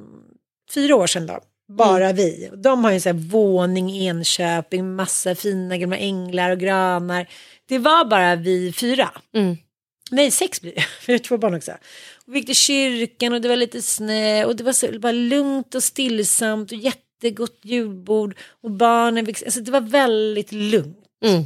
fyra 0.74 0.96
år 0.96 1.08
sedan 1.08 1.28
då. 1.28 1.40
Bara 1.68 2.14
vi. 2.14 2.50
Och 2.52 2.58
De 2.58 2.84
har 2.84 2.92
ju 2.92 2.96
en 2.96 3.02
sån 3.02 3.18
här 3.20 3.28
våning 3.30 3.92
i 3.92 4.06
Enköping, 4.06 4.96
massa 4.96 5.36
fina 5.36 5.78
gamla 5.78 5.98
änglar 5.98 6.52
och 6.52 6.60
granar. 6.60 7.28
Det 7.68 7.78
var 7.78 8.06
bara 8.06 8.36
vi 8.36 8.74
fyra. 8.74 9.12
Mm. 9.36 9.58
Nej, 10.12 10.32
sex 10.32 10.62
blir 10.62 10.76
det. 10.76 10.84
Vi 11.08 11.14
har 11.14 11.20
två 11.20 11.38
barn 11.38 11.54
också. 11.54 11.72
Och 12.28 12.34
vi 12.36 12.38
gick 12.38 12.46
till 12.46 12.56
kyrkan 12.56 13.34
och 13.34 13.42
det 13.42 13.50
var 13.50 13.56
lite 13.56 13.82
snö 13.82 14.46
och 14.46 14.56
det 14.56 14.64
var 14.64 14.74
så 14.74 15.00
bara 15.00 15.12
lugnt 15.12 15.76
och 15.76 15.84
stillsamt 15.84 16.72
och 16.72 16.78
jättegott 17.26 17.60
julbord. 17.62 18.36
Och 18.62 18.72
barnen, 18.72 19.26
fick- 19.26 19.44
alltså 19.46 19.62
det 19.62 19.72
var 19.72 19.82
väldigt 19.82 20.52
lugnt. 20.52 20.98
Mm. 21.26 21.44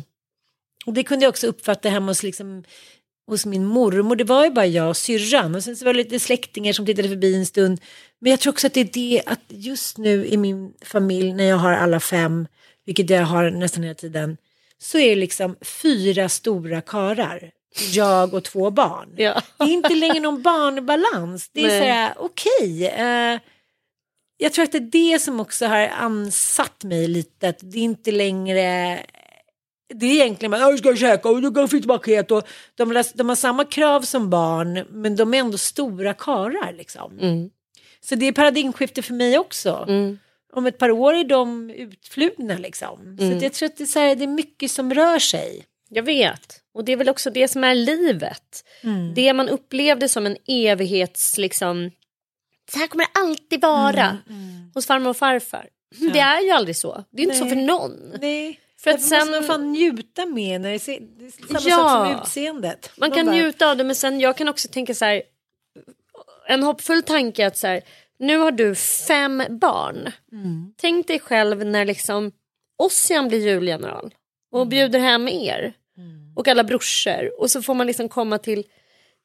Och 0.86 0.94
det 0.94 1.04
kunde 1.04 1.26
jag 1.26 1.30
också 1.30 1.48
uppfatta 1.48 1.90
hemma 1.90 2.08
hos, 2.12 2.24
liksom, 2.24 2.64
hos 3.28 3.46
min 3.46 3.66
mormor. 3.66 4.16
Det 4.16 4.24
var 4.24 4.46
ju 4.46 4.52
bara 4.52 4.66
jag 4.66 4.90
och 4.90 4.98
syrran. 4.98 5.56
Och 5.56 5.64
sen 5.64 5.76
så 5.76 5.86
var 5.86 5.94
det 5.94 5.98
lite 6.04 6.20
släktingar 6.20 6.74
som 6.74 6.86
tittade 6.86 7.10
förbi 7.10 7.36
en 7.36 7.46
stund. 7.46 7.82
Men 8.20 8.30
jag 8.30 8.40
tror 8.40 8.54
också 8.54 8.68
att 8.68 8.74
det 8.74 8.80
är 8.80 8.90
det 8.94 9.22
att 9.26 9.42
just 9.48 9.98
nu 9.98 10.26
i 10.26 10.38
min 10.38 10.74
familj 10.82 11.34
när 11.34 11.44
jag 11.44 11.58
har 11.58 11.72
alla 11.74 12.00
fem, 12.00 12.48
vilket 12.86 13.10
jag 13.10 13.24
har 13.26 13.52
nästan 13.52 13.84
hela 13.84 13.96
tiden, 13.96 14.38
så 14.82 14.98
är 14.98 15.10
det 15.10 15.16
liksom 15.16 15.56
fyra 15.62 16.30
stora 16.30 16.82
karar. 16.82 17.52
Jag 17.92 18.34
och 18.34 18.44
två 18.44 18.70
barn. 18.72 19.10
Ja. 19.18 19.42
Det 19.58 19.64
är 19.64 19.68
inte 19.74 19.96
längre 19.96 20.20
någon 20.20 20.42
barnbalans. 20.42 21.50
Det 21.54 21.62
är 21.62 21.68
Nej. 21.68 21.80
så 21.80 21.86
här, 21.86 22.14
okej. 22.18 22.88
eh, 22.88 23.40
jag 24.42 24.54
tror 24.54 24.64
att 24.64 24.72
det 24.72 24.78
är 24.78 25.12
det 25.14 25.20
som 25.20 25.40
också 25.40 25.66
har 25.66 25.88
ansatt 25.88 26.84
mig 26.84 27.08
lite. 27.08 27.50
Att 27.50 27.60
det 27.62 27.78
är 27.80 27.84
inte 27.84 28.12
längre... 28.12 29.00
Det 29.94 30.06
är 30.06 30.14
egentligen 30.14 30.52
bara, 30.52 30.62
jag 30.62 30.80
ska 30.80 30.96
käka 30.96 31.30
och 31.30 31.42
du 31.42 31.52
kan 31.54 31.82
paket. 31.88 32.32
Och 32.32 32.48
de, 32.76 32.96
har- 32.96 33.18
de 33.18 33.30
har 33.30 33.36
samma 33.36 33.66
krav 33.66 34.02
som 34.02 34.30
barn, 34.30 34.86
men 34.90 35.16
de 35.16 35.34
är 35.34 35.38
ändå 35.40 35.58
stora 35.58 36.14
karar. 36.14 36.74
Liksom. 36.74 37.20
Mm. 37.20 37.50
Så 38.02 38.16
det 38.16 38.26
är 38.26 38.32
paradigmskifte 38.32 39.02
för 39.02 39.14
mig 39.14 39.40
också. 39.40 39.86
Mm. 39.88 40.20
Om 40.54 40.66
ett 40.66 40.78
par 40.78 40.92
år 40.92 41.14
är 41.14 41.24
de 41.24 41.70
utflugna. 41.70 42.58
Liksom. 42.58 43.18
Så 43.20 43.36
att 43.36 43.42
jag 43.42 43.54
tror 43.54 43.70
att 43.70 43.78
det 43.78 43.84
är, 43.84 43.86
så 43.86 44.00
här, 44.00 44.16
det 44.16 44.24
är 44.24 44.28
mycket 44.28 44.72
som 44.72 44.94
rör 44.94 45.20
sig. 45.20 45.66
Jag 45.90 46.04
vet. 46.04 46.62
Och 46.74 46.86
det 46.86 46.92
är 46.92 46.98
väl 46.98 47.10
också 47.10 47.30
det 47.30 47.48
som 47.48 47.64
är 47.64 47.76
livet. 47.76 48.64
Mm. 48.84 49.14
Det 49.14 49.34
man 49.34 49.50
upplevde 49.50 50.10
som 50.10 50.26
en 50.26 50.38
evighets... 50.48 51.38
Liksom, 51.38 51.92
så 52.72 52.80
här 52.80 52.88
kommer 52.88 53.04
det 53.06 53.20
alltid 53.20 53.62
vara 53.62 54.18
Mm, 54.30 54.72
hos 54.74 54.86
farmor 54.88 55.10
och 55.10 55.18
farfar. 55.18 55.70
Det 56.14 56.20
är 56.20 56.42
ju 56.42 56.50
aldrig 56.52 56.76
så. 56.76 57.04
Det 57.12 57.22
är 57.22 57.24
inte 57.24 57.36
så 57.38 57.44
Nej. 57.46 57.54
för 57.54 57.62
någon. 57.62 57.92
Nej. 58.22 58.60
För 58.80 58.92
att 58.92 59.02
sen 59.02 59.18
måste 59.20 59.32
man 59.32 59.44
fan 59.44 59.72
njuta 59.72 60.26
med 60.26 60.62
när 60.62 60.72
det, 60.72 60.80
ser, 60.80 61.00
det 61.00 61.26
är 61.26 61.32
samma 61.60 61.60
Ja. 61.70 61.78
sak 61.78 62.08
som 62.12 62.22
utseendet. 62.22 62.92
Man 62.98 63.12
kan 63.12 63.26
bara, 63.26 63.36
njuta 63.36 63.70
av 63.72 63.78
det 63.78 63.84
men 63.84 63.96
sen 63.96 64.20
jag 64.20 64.38
kan 64.38 64.48
också 64.48 64.68
tänka 64.68 64.94
så 64.94 65.06
här. 65.06 65.22
En 66.48 66.64
hoppfull 66.64 67.04
tanke 67.04 67.48
att 67.48 67.58
så 67.58 67.68
här, 67.68 67.82
nu 68.20 68.38
har 68.38 68.52
du 68.52 68.76
fem 68.76 69.44
barn. 69.50 70.12
Mm. 70.32 70.74
Tänk 70.78 71.08
dig 71.08 71.20
själv 71.20 71.66
när 71.66 71.86
liksom 71.86 72.32
Ossian 72.78 73.28
blir 73.28 73.40
julgeneral 73.40 74.14
och 74.52 74.60
Mm. 74.60 74.70
bjuder 74.70 75.00
hem 75.00 75.28
er 75.28 75.74
och 76.36 76.48
alla 76.48 76.64
brorsor 76.64 77.42
och 77.42 77.52
så 77.52 77.62
får 77.62 77.74
man 77.74 77.88
liksom 77.88 78.10
komma 78.10 78.38
till 78.38 78.64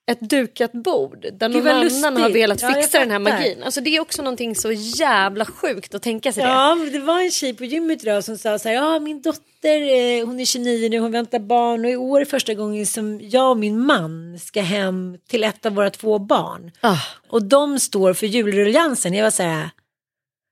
ett 0.06 0.20
dukat 0.20 0.72
bord 0.72 1.26
där 1.32 1.48
någon 1.48 1.66
annan 1.68 1.84
lustigt. 1.84 2.04
har 2.04 2.30
velat 2.30 2.62
Ja, 2.62 2.72
fixa 2.72 2.98
den 2.98 3.10
här 3.10 3.18
magin. 3.18 3.62
Alltså 3.62 3.80
det 3.80 3.96
är 3.96 4.00
också 4.00 4.22
någonting 4.22 4.56
så 4.56 4.72
jävla 4.72 5.44
sjukt 5.44 5.94
att 5.94 6.02
tänka 6.02 6.32
sig 6.32 6.42
det. 6.42 6.48
Ja, 6.48 6.78
det 6.92 6.98
var 6.98 7.20
en 7.20 7.30
tjej 7.30 7.54
på 7.54 7.64
gymmet 7.64 8.02
idag 8.02 8.24
som 8.24 8.38
sa 8.38 8.58
så 8.58 8.68
här, 8.68 8.76
ja 8.76 8.98
min 8.98 9.22
dotter, 9.22 9.80
eh, 9.80 10.26
hon 10.26 10.40
är 10.40 10.44
29 10.44 10.88
nu, 10.88 10.98
hon 10.98 11.12
väntar 11.12 11.38
barn 11.38 11.84
och 11.84 11.90
i 11.90 11.96
år 11.96 12.20
är 12.20 12.24
första 12.24 12.54
gången 12.54 12.86
som 12.86 13.20
jag 13.22 13.50
och 13.50 13.56
min 13.58 13.80
man 13.86 14.38
ska 14.38 14.60
hem 14.60 15.18
till 15.28 15.44
ett 15.44 15.66
av 15.66 15.74
våra 15.74 15.90
två 15.90 16.18
barn. 16.18 16.70
Ah. 16.80 16.98
Och 17.28 17.42
de 17.42 17.80
står 17.80 18.14
för 18.14 18.26
julruljansen. 18.26 19.14
Jag 19.14 19.24
var 19.24 19.30
så 19.30 19.42
här, 19.42 19.70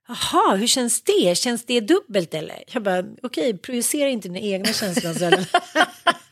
jaha, 0.09 0.57
hur 0.57 0.67
känns 0.67 1.03
det? 1.03 1.39
Känns 1.39 1.65
det 1.65 1.81
dubbelt 1.81 2.35
eller? 2.35 2.63
Jag 2.67 2.83
bara, 2.83 3.05
okej, 3.23 3.59
projicera 3.59 4.09
inte 4.09 4.29
dina 4.29 4.41
egna 4.41 4.73
känslor. 4.73 5.13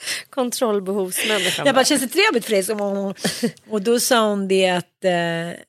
Så 0.00 0.26
Kontrollbehovsmänniskan. 0.30 1.66
Jag 1.66 1.74
bara, 1.74 1.84
känns 1.84 2.00
det 2.00 2.08
trevligt 2.08 2.44
för 2.44 2.52
dig? 2.52 2.62
Som, 2.62 3.14
och 3.70 3.82
då 3.82 4.00
sa 4.00 4.28
hon 4.28 4.48
det 4.48 4.68
att 4.68 5.04
eh, 5.04 5.60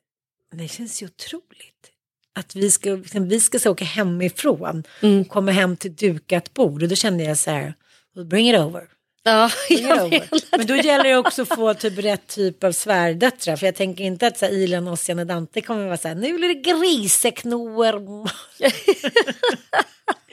det 0.52 0.68
känns 0.68 1.02
ju 1.02 1.06
otroligt. 1.06 1.90
Att 2.34 2.56
vi 2.56 2.70
ska, 2.70 2.90
liksom, 2.90 3.28
vi 3.28 3.40
ska 3.40 3.58
så 3.58 3.70
åka 3.70 3.84
hemifrån 3.84 4.84
och 5.02 5.28
komma 5.28 5.52
hem 5.52 5.76
till 5.76 5.94
dukat 5.94 6.54
bord. 6.54 6.82
Och 6.82 6.88
då 6.88 6.94
kände 6.94 7.24
jag 7.24 7.38
så 7.38 7.50
här, 7.50 7.74
well, 8.14 8.24
bring 8.24 8.50
it 8.50 8.58
over. 8.58 8.88
ja, 9.24 9.50
jag. 9.68 10.22
Men 10.50 10.66
då 10.66 10.76
gäller 10.76 11.04
det 11.04 11.16
också 11.16 11.42
att 11.42 11.48
få 11.48 11.74
typ 11.74 11.98
rätt 11.98 12.26
typ 12.26 12.64
av 12.64 12.72
svärdöttrar. 12.72 13.56
För 13.56 13.66
jag 13.66 13.74
tänker 13.74 14.04
inte 14.04 14.26
att 14.26 14.38
så 14.38 14.46
här, 14.46 14.52
Ilan, 14.52 14.88
Ossian 14.88 15.18
och 15.18 15.26
Dante 15.26 15.60
kommer 15.60 15.86
vara 15.86 15.96
så 15.96 16.08
här, 16.08 16.14
nu 16.14 16.38
blir 16.38 16.48
det 16.48 16.54
griseknor. 16.54 18.28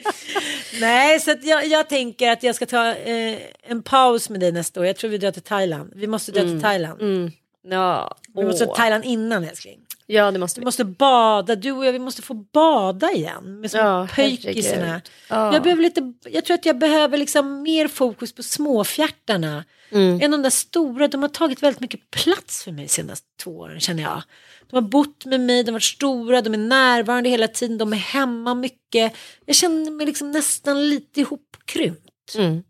Nej, 0.81 1.19
så 1.19 1.35
jag, 1.41 1.67
jag 1.67 1.89
tänker 1.89 2.31
att 2.31 2.43
jag 2.43 2.55
ska 2.55 2.65
ta 2.65 2.87
eh, 2.95 3.37
en 3.63 3.83
paus 3.83 4.29
med 4.29 4.39
dig 4.39 4.51
nästa 4.51 4.79
år. 4.79 4.85
Jag 4.85 4.95
tror 4.95 5.09
vi 5.09 5.17
drar 5.17 5.31
till 5.31 5.41
Thailand. 5.41 5.91
Vi 5.95 6.07
måste 6.07 6.31
dra 6.31 6.41
till 6.41 6.61
Thailand. 6.61 7.01
Mm. 7.01 7.31
Ja, 7.69 8.17
Vi 8.35 8.43
måste 8.43 8.65
till 8.65 8.75
Thailand 8.75 9.05
innan 9.05 9.43
älskling. 9.43 9.79
Ja, 10.13 10.31
det 10.31 10.39
måste 10.39 10.59
Vi 10.59 10.61
vi. 10.61 10.65
måste 10.65 10.85
bada, 10.85 11.55
du 11.55 11.71
och 11.71 11.85
jag, 11.85 11.93
vi 11.93 11.99
måste 11.99 12.21
få 12.21 12.33
bada 12.33 13.11
igen. 13.11 13.59
Med 13.59 13.71
små 13.71 13.79
Ja, 13.79 14.07
pöjkisarna. 14.15 15.01
Ja. 15.29 15.53
Jag, 15.53 15.63
behöver 15.63 15.83
lite, 15.83 16.13
jag 16.25 16.45
tror 16.45 16.55
att 16.55 16.65
jag 16.65 16.79
behöver 16.79 17.17
liksom 17.17 17.61
mer 17.61 17.87
fokus 17.87 18.33
på 18.33 18.43
småfjärtarna. 18.43 19.65
Mm. 19.91 20.21
Än 20.21 20.31
de 20.31 20.41
där 20.41 20.49
stora, 20.49 21.07
de 21.07 21.21
har 21.21 21.29
tagit 21.29 21.63
väldigt 21.63 21.79
mycket 21.81 22.11
plats 22.11 22.63
för 22.63 22.71
mig 22.71 22.85
de 22.85 22.89
senaste 22.89 23.27
två 23.43 23.51
åren 23.57 23.79
känner 23.79 24.03
jag. 24.03 24.23
De 24.69 24.75
har 24.75 24.81
bott 24.81 25.25
med 25.25 25.39
mig, 25.39 25.63
de 25.63 25.69
har 25.71 25.73
varit 25.73 25.83
stora, 25.83 26.41
de 26.41 26.53
är 26.53 26.57
närvarande 26.57 27.29
hela 27.29 27.47
tiden, 27.47 27.77
de 27.77 27.93
är 27.93 27.97
hemma 27.97 28.53
mycket. 28.53 29.13
Jag 29.45 29.55
känner 29.55 29.91
mig 29.91 30.05
liksom 30.05 30.31
nästan 30.31 30.89
lite 30.89 31.19
ihopkrympt. 31.21 32.35
Mm. 32.35 32.63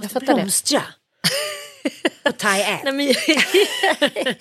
Jag 0.00 0.10
fattar 0.10 0.36
det. 0.36 0.50
På 2.22 2.32
Thai 2.32 2.62
App. 2.62 2.84
Nej, 2.84 2.92
men, 2.92 3.06
Nej, 3.06 4.36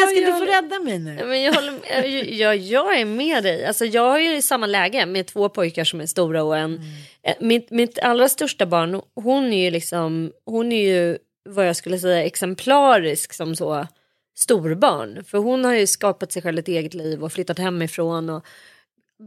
jag 0.00 0.08
ska, 0.08 0.20
du 0.20 0.22
jag- 0.22 0.38
får 0.38 0.46
rädda 0.46 0.78
mig 0.80 0.98
nu. 0.98 1.24
Men 1.26 1.42
jag, 1.42 1.52
håller, 1.52 1.74
jag, 2.32 2.56
jag 2.56 3.00
är 3.00 3.04
med 3.04 3.42
dig. 3.44 3.64
Alltså, 3.64 3.84
jag 3.84 4.22
ju 4.22 4.36
i 4.36 4.42
samma 4.42 4.66
läge 4.66 5.06
med 5.06 5.26
två 5.26 5.48
pojkar 5.48 5.84
som 5.84 6.00
är 6.00 6.06
stora 6.06 6.42
och 6.42 6.56
en... 6.56 6.80
eh, 7.22 7.34
Mitt, 7.40 7.70
mitt 7.70 7.98
allra 7.98 8.28
största 8.28 8.66
barn, 8.66 9.02
hon 9.14 9.52
är 9.52 9.64
ju 9.64 9.70
liksom, 9.70 10.32
hon 10.44 10.72
är 10.72 10.82
ju 10.88 11.18
vad 11.48 11.68
jag 11.68 11.76
skulle 11.76 11.98
säga 11.98 12.24
exemplarisk 12.24 13.32
som 13.32 13.56
så 13.56 13.86
storbarn. 14.38 15.24
För 15.24 15.38
hon 15.38 15.64
har 15.64 15.74
ju 15.74 15.86
skapat 15.86 16.32
sig 16.32 16.42
själv 16.42 16.58
ett 16.58 16.68
eget 16.68 16.94
liv 16.94 17.24
och 17.24 17.32
flyttat 17.32 17.58
hemifrån 17.58 18.30
och 18.30 18.44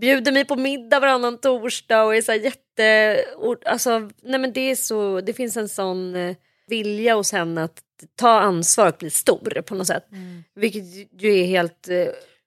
bjuder 0.01 0.31
mig 0.31 0.45
på 0.45 0.55
middag 0.55 0.99
varannan 0.99 1.37
torsdag 1.37 2.03
och 2.03 2.15
är 2.15 2.21
så 2.21 2.33
jätte... 2.33 3.19
Alltså, 3.65 3.99
nej 4.23 4.39
men 4.39 4.53
det 4.53 4.71
är 4.71 4.75
så, 4.75 5.21
det 5.21 5.33
finns 5.33 5.57
en 5.57 5.69
sån 5.69 6.15
eh, 6.15 6.35
vilja 6.67 7.15
hos 7.15 7.31
henne 7.31 7.63
att 7.63 7.79
ta 8.19 8.29
ansvar 8.39 8.87
och 8.87 8.95
bli 8.99 9.09
stor 9.09 9.61
på 9.61 9.75
något 9.75 9.87
sätt. 9.87 10.05
Vilket 10.55 10.83
ju 11.21 11.39
är 11.39 11.45
helt... 11.45 11.87
eh, 11.89 12.05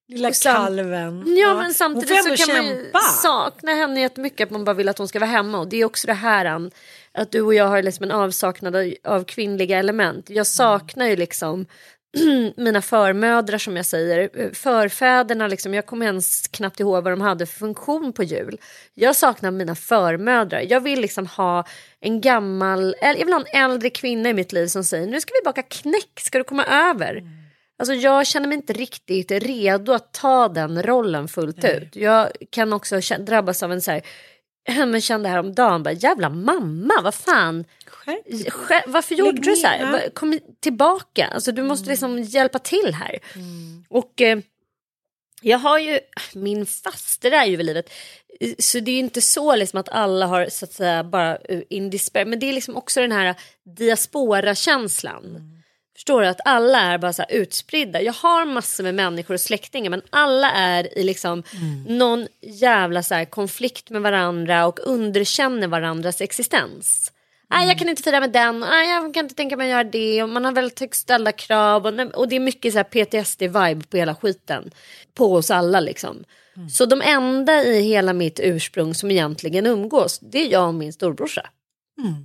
Lilla 0.08 0.30
kalven. 0.32 1.24
Ja, 1.36 1.54
men 1.54 1.74
samtidigt 1.74 2.24
så 2.38 2.46
kan 2.46 2.56
ändå 2.56 2.68
man 2.74 2.82
kämpa. 2.82 2.98
sakna 2.98 3.72
henne 3.74 4.00
jättemycket 4.00 4.44
att 4.46 4.50
man 4.50 4.64
bara 4.64 4.74
vill 4.74 4.88
att 4.88 4.98
hon 4.98 5.08
ska 5.08 5.18
vara 5.18 5.30
hemma 5.30 5.58
och 5.58 5.68
det 5.68 5.76
är 5.76 5.84
också 5.84 6.06
det 6.06 6.12
här 6.12 6.44
an, 6.44 6.70
att 7.12 7.32
du 7.32 7.40
och 7.40 7.54
jag 7.54 7.64
har 7.68 7.82
liksom 7.82 8.02
en 8.04 8.10
avsaknad 8.10 8.76
av- 8.76 8.94
av 9.04 9.24
kvinnliga 9.24 9.78
element. 9.78 10.30
Jag 10.30 10.46
saknar 10.46 11.06
ju 11.06 11.16
liksom 11.16 11.66
mina 12.56 12.82
förmödrar 12.82 13.58
som 13.58 13.76
jag 13.76 13.86
säger, 13.86 14.54
förfäderna 14.54 15.46
liksom, 15.46 15.74
jag 15.74 15.86
kommer 15.86 16.06
ens 16.06 16.48
knappt 16.48 16.80
ihåg 16.80 17.04
vad 17.04 17.12
de 17.12 17.20
hade 17.20 17.46
för 17.46 17.58
funktion 17.58 18.12
på 18.12 18.22
jul. 18.22 18.58
Jag 18.94 19.16
saknar 19.16 19.50
mina 19.50 19.74
förmödrar, 19.74 20.60
jag 20.68 20.80
vill 20.80 21.00
liksom 21.00 21.26
ha 21.26 21.64
en 22.00 22.20
gammal, 22.20 22.94
eller 23.00 23.18
jag 23.18 23.26
vill 23.26 23.34
ha 23.34 23.44
en 23.52 23.70
äldre 23.70 23.90
kvinna 23.90 24.28
i 24.28 24.34
mitt 24.34 24.52
liv 24.52 24.66
som 24.66 24.84
säger 24.84 25.06
nu 25.06 25.20
ska 25.20 25.32
vi 25.40 25.44
baka 25.44 25.62
knäck, 25.62 26.20
ska 26.20 26.38
du 26.38 26.44
komma 26.44 26.64
över? 26.64 27.22
Alltså 27.78 27.94
jag 27.94 28.26
känner 28.26 28.48
mig 28.48 28.56
inte 28.56 28.72
riktigt 28.72 29.30
redo 29.30 29.92
att 29.92 30.12
ta 30.12 30.48
den 30.48 30.82
rollen 30.82 31.28
fullt 31.28 31.64
ut. 31.64 31.96
Jag 31.96 32.28
kan 32.50 32.72
också 32.72 33.00
drabbas 33.18 33.62
av 33.62 33.72
en 33.72 33.82
så 33.82 33.90
här, 33.90 34.02
men 34.68 35.00
kände 35.00 35.28
häromdagen, 35.28 35.82
bara, 35.82 35.92
jävla 35.94 36.28
mamma, 36.28 36.94
vad 37.02 37.14
fan. 37.14 37.64
Skärp 37.86 38.24
dig. 38.24 38.44
Skä- 38.50 38.82
Varför 38.86 39.14
gjorde 39.14 39.40
du 39.40 39.56
så 39.56 39.66
här? 39.66 40.10
Kom 40.10 40.38
tillbaka, 40.60 41.26
alltså, 41.26 41.52
du 41.52 41.62
måste 41.62 41.90
liksom 41.90 42.22
hjälpa 42.22 42.58
till 42.58 42.94
här. 42.94 43.18
Och 43.88 44.20
eh, 44.20 44.38
jag 45.42 45.58
har 45.58 45.78
ju, 45.78 45.98
min 46.34 46.66
faster 46.66 47.30
är 47.30 47.44
ju 47.44 47.56
vid 47.56 47.66
livet. 47.66 47.90
Eh, 48.40 48.52
Så 48.58 48.80
det 48.80 48.90
är 48.90 48.92
ju 48.92 48.98
inte 49.00 49.20
så 49.20 49.56
liksom 49.56 49.80
att 49.80 49.88
alla 49.88 50.26
har 50.26 50.46
så 50.50 50.64
att 50.64 50.72
säga 50.72 51.04
bara 51.04 51.36
eh, 51.36 51.60
in 51.70 51.90
despair. 51.90 52.24
Men 52.24 52.38
det 52.38 52.48
är 52.48 52.52
liksom 52.52 52.76
också 52.76 53.00
den 53.00 53.12
här 53.12 53.34
diaspora-känslan. 53.76 55.52
Förstår 55.96 56.20
du? 56.20 56.26
Att 56.26 56.40
alla 56.44 56.80
är 56.80 56.98
bara 56.98 57.12
så 57.12 57.24
utspridda. 57.28 58.02
Jag 58.02 58.12
har 58.12 58.44
massor 58.44 58.84
med 58.84 58.94
människor 58.94 59.34
och 59.34 59.40
släktingar 59.40 59.90
men 59.90 60.02
alla 60.10 60.50
är 60.50 60.98
i 60.98 61.02
liksom 61.02 61.42
någon 61.88 62.26
jävla 62.40 63.02
så 63.02 63.26
konflikt 63.30 63.90
med 63.90 64.02
varandra 64.02 64.66
och 64.66 64.78
underkänner 64.82 65.68
varandras 65.68 66.20
existens. 66.20 67.12
Nej, 67.50 67.68
jag 67.68 67.78
kan 67.78 67.88
inte 67.88 68.02
fira 68.02 68.20
med 68.20 68.32
den, 68.32 68.60
nej, 68.60 68.90
jag 68.90 69.14
kan 69.14 69.24
inte 69.24 69.34
tänka 69.34 69.56
mig 69.56 69.66
att 69.66 69.70
göra 69.70 69.90
det 69.90 70.22
och 70.22 70.28
man 70.28 70.44
har 70.44 70.52
väldigt 70.52 70.80
högt 70.80 70.96
ställda 70.96 71.32
krav 71.32 71.86
och, 71.86 72.14
och 72.14 72.28
det 72.28 72.36
är 72.36 72.40
mycket 72.40 72.72
så 72.72 72.78
PTSD-vibe 72.78 73.86
på 73.86 73.96
hela 73.96 74.14
skiten. 74.14 74.70
På 75.14 75.34
oss 75.34 75.50
alla 75.50 75.80
liksom. 75.80 76.24
Så 76.70 76.86
de 76.86 77.02
enda 77.02 77.62
i 77.64 77.80
hela 77.80 78.12
mitt 78.12 78.40
ursprung 78.42 78.94
som 78.94 79.10
egentligen 79.10 79.66
umgås 79.66 80.18
det 80.18 80.38
är 80.38 80.52
jag 80.52 80.68
och 80.68 80.74
min 80.74 80.92
storbrorsa. 80.92 81.50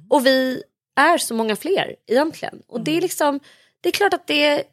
Och 0.09 0.25
vi 0.25 0.63
är 0.95 1.17
så 1.17 1.33
många 1.33 1.55
fler 1.55 1.95
egentligen. 2.07 2.61
Och 2.67 2.81
det 2.81 2.97
är 2.97 3.01
liksom, 3.01 3.39
det 3.81 3.89
är 3.89 3.93
klart 3.93 4.13
att 4.13 4.27
det, 4.27 4.63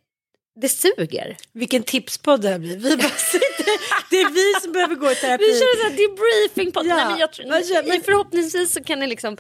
det 0.61 0.69
suger. 0.69 1.37
Vilken 1.53 1.83
tipspodd 1.83 2.41
det 2.41 2.49
här 2.49 2.59
blir. 2.59 2.77
Vi 2.77 2.97
bara 2.97 3.09
sitter, 3.09 3.65
det 4.11 4.17
är 4.21 4.31
vi 4.31 4.61
som 4.63 4.73
behöver 4.73 4.95
gå 4.95 5.11
i 5.11 5.15
terapi. 5.15 5.45
Vi 5.45 5.59
kör 5.59 5.91
en 5.91 5.97
debriefing 5.97 6.73
på 6.73 6.81
Ja, 6.85 6.97
nej, 6.97 7.07
men 7.07 7.19
jag 7.19 7.87
men- 7.89 8.03
Förhoppningsvis 8.03 8.73
så 8.73 8.83
kan 8.85 8.99
ni 8.99 9.07
liksom 9.07 9.37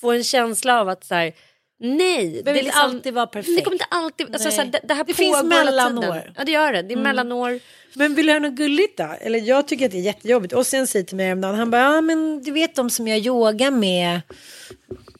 få 0.00 0.12
en 0.12 0.24
känsla 0.24 0.80
av 0.80 0.88
att 0.88 1.04
så 1.04 1.14
här, 1.14 1.32
nej. 1.80 2.42
behöver 2.42 2.50
inte 2.50 2.62
liksom, 2.62 2.82
alltid 2.82 3.14
vara 3.14 3.26
perfekt. 3.26 3.56
Det 3.56 3.62
kommer 3.62 3.74
inte 3.74 3.86
alltid, 3.90 4.26
alltså, 4.26 4.48
Nej. 4.48 4.56
så 4.56 4.62
här, 4.62 4.68
det, 4.70 4.80
det 4.82 4.94
här 4.94 5.04
Det 5.04 5.14
finns 5.14 5.42
mellanår. 5.44 6.32
Ja 6.36 6.44
det 6.44 6.52
gör 6.52 6.72
det, 6.72 6.82
det 6.82 6.94
är 6.94 6.98
mellanår. 6.98 7.60
Men 7.94 8.14
vill 8.14 8.26
du 8.26 8.32
höra 8.32 8.40
något 8.42 8.54
gulligt 8.54 8.98
då? 8.98 9.14
Eller 9.20 9.38
jag 9.38 9.68
tycker 9.68 9.86
att 9.86 9.92
det 9.92 9.98
är 9.98 10.02
jättejobbigt. 10.02 10.54
Och 10.54 10.66
sen 10.66 10.86
säger 10.86 11.04
till 11.04 11.16
mig 11.16 11.26
häromdagen, 11.26 11.54
han 11.54 11.70
bara, 11.70 11.82
ja 11.82 12.00
men 12.00 12.42
du 12.42 12.50
vet 12.50 12.74
de 12.74 12.90
som 12.90 13.08
jag 13.08 13.18
yogar 13.18 13.70
med. 13.70 14.20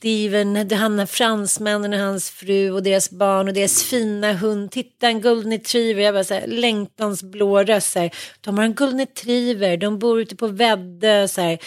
Det 0.02 0.26
är 0.26 0.74
han 0.74 1.00
är 1.00 1.06
fransmännen 1.06 1.92
och 1.92 1.98
hans 1.98 2.30
fru 2.30 2.70
och 2.70 2.82
deras 2.82 3.10
barn 3.10 3.48
och 3.48 3.54
deras 3.54 3.82
fina 3.82 4.32
hund. 4.32 4.70
Titta 4.70 5.08
en 5.08 5.20
golden 5.20 5.52
retriever. 5.52 6.02
Jag 6.02 6.14
bara 6.14 6.24
så 6.24 6.34
här, 6.34 6.46
längtans 6.46 7.22
blå 7.22 7.62
röst. 7.62 7.94
Här. 7.94 8.14
De 8.40 8.58
har 8.58 8.64
en 8.64 8.74
golden 8.74 8.98
retriever, 8.98 9.76
de 9.76 9.98
bor 9.98 10.20
ute 10.20 10.36
på 10.36 10.46
Väddö. 10.46 11.28
Så 11.28 11.40
här. 11.40 11.58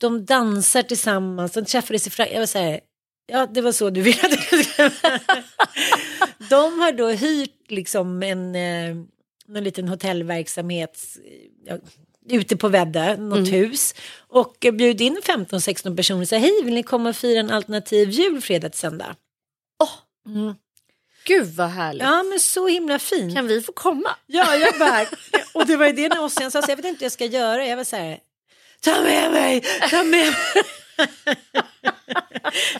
De 0.00 0.24
dansar 0.24 0.82
tillsammans, 0.82 1.52
de 1.52 1.64
träffades 1.64 2.06
i 2.06 2.10
Frankrike. 2.10 2.34
Jag 2.34 2.42
var 2.42 2.46
så 2.46 2.58
här, 2.58 2.80
ja 3.26 3.46
det 3.46 3.60
var 3.60 3.72
så 3.72 3.90
du 3.90 4.02
ville 4.02 4.20
att 4.22 4.52
jag 4.52 4.64
skulle 4.64 4.90
De 6.50 6.80
har 6.80 6.92
då 6.92 7.08
hyrt 7.08 7.70
liksom 7.70 8.22
en, 8.22 8.54
en 8.54 9.06
någon 9.46 9.64
liten 9.64 9.88
hotellverksamhet 9.88 10.98
ute 12.28 12.56
på 12.56 12.68
Väddö, 12.68 13.16
något 13.16 13.52
hus. 13.52 13.94
Och 14.28 14.56
bjöd 14.72 15.00
in 15.00 15.20
15-16 15.24 15.96
personer 15.96 16.20
och 16.20 16.28
sa 16.28 16.36
hej 16.36 16.62
vill 16.64 16.74
ni 16.74 16.82
komma 16.82 17.08
och 17.08 17.16
fira 17.16 17.40
en 17.40 17.50
alternativ 17.50 18.10
jul 18.10 18.40
fredag 18.40 18.68
till 18.68 18.80
söndag? 18.80 19.16
Gud 21.24 21.46
vad 21.56 21.68
härligt. 21.68 22.02
Ja 22.02 22.22
men 22.22 22.40
så 22.40 22.68
himla 22.68 22.98
fint. 22.98 23.34
Kan 23.34 23.46
vi 23.46 23.60
få 23.60 23.72
komma? 23.72 24.16
Ja, 24.26 24.56
jag 24.56 24.78
bara, 24.78 25.06
och 25.54 25.66
det 25.66 25.76
var 25.76 25.86
ju 25.86 25.92
det 25.92 26.08
när 26.08 26.24
Ossian 26.24 26.50
sa, 26.50 26.62
så 26.62 26.70
jag 26.70 26.76
vet 26.76 26.84
inte 26.84 26.98
vad 26.98 27.04
jag 27.04 27.12
ska 27.12 27.24
göra. 27.24 27.66
Jag 27.66 27.76
var 27.76 27.84
så 27.84 27.96
här, 27.96 28.18
ta 28.80 29.00
med 29.00 29.32
mig, 29.32 29.64
ta 29.90 30.04
med 30.04 30.10
mig. 30.10 30.34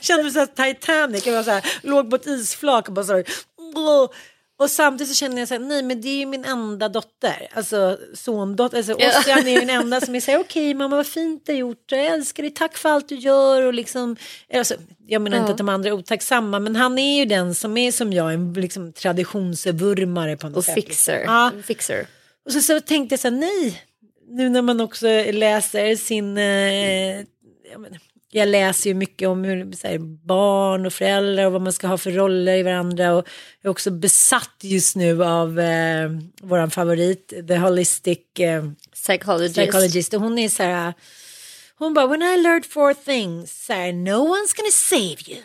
Kände 0.01 0.23
mig 0.23 0.33
här 0.33 0.73
Titanic, 0.73 1.25
jag 1.25 1.33
var 1.33 1.43
så 1.43 1.51
här, 1.51 1.65
låg 1.81 2.09
på 2.09 2.15
ett 2.15 2.27
isflak 2.27 2.87
och 2.87 2.93
bara 2.93 3.05
så 3.05 3.13
här. 3.13 3.25
Och 4.57 4.71
samtidigt 4.71 5.09
så 5.13 5.15
kände 5.19 5.39
jag 5.41 5.47
så 5.47 5.53
här, 5.53 5.61
nej 5.61 5.83
men 5.83 6.01
det 6.01 6.07
är 6.07 6.17
ju 6.17 6.25
min 6.25 6.45
enda 6.45 6.89
dotter, 6.89 7.47
alltså 7.53 7.97
sondotter, 8.13 8.77
alltså 8.77 8.95
Ja. 8.99 9.19
Ossian 9.19 9.47
är 9.47 9.51
ju 9.51 9.59
den 9.59 9.69
enda 9.69 10.01
som 10.01 10.15
är 10.15 10.19
så 10.19 10.31
här, 10.31 10.39
okej 10.39 10.73
mamma 10.73 10.95
vad 10.95 11.07
fint 11.07 11.45
du 11.45 11.51
har 11.51 11.59
gjort, 11.59 11.91
jag 11.91 12.05
älskar 12.05 12.43
dig, 12.43 12.51
tack 12.51 12.77
för 12.77 12.89
allt 12.89 13.09
du 13.09 13.15
gör 13.15 13.61
och 13.63 13.73
liksom, 13.73 14.15
alltså, 14.53 14.75
jag 15.07 15.21
menar 15.21 15.37
inte 15.37 15.47
Ja. 15.49 15.51
att 15.51 15.57
de 15.57 15.69
andra 15.69 15.89
är 15.89 15.93
otacksamma, 15.93 16.59
men 16.59 16.75
han 16.75 16.97
är 16.99 17.19
ju 17.19 17.25
den 17.25 17.55
som 17.55 17.77
är 17.77 17.91
som 17.91 18.13
jag, 18.13 18.33
en 18.33 18.53
liksom, 18.53 18.93
traditionsvurmare 18.93 20.37
på 20.37 20.47
något 20.49 20.57
Och 20.57 20.63
sätt. 20.65 20.73
fixer. 20.75 21.23
Ja. 21.25 21.51
Fixer. 21.63 22.07
Och 22.45 22.51
så, 22.51 22.61
så 22.61 22.81
tänkte 22.81 23.13
jag 23.13 23.19
så 23.19 23.27
här, 23.29 23.35
nej, 23.35 23.81
nu 24.29 24.49
när 24.49 24.61
man 24.61 24.81
också 24.81 25.07
läser 25.31 25.95
sin, 25.95 26.37
eh, 26.37 27.25
menar, 27.77 27.99
jag 28.35 28.47
läser 28.47 28.89
ju 28.89 28.93
mycket 28.93 29.27
om 29.27 29.43
hur, 29.43 29.83
här, 29.87 29.97
barn 30.25 30.85
och 30.85 30.93
föräldrar 30.93 31.45
och 31.45 31.51
vad 31.51 31.61
man 31.61 31.73
ska 31.73 31.87
ha 31.87 31.97
för 31.97 32.11
roller 32.11 32.57
i 32.57 32.63
varandra 32.63 33.13
och 33.13 33.27
jag 33.61 33.69
är 33.69 33.71
också 33.71 33.91
besatt 33.91 34.55
just 34.61 34.95
nu 34.95 35.23
av 35.23 35.59
eh, 35.59 36.09
våran 36.41 36.71
favorit, 36.71 37.33
The 37.47 37.55
Holistic 37.57 38.19
eh, 38.39 38.63
Psychologist. 38.93 39.55
Psychologist 39.55 40.13
och 40.13 40.21
hon 40.21 40.37
är 40.37 40.49
så 40.49 40.63
här, 40.63 40.93
hon 41.77 41.93
bara, 41.93 42.07
when 42.07 42.21
I 42.21 42.37
learned 42.37 42.65
four 42.65 42.93
things, 42.93 43.65
så 43.65 43.73
här, 43.73 43.93
no 43.93 44.09
one's 44.35 44.55
gonna 44.57 44.71
save 44.71 45.17
you. 45.35 45.43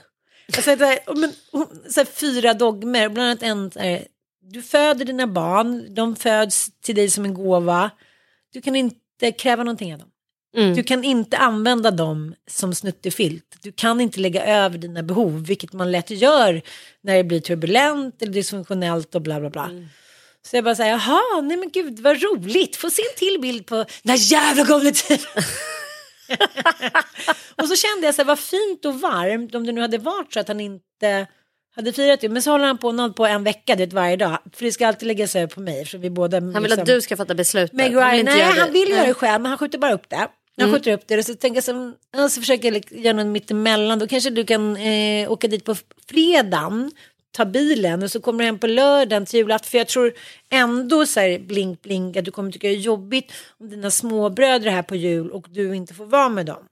Alltså, 0.56 0.76
det 0.76 0.86
här, 0.86 0.98
men, 1.14 1.32
hon- 1.52 1.82
så 1.90 2.00
här, 2.00 2.04
fyra 2.04 2.54
dogmer, 2.54 3.08
bland 3.08 3.28
annat 3.28 3.42
en, 3.42 3.70
här, 3.76 4.06
du 4.42 4.62
föder 4.62 5.04
dina 5.04 5.26
barn, 5.26 5.94
de 5.94 6.16
föds 6.16 6.68
till 6.82 6.94
dig 6.94 7.10
som 7.10 7.24
en 7.24 7.34
gåva, 7.34 7.90
du 8.52 8.60
kan 8.62 8.76
inte 8.76 9.32
kräva 9.38 9.64
någonting 9.64 9.92
av 9.92 9.98
dem. 9.98 10.08
Mm. 10.56 10.74
Du 10.74 10.82
kan 10.82 11.04
inte 11.04 11.36
använda 11.36 11.90
dem 11.90 12.34
som 12.50 12.74
snuttefilt. 12.74 13.56
Du 13.62 13.72
kan 13.72 14.00
inte 14.00 14.20
lägga 14.20 14.44
över 14.44 14.78
dina 14.78 15.02
behov, 15.02 15.46
vilket 15.46 15.72
man 15.72 15.92
lätt 15.92 16.10
gör 16.10 16.62
när 17.02 17.16
det 17.16 17.24
blir 17.24 17.40
turbulent 17.40 18.22
eller 18.22 18.32
dysfunktionellt 18.32 19.14
och 19.14 19.22
bla 19.22 19.40
bla 19.40 19.50
bla. 19.50 19.70
Så 20.46 20.56
jag 20.56 20.64
bara 20.64 20.74
säger, 20.74 20.90
jaha, 20.92 21.40
nej 21.42 21.56
men 21.56 21.70
gud 21.70 22.00
vad 22.00 22.22
roligt, 22.22 22.76
få 22.76 22.90
se 22.90 23.02
en 23.02 23.18
till 23.18 23.38
bild 23.40 23.66
på 23.66 23.74
den 23.74 24.10
här 24.10 24.32
jävla 24.32 24.64
golvtiden. 24.64 25.42
och 27.56 27.68
så 27.68 27.76
kände 27.76 28.06
jag 28.06 28.14
så 28.14 28.22
här, 28.22 28.26
vad 28.26 28.38
fint 28.38 28.84
och 28.84 29.00
varmt 29.00 29.54
om 29.54 29.66
det 29.66 29.72
nu 29.72 29.80
hade 29.80 29.98
varit 29.98 30.32
så 30.32 30.40
att 30.40 30.48
han 30.48 30.60
inte 30.60 31.26
hade 31.76 31.92
firat 31.92 32.20
det. 32.20 32.28
Men 32.28 32.42
så 32.42 32.50
håller 32.50 32.66
han 32.66 32.78
på 32.78 32.88
och 32.88 33.16
på 33.16 33.26
en 33.26 33.44
vecka, 33.44 33.76
det 33.76 33.92
varje 33.92 34.16
dag. 34.16 34.38
För 34.52 34.64
det 34.64 34.72
ska 34.72 34.86
alltid 34.86 35.06
läggas 35.06 35.36
över 35.36 35.46
på 35.46 35.60
mig. 35.60 35.86
För 35.86 35.98
vi 35.98 36.10
båda, 36.10 36.40
Han 36.40 36.62
vill 36.62 36.72
att 36.72 36.86
du 36.86 37.00
ska 37.00 37.16
fatta 37.16 37.34
beslut. 37.34 37.72
Meg 37.72 37.84
Han 37.84 37.92
vill 37.92 37.98
Ryan, 37.98 38.18
inte 38.18 38.32
nej 38.32 38.58
han 38.58 38.72
vill 38.72 38.90
göra 38.90 39.06
det 39.06 39.14
själv 39.14 39.42
men 39.42 39.48
han 39.48 39.58
skjuter 39.58 39.78
bara 39.78 39.92
upp 39.92 40.10
det. 40.10 40.28
Mm. 40.64 40.74
skjuter 40.74 40.92
upp 40.92 41.06
det 41.06 41.22
så 41.22 41.34
tänker 41.34 41.56
jag 41.56 41.64
så, 41.64 41.92
ja, 42.12 42.28
så 42.28 42.40
försöker 42.40 42.64
jag 42.64 42.74
like- 42.74 42.96
göra 42.96 43.16
något 43.16 43.26
mittemellan. 43.26 43.98
Då 43.98 44.06
kanske 44.06 44.30
du 44.30 44.44
kan 44.44 44.76
eh, 44.76 45.30
åka 45.32 45.48
dit 45.48 45.64
på 45.64 45.76
fredagen, 46.08 46.90
ta 47.32 47.44
bilen 47.44 48.02
och 48.02 48.10
så 48.10 48.20
kommer 48.20 48.38
du 48.38 48.44
hem 48.44 48.58
på 48.58 48.66
lördagen 48.66 49.26
till 49.26 49.38
julafton. 49.38 49.68
För 49.70 49.78
jag 49.78 49.88
tror 49.88 50.12
ändå 50.50 51.06
så 51.06 51.20
här 51.20 51.38
blink 51.38 51.82
blink 51.82 52.16
att 52.16 52.24
du 52.24 52.30
kommer 52.30 52.52
tycka 52.52 52.68
det 52.68 52.74
är 52.74 52.78
jobbigt 52.78 53.32
om 53.60 53.70
dina 53.70 53.90
småbröder 53.90 54.66
är 54.66 54.70
här 54.70 54.82
på 54.82 54.96
jul 54.96 55.30
och 55.30 55.46
du 55.50 55.74
inte 55.76 55.94
får 55.94 56.06
vara 56.06 56.28
med 56.28 56.46
dem. 56.46 56.64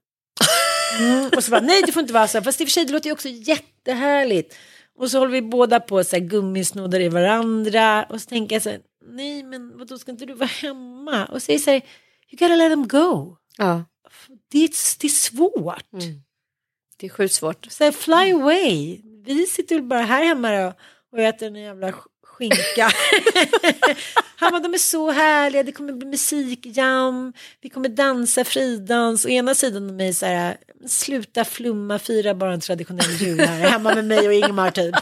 Mm, 0.99 1.31
och 1.37 1.45
så 1.45 1.51
bara 1.51 1.61
nej 1.61 1.83
du 1.87 1.93
får 1.93 2.01
inte 2.01 2.13
vara 2.13 2.29
så 2.29 2.39
här. 2.39 2.45
Fast 2.45 2.61
i 2.61 2.65
och 2.65 2.69
för 2.69 2.73
sig 2.73 2.85
det 2.85 2.93
låter 2.93 3.07
ju 3.07 3.13
också 3.13 3.29
jättehärligt. 3.29 4.57
Och 4.99 5.11
så 5.11 5.19
håller 5.19 5.33
vi 5.33 5.43
båda 5.43 5.81
på 5.81 6.05
så 6.05 6.17
här 6.17 6.23
gummisnoddar 6.25 7.01
i 7.01 7.09
varandra. 7.09 8.05
Och 8.09 8.21
så 8.21 8.29
tänker 8.29 8.55
jag 8.57 8.63
så 8.63 8.71
här, 8.71 8.81
nej 9.09 9.43
men 9.43 9.79
vadå 9.79 9.99
ska 9.99 10.11
inte 10.11 10.27
du 10.27 10.35
vara 10.35 10.49
hemma? 10.63 11.25
Och 11.27 11.43
säger 11.43 11.59
så 11.59 11.71
här, 11.71 11.77
you 12.31 12.39
gotta 12.39 12.55
let 12.57 12.73
them 12.73 12.89
go. 12.89 13.37
Ja. 13.59 13.85
Det 14.49 14.59
är, 14.65 14.71
det 15.01 15.07
är 15.07 15.09
svårt. 15.09 15.93
Mm. 15.93 16.23
Det 16.97 17.07
är 17.07 17.11
sjukt 17.11 17.35
svårt. 17.35 17.67
Så 17.71 17.85
här, 17.85 17.93
fly 17.93 18.33
away. 18.33 19.01
Vi 19.25 19.47
sitter 19.47 19.75
väl 19.75 19.85
bara 19.85 20.03
här 20.03 20.25
hemma 20.25 20.67
och, 20.67 20.75
och 21.13 21.19
äter 21.21 21.47
en 21.47 21.55
jävla 21.55 21.91
sk- 21.91 22.07
skinka. 22.23 22.91
Han 24.37 24.51
bara, 24.51 24.61
de 24.61 24.75
är 24.75 24.79
så 24.79 25.11
härliga, 25.11 25.63
det 25.63 25.73
kommer 25.73 25.93
bli 25.93 26.07
musikjam, 26.09 27.33
vi 27.61 27.69
kommer 27.69 27.89
dansa 27.89 28.45
fridans. 28.45 29.25
Och 29.25 29.31
ena 29.31 29.55
sidan 29.55 29.89
av 29.89 29.95
mig 29.95 30.15
så 30.15 30.27
här, 30.27 30.57
sluta 30.87 31.45
flumma, 31.45 31.99
fira 31.99 32.35
bara 32.35 32.53
en 32.53 32.61
traditionell 32.61 33.11
jul 33.21 33.41
här 33.41 33.69
hemma 33.69 33.95
med 33.95 34.05
mig 34.05 34.27
och 34.29 34.35
Ingmar 34.35 34.71
typ. 34.71 34.95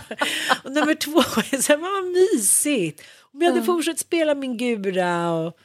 Och 0.64 0.72
nummer 0.72 0.94
två 0.94 1.18
är 1.18 1.56
så 1.62 1.72
här, 1.72 1.76
vad 1.78 2.12
mysigt. 2.12 3.02
Om 3.20 3.42
jag 3.42 3.50
hade 3.52 3.64
fortsatt 3.64 3.98
spela 3.98 4.34
min 4.34 4.56
gura 4.56 5.30
och 5.32 5.58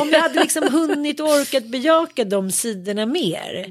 om 0.00 0.10
jag 0.10 0.20
hade 0.20 0.40
liksom 0.40 0.72
hunnit 0.72 1.20
och 1.20 1.28
orkat 1.28 1.64
bejaka 1.64 2.24
de 2.24 2.50
sidorna 2.50 3.06
mer. 3.06 3.66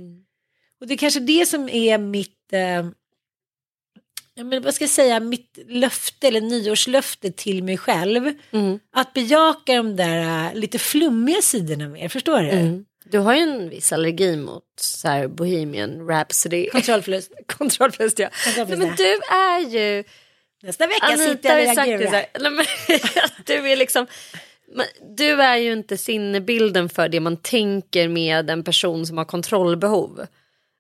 Och 0.82 0.88
det 0.88 0.94
är 0.94 0.98
kanske 0.98 1.20
det 1.20 1.46
som 1.46 1.70
är 1.70 1.98
mitt, 1.98 2.54
eh, 2.54 2.86
men 4.44 4.64
vad 4.64 4.74
ska 4.74 4.84
jag 4.84 4.90
säga, 4.90 5.20
mitt 5.20 5.60
löfte 5.68 6.28
eller 6.28 6.42
nyårslöfte 6.42 7.32
till 7.32 7.64
mig 7.64 7.78
själv. 7.78 8.34
Mm. 8.52 8.80
Att 8.94 9.14
bejaka 9.14 9.76
de 9.76 9.96
där 9.96 10.48
eh, 10.48 10.54
lite 10.56 10.80
flummiga 10.80 11.42
sidorna 11.42 11.90
mer, 11.90 12.10
förstår 12.10 12.40
du? 12.42 12.50
Mm. 12.50 12.86
Du 13.06 13.18
har 13.18 13.36
ju 13.36 13.42
en 13.42 13.70
viss 13.70 13.94
allergi 13.94 14.38
mot 14.38 14.64
så 14.82 15.08
här 15.08 15.28
Bohemian 15.28 16.08
Rhapsody. 16.08 16.70
Kontrollförlust. 16.70 17.32
Kontrollförlust 17.48 18.20
ja. 18.20 18.30
Nej, 18.58 18.66
men 18.66 18.96
du 18.96 19.20
är 19.32 19.60
ju 19.60 20.04
Nästa 20.64 20.88
vecka 20.88 21.06
Anita 21.06 21.24
sitter 21.24 21.58
jag 21.58 22.02
och 22.02 22.14
att 23.24 23.46
du 23.46 23.72
är 23.72 23.76
liksom 23.76 24.08
du 25.18 25.42
är 25.42 25.58
ju 25.58 25.74
inte 25.74 25.98
sinnebilden 25.98 26.90
för 26.90 27.10
det 27.10 27.20
man 27.20 27.38
tänker 27.38 28.08
med 28.08 28.50
en 28.50 28.64
person 28.64 29.06
som 29.06 29.18
har 29.18 29.26
kontrollbehov. 29.26 30.26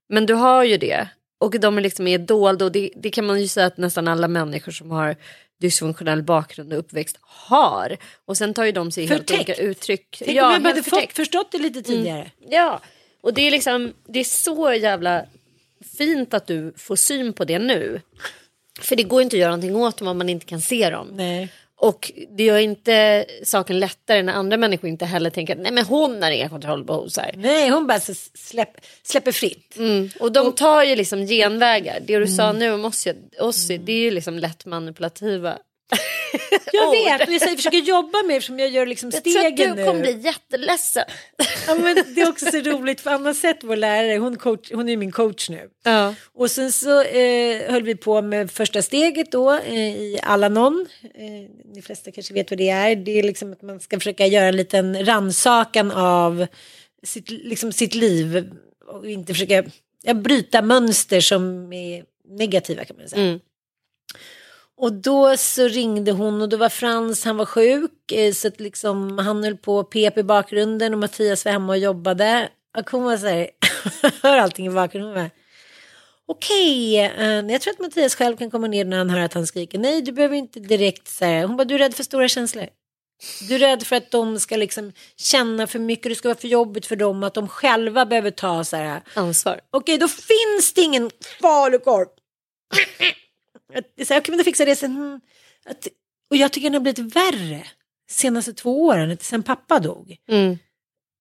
Men 0.09 0.25
du 0.25 0.33
har 0.33 0.63
ju 0.63 0.77
det. 0.77 1.07
Och 1.39 1.59
de 1.59 1.77
är 1.77 1.81
liksom 1.81 2.07
är 2.07 2.17
dolda 2.17 2.65
och 2.65 2.71
det, 2.71 2.91
det 2.95 3.09
kan 3.09 3.25
man 3.25 3.41
ju 3.41 3.47
säga 3.47 3.65
att 3.65 3.77
nästan 3.77 4.07
alla 4.07 4.27
människor 4.27 4.71
som 4.71 4.91
har 4.91 5.15
dysfunktionell 5.61 6.23
bakgrund 6.23 6.73
och 6.73 6.79
uppväxt 6.79 7.17
har. 7.21 7.97
Och 8.25 8.37
sen 8.37 8.53
tar 8.53 8.65
ju 8.65 8.71
de 8.71 8.91
sig 8.91 9.05
helt 9.05 9.29
Förtäckt. 9.29 9.49
olika 9.49 9.61
uttryck. 9.61 10.17
Tänk 10.19 10.29
om 10.29 10.35
ja, 10.35 10.53
jag 10.53 10.59
hade 10.59 10.73
helt 10.73 10.89
fått, 10.89 11.13
förstått 11.13 11.51
det 11.51 11.57
lite 11.57 11.81
tidigare. 11.81 12.31
Ja, 12.49 12.81
och 13.21 13.33
det 13.33 13.41
är 13.41 13.51
liksom 13.51 13.93
det 14.07 14.19
är 14.19 14.23
så 14.23 14.73
jävla 14.73 15.25
fint 15.97 16.33
att 16.33 16.47
du 16.47 16.73
får 16.77 16.95
syn 16.95 17.33
på 17.33 17.45
det 17.45 17.59
nu. 17.59 18.01
För 18.81 18.95
det 18.95 19.03
går 19.03 19.21
inte 19.21 19.35
att 19.35 19.39
göra 19.39 19.51
någonting 19.51 19.75
åt 19.75 19.97
dem 19.97 20.07
om 20.07 20.17
man 20.17 20.29
inte 20.29 20.45
kan 20.45 20.61
se 20.61 20.89
dem. 20.89 21.07
Nej. 21.11 21.49
Och 21.79 22.11
det 22.37 22.43
gör 22.43 22.57
inte 22.57 23.25
saken 23.43 23.79
lättare 23.79 24.21
när 24.23 24.33
andra 24.33 24.57
människor 24.57 24.89
inte 24.89 25.05
heller 25.05 25.29
tänker 25.29 25.55
att 25.55 25.61
nej 25.61 25.71
men 25.71 25.85
hon 25.85 26.23
har 26.23 26.31
inga 26.31 26.49
kontrollbehov. 26.49 27.07
Så 27.07 27.21
här. 27.21 27.33
Nej, 27.37 27.69
hon 27.69 27.87
bara 27.87 27.99
släpp, 27.99 28.69
släpper 29.03 29.31
fritt. 29.31 29.77
Mm. 29.77 30.09
Och 30.19 30.31
de 30.31 30.53
tar 30.53 30.83
ju 30.83 30.95
liksom 30.95 31.25
genvägar. 31.27 31.99
Det 31.99 32.19
du 32.19 32.27
sa 32.27 32.43
Mm. 32.49 32.59
nu 32.59 32.71
om 32.73 32.85
oss, 32.85 33.07
oss 33.39 33.67
det 33.67 33.91
är 33.91 33.99
ju 33.99 34.11
liksom 34.11 34.39
lätt 34.39 34.65
manipulativa. 34.65 35.57
Jag 36.73 36.91
vet, 36.91 37.19
men 37.19 37.33
jag 37.33 37.41
säger, 37.41 37.55
försöker 37.55 37.77
jobba 37.77 38.23
med 38.23 38.37
eftersom 38.37 38.59
jag 38.59 38.69
gör 38.69 38.85
liksom 38.85 39.09
Jag 39.13 39.23
tror 39.23 39.37
att 39.37 39.43
stegen 39.43 39.69
du 39.69 39.75
nu. 39.75 39.87
kommer 39.87 40.01
bli 40.01 40.19
jätteledsen. 40.19 41.03
Ja, 41.67 41.75
men 41.75 41.95
det 42.15 42.21
är 42.21 42.29
också 42.29 42.45
så 42.45 42.57
roligt 42.57 43.01
för 43.01 43.11
Anna 43.11 43.33
Sett, 43.33 43.63
vår 43.63 43.75
lärare, 43.75 44.17
hon, 44.17 44.35
coach, 44.37 44.71
hon 44.71 44.89
är 44.89 44.97
min 44.97 45.11
coach 45.11 45.49
nu. 45.49 45.69
Ja. 45.83 46.15
Och 46.33 46.51
sen 46.51 46.71
så 46.71 47.03
eh, 47.03 47.71
höll 47.71 47.83
vi 47.83 47.95
på 47.95 48.21
med 48.21 48.51
första 48.51 48.81
steget 48.81 49.31
då 49.31 49.53
eh, 49.53 49.73
i 49.77 50.19
Alanon. 50.23 50.87
Eh, 51.03 51.73
de 51.75 51.81
flesta 51.81 52.11
kanske 52.11 52.33
vet 52.33 52.51
vad 52.51 52.57
det 52.57 52.69
är. 52.69 52.95
Det 52.95 53.19
är 53.19 53.23
liksom 53.23 53.53
att 53.53 53.61
man 53.61 53.79
ska 53.79 53.99
försöka 53.99 54.25
göra 54.25 54.45
en 54.45 54.57
liten 54.57 55.05
ransakan 55.05 55.91
av 55.91 56.47
sitt, 57.03 57.29
liksom 57.29 57.71
sitt 57.71 57.95
liv 57.95 58.51
och 58.87 59.09
inte 59.09 59.33
försöka 59.33 59.63
ja, 60.03 60.13
bryta 60.13 60.61
mönster 60.61 61.21
som 61.21 61.73
är 61.73 62.03
negativa 62.29 62.85
kan 62.85 62.97
man 62.97 63.09
säga. 63.09 63.21
Mm. 63.21 63.39
Och 64.77 64.93
då 64.93 65.37
så 65.37 65.67
ringde 65.67 66.11
hon 66.11 66.41
och 66.41 66.49
då 66.49 66.57
var 66.57 66.69
Frans, 66.69 67.25
han 67.25 67.37
var 67.37 67.45
sjuk. 67.45 68.11
eh, 68.11 68.33
Så 68.33 68.47
att 68.47 68.59
liksom 68.59 69.17
han 69.17 69.43
höll 69.43 69.57
på 69.57 69.83
pep 69.83 70.17
i 70.17 70.23
bakgrunden 70.23 70.93
och 70.93 70.99
Mattias 70.99 71.45
var 71.45 71.51
hemma 71.51 71.73
och 71.73 71.77
jobbade. 71.79 72.49
Och 72.77 72.89
hon 72.91 73.03
var 73.03 73.17
så 73.17 73.27
här, 73.27 73.49
hör 74.23 74.37
allting 74.37 74.67
i 74.67 74.69
bakgrunden. 74.69 75.13
Hon 75.13 75.23
bara, 75.23 75.29
Okej, 76.29 76.97
eh, 76.99 77.51
jag 77.51 77.61
tror 77.61 77.73
att 77.73 77.79
Mattias 77.79 78.15
själv 78.15 78.37
kan 78.37 78.51
komma 78.51 78.67
ner 78.67 78.85
när 78.85 78.97
han 78.97 79.09
hör 79.09 79.19
att 79.19 79.33
han 79.33 79.47
skriker. 79.47 79.79
Nej, 79.79 80.01
du 80.01 80.11
behöver 80.11 80.35
inte 80.35 80.59
direkt 80.59 81.07
säga. 81.07 81.47
Hon 81.47 81.57
bara, 81.57 81.65
du 81.65 81.75
är 81.75 81.79
rädd 81.79 81.93
för 81.95 82.03
stora 82.03 82.27
känslor. 82.27 82.67
Du 83.47 83.55
är 83.55 83.59
rädd 83.59 83.83
för 83.83 83.95
att 83.95 84.11
de 84.11 84.39
ska 84.39 84.55
liksom 84.57 84.91
känna 85.17 85.67
för 85.67 85.79
mycket, 85.79 86.11
det 86.11 86.15
ska 86.15 86.27
vara 86.29 86.37
för 86.39 86.47
jobbigt 86.47 86.85
för 86.85 86.95
dem, 86.95 87.23
att 87.23 87.33
de 87.33 87.47
själva 87.47 88.05
behöver 88.05 88.31
ta 88.31 88.63
så 88.63 88.75
här. 88.75 89.01
Ansvar. 89.13 89.59
Okej, 89.71 89.97
då 89.97 90.07
finns 90.07 90.73
det 90.75 90.81
ingen 90.81 91.11
falukorv. 91.41 92.07
Att 93.73 94.07
så 94.07 94.13
här, 94.13 94.43
fixar 94.43 94.65
jag 94.65 94.71
det 94.71 94.79
sen. 94.79 94.95
Hmm, 94.95 95.21
Att, 95.65 95.87
och 96.29 96.37
jag 96.37 96.51
tycker 96.51 96.69
den 96.69 96.73
har 96.73 96.93
blivit 96.93 97.15
värre 97.15 97.67
senaste 98.09 98.53
två 98.53 98.85
åren, 98.85 99.17
sen 99.21 99.43
pappa 99.43 99.79
dog. 99.79 100.17
Mm. 100.27 100.57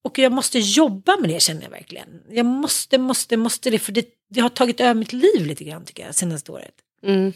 Och 0.04 0.18
jag 0.18 0.32
måste 0.32 0.58
jobba 0.58 1.16
med 1.16 1.30
det 1.30 1.42
känner 1.42 1.62
jag 1.62 1.70
verkligen. 1.70 2.22
Jag 2.30 2.46
måste, 2.46 2.98
måste, 2.98 3.36
måste 3.36 3.70
det, 3.70 3.78
för 3.78 3.92
det, 3.92 4.06
det 4.30 4.40
har 4.40 4.48
tagit 4.48 4.80
över 4.80 4.94
mitt 4.94 5.12
liv 5.12 5.46
lite 5.46 5.64
grann 5.64 5.84
tycker 5.84 6.06
jag, 6.06 6.14
senaste 6.14 6.52
året. 6.52 6.74
Mm. 7.02 7.32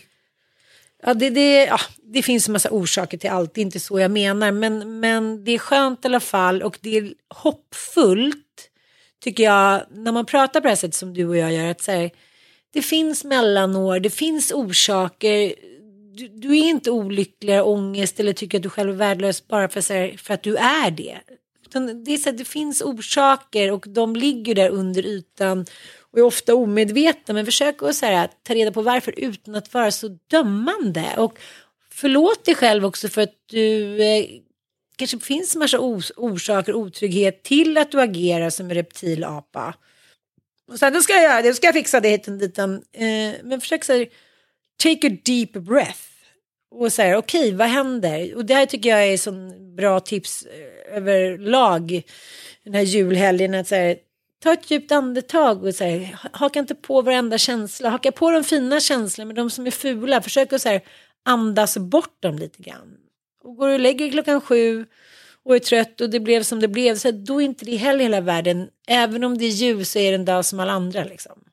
Ja, 1.02 1.14
det, 1.14 1.30
det, 1.30 1.64
ja, 1.64 1.80
det 2.02 2.22
finns 2.22 2.48
en 2.48 2.52
massa 2.52 2.70
orsaker 2.70 3.18
till 3.18 3.30
allt, 3.30 3.54
det 3.54 3.60
är 3.60 3.62
inte 3.62 3.80
så 3.80 4.00
jag 4.00 4.10
menar. 4.10 4.52
Men, 4.52 5.00
men 5.00 5.44
det 5.44 5.52
är 5.52 5.58
skönt 5.58 6.04
i 6.04 6.08
alla 6.08 6.20
fall 6.20 6.62
och 6.62 6.78
det 6.80 6.96
är 6.96 7.14
hoppfullt 7.34 8.70
tycker 9.20 9.44
jag 9.44 9.82
när 9.90 10.12
man 10.12 10.26
pratar 10.26 10.60
på 10.60 10.64
det 10.64 10.68
här 10.68 10.76
sättet 10.76 10.94
som 10.94 11.14
du 11.14 11.26
och 11.26 11.36
jag 11.36 11.52
gör. 11.52 11.70
Att 11.70 11.80
så 11.80 11.92
här, 11.92 12.10
det 12.72 12.82
finns 12.82 13.24
mellanår, 13.24 14.00
det 14.00 14.10
finns 14.10 14.52
orsaker. 14.52 15.54
Du, 16.14 16.28
du 16.28 16.48
är 16.58 16.68
inte 16.68 16.90
olycklig, 16.90 17.62
ångest 17.62 18.20
eller 18.20 18.32
tycker 18.32 18.58
att 18.58 18.62
du 18.62 18.68
själv 18.70 18.90
är 18.90 18.94
värdelös 18.94 19.48
bara 19.48 19.68
för, 19.68 19.94
här, 19.94 20.16
för 20.16 20.34
att 20.34 20.42
du 20.42 20.56
är 20.56 20.90
det. 20.90 21.18
Utan 21.66 22.04
det, 22.04 22.12
är 22.12 22.18
så 22.18 22.30
här, 22.30 22.36
det 22.36 22.44
finns 22.44 22.82
orsaker 22.82 23.72
och 23.72 23.84
de 23.88 24.16
ligger 24.16 24.54
där 24.54 24.70
under 24.70 25.06
ytan 25.06 25.66
och 26.12 26.18
är 26.18 26.22
ofta 26.22 26.54
omedvetna. 26.54 27.34
Men 27.34 27.44
försök 27.44 27.82
att 27.82 27.96
så 27.96 28.06
här, 28.06 28.28
ta 28.42 28.54
reda 28.54 28.72
på 28.72 28.82
varför 28.82 29.14
utan 29.16 29.54
att 29.54 29.74
vara 29.74 29.90
så 29.90 30.18
dömande. 30.26 31.04
Och 31.16 31.38
förlåt 31.90 32.44
dig 32.44 32.54
själv 32.54 32.86
också 32.86 33.08
för 33.08 33.22
att 33.22 33.34
du 33.46 34.02
eh, 34.02 34.24
kanske 34.96 35.18
finns 35.18 35.54
en 35.54 35.58
massa 35.58 35.78
orsaker, 36.16 36.74
otrygghet 36.74 37.42
till 37.42 37.78
att 37.78 37.92
du 37.92 38.00
agerar 38.00 38.50
som 38.50 38.66
en 38.66 38.74
reptilapa. 38.74 39.74
Så 40.70 40.78
sen, 40.78 41.02
ska 41.02 41.12
jag 41.12 41.22
göra, 41.22 41.42
det 41.42 41.54
ska 41.54 41.66
jag 41.66 41.74
fixa 41.74 42.00
det 42.00 42.08
hit 42.08 42.28
och 42.28 42.34
dit. 42.34 42.58
Um, 42.58 42.74
eh, 42.92 43.34
men 43.42 43.60
försök 43.60 43.84
så 43.84 43.92
här, 43.92 44.06
take 44.82 45.06
a 45.06 45.16
deep 45.24 45.52
breath. 45.52 46.00
Och 46.70 46.92
säga, 46.92 47.18
okej, 47.18 47.54
vad 47.54 47.68
händer? 47.68 48.36
Och 48.36 48.44
det 48.44 48.54
här 48.54 48.66
tycker 48.66 48.90
jag 48.90 49.06
är 49.06 49.16
sån 49.16 49.76
bra 49.76 50.00
tips 50.00 50.46
eh, 50.46 50.96
överlag 50.96 52.02
den 52.64 52.74
här 52.74 52.82
julhelgen. 52.82 53.54
Att 53.54 53.68
så 53.68 53.74
här, 53.74 53.96
ta 54.42 54.52
ett 54.52 54.70
djupt 54.70 54.92
andetag 54.92 55.64
och 55.64 55.74
så 55.74 55.84
här, 55.84 56.18
haka 56.32 56.58
inte 56.58 56.74
på 56.74 57.02
varenda 57.02 57.38
känsla. 57.38 57.90
Haka 57.90 58.12
på 58.12 58.30
de 58.30 58.44
fina 58.44 58.80
känslorna, 58.80 59.26
men 59.26 59.36
de 59.36 59.50
som 59.50 59.66
är 59.66 59.70
fula, 59.70 60.22
försök 60.22 60.52
att 60.52 60.62
så 60.62 60.68
här, 60.68 60.80
andas 61.24 61.78
bort 61.78 62.22
dem 62.22 62.38
lite 62.38 62.62
grann. 62.62 62.96
Och 63.42 63.56
går 63.56 63.68
du 63.68 63.74
och 63.74 63.80
lägger 63.80 64.04
dig 64.04 64.10
klockan 64.10 64.40
sju 64.40 64.86
och 65.44 65.54
är 65.54 65.58
trött 65.58 66.00
och 66.00 66.10
det 66.10 66.20
blev 66.20 66.42
som 66.42 66.60
det 66.60 66.68
blev, 66.68 66.96
så 66.96 67.10
då 67.10 67.40
är 67.40 67.44
inte 67.44 67.64
det 67.64 67.76
heller 67.76 68.04
hela 68.04 68.20
världen. 68.20 68.68
Även 68.88 69.24
om 69.24 69.38
det 69.38 69.44
är 69.44 69.50
ljus 69.50 69.90
så 69.90 69.98
är 69.98 70.10
det 70.10 70.14
en 70.14 70.24
dag 70.24 70.44
som 70.44 70.60
alla 70.60 70.72
andra. 70.72 71.04
Liksom. 71.04 71.44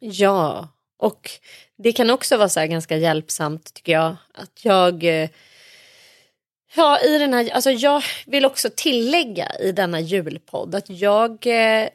Ja, 0.00 0.68
och 0.98 1.30
det 1.78 1.92
kan 1.92 2.10
också 2.10 2.36
vara 2.36 2.48
så 2.48 2.60
här 2.60 2.66
ganska 2.66 2.96
hjälpsamt 2.96 3.74
tycker 3.74 3.92
jag. 3.92 4.16
Att 4.34 4.64
jag, 4.64 5.04
eh, 5.04 5.28
ja 6.74 7.00
i 7.00 7.18
den 7.18 7.34
här, 7.34 7.50
alltså 7.50 7.70
jag 7.70 8.04
vill 8.26 8.44
också 8.44 8.70
tillägga 8.76 9.48
i 9.60 9.72
denna 9.72 10.00
julpodd 10.00 10.74
att 10.74 10.90
jag, 10.90 11.30
eh, 11.30 11.88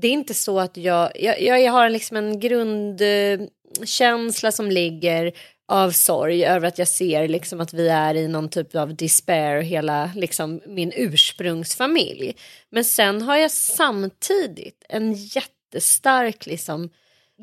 det 0.00 0.08
är 0.08 0.12
inte 0.12 0.34
så 0.34 0.60
att 0.60 0.76
jag, 0.76 1.20
jag, 1.20 1.62
jag 1.62 1.72
har 1.72 1.90
liksom 1.90 2.16
en 2.16 2.40
grundkänsla 2.40 4.52
som 4.52 4.70
ligger 4.70 5.32
av 5.68 5.90
sorg 5.90 6.44
över 6.44 6.68
att 6.68 6.78
jag 6.78 6.88
ser 6.88 7.28
liksom 7.28 7.60
att 7.60 7.74
vi 7.74 7.88
är 7.88 8.14
i 8.14 8.28
någon 8.28 8.48
typ 8.48 8.74
av 8.74 8.96
despair 8.96 9.60
hela 9.60 10.10
liksom 10.16 10.60
min 10.66 10.92
ursprungsfamilj. 10.96 12.36
Men 12.70 12.84
sen 12.84 13.22
har 13.22 13.36
jag 13.36 13.50
samtidigt 13.50 14.84
en 14.88 15.12
jättestark 15.12 16.46
liksom 16.46 16.90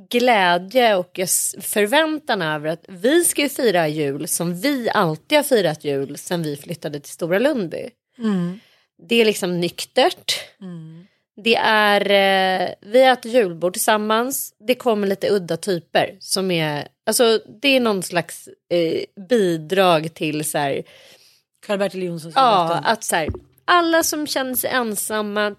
glädje 0.10 0.96
och 0.96 1.20
förväntan 1.62 2.42
över 2.42 2.68
att 2.68 2.86
vi 2.88 3.24
ska 3.24 3.42
ju 3.42 3.50
fira 3.50 3.88
jul 3.88 4.28
som 4.28 4.60
vi 4.62 4.90
alltid 4.90 5.38
har 5.38 5.44
firat 5.44 5.84
jul 5.84 6.18
sen 6.18 6.44
vi 6.44 6.58
flyttade 6.58 7.00
till 7.00 7.12
Stora 7.12 7.40
Lundby. 7.40 7.90
Det 9.08 9.16
är 9.16 9.26
liksom 9.26 9.60
nyktert. 9.60 10.34
Det 11.44 11.56
är, 11.56 12.02
eh, 12.02 12.70
vi 12.82 13.04
äter 13.04 13.32
julbord 13.32 13.74
tillsammans. 13.74 14.54
Det 14.68 14.76
kommer 14.76 15.08
lite 15.08 15.30
udda 15.30 15.58
typer 15.58 16.18
som 16.20 16.52
är, 16.52 16.88
alltså 17.06 17.40
det 17.62 17.68
är 17.68 17.80
någon 17.80 18.04
slags 18.04 18.50
eh, 18.70 19.24
bidrag 19.30 20.14
till 20.14 20.50
så 20.50 20.58
här, 20.58 20.84
Karl-Bertil 21.68 22.04
Jonssons 22.04 22.36
ja, 22.36 22.82
att 22.84 23.04
så 23.04 23.16
här, 23.16 23.30
alla 23.66 24.04
som 24.04 24.28
känner 24.28 24.56
sig 24.56 24.70
ensamma, 24.70 25.56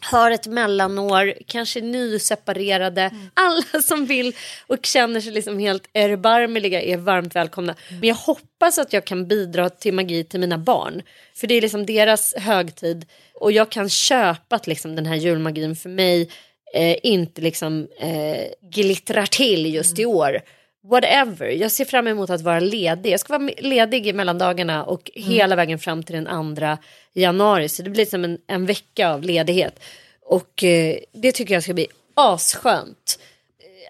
har 0.00 0.30
ett 0.30 0.46
mellanår, 0.46 1.34
kanske 1.46 1.80
nyseparerade. 1.80 3.10
Alla 3.34 3.82
som 3.82 4.06
vill 4.06 4.34
och 4.66 4.86
känner 4.86 5.20
sig 5.20 5.32
liksom 5.32 5.58
helt 5.58 5.88
erbarmeliga 5.94 6.82
är 6.82 6.96
varmt 6.96 7.36
välkomna. 7.36 7.74
Men 7.90 8.08
jag 8.08 8.14
hoppas 8.14 8.78
att 8.78 8.92
jag 8.92 9.04
kan 9.04 9.28
bidra 9.28 9.68
till 9.68 9.94
magi 9.94 10.24
till 10.24 10.40
mina 10.40 10.58
barn. 10.58 11.02
För 11.34 11.46
det 11.46 11.54
är 11.54 11.60
liksom 11.60 11.86
deras 11.86 12.34
högtid 12.36 13.06
och 13.34 13.52
jag 13.52 13.70
kan 13.70 13.88
köpa 13.88 14.56
att 14.56 14.66
liksom 14.66 14.96
den 14.96 15.06
här 15.06 15.16
julmagin 15.16 15.76
för 15.76 15.88
mig 15.88 16.30
eh, 16.74 16.96
inte 17.02 17.40
liksom 17.40 17.88
eh, 17.98 18.44
glittrar 18.70 19.26
till 19.26 19.74
just 19.74 19.98
i 19.98 20.06
år. 20.06 20.40
Whatever, 20.82 21.46
jag 21.46 21.72
ser 21.72 21.84
fram 21.84 22.06
emot 22.08 22.30
att 22.30 22.40
vara 22.40 22.60
ledig. 22.60 23.10
Jag 23.12 23.20
ska 23.20 23.38
vara 23.38 23.50
ledig 23.58 24.06
i 24.06 24.12
mellandagarna 24.12 24.84
och 24.84 25.10
hela 25.14 25.56
vägen 25.56 25.78
fram 25.78 26.02
till 26.02 26.14
den 26.14 26.26
andra 26.26 26.78
januari. 27.14 27.68
Så 27.68 27.82
det 27.82 27.90
blir 27.90 28.06
som 28.06 28.24
en, 28.24 28.38
en 28.46 28.66
vecka 28.66 29.10
av 29.10 29.22
ledighet. 29.22 29.80
Och 30.22 30.64
eh, 30.64 30.96
det 31.12 31.32
tycker 31.32 31.54
jag 31.54 31.62
ska 31.62 31.74
bli 31.74 31.86
asskönt. 32.14 33.18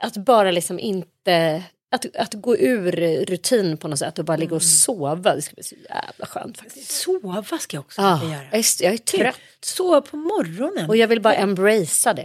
Eh, 0.01 0.07
Att 0.07 0.17
bara 0.17 0.51
liksom 0.51 0.79
inte, 0.79 1.63
att, 1.91 2.17
att 2.17 2.35
gå 2.35 2.57
ur 2.57 2.93
rutin 3.25 3.77
på 3.77 3.89
något 3.89 3.99
sätt 3.99 4.19
och 4.19 4.25
bara 4.25 4.37
ligga 4.37 4.55
och 4.57 4.63
sova. 4.63 5.35
Det 5.35 5.43
ska 5.43 5.55
bli 5.55 5.65
så 5.65 5.75
jävla 5.75 6.27
skönt 6.27 6.59
faktiskt. 6.59 6.91
Sova 6.91 7.45
ska 7.59 7.77
jag 7.77 7.85
också 7.85 8.03
Ah, 8.03 8.21
göra. 8.25 8.43
jag, 8.51 8.59
är, 8.59 8.65
jag 8.85 8.93
är 8.93 8.99
trött 8.99 9.41
Sova 9.61 10.01
på 10.01 10.17
morgonen. 10.17 10.89
och 10.89 10.97
jag 10.97 11.09
vill 11.09 11.21
bara 11.21 11.35
embracea 11.35 12.15
det. 12.15 12.25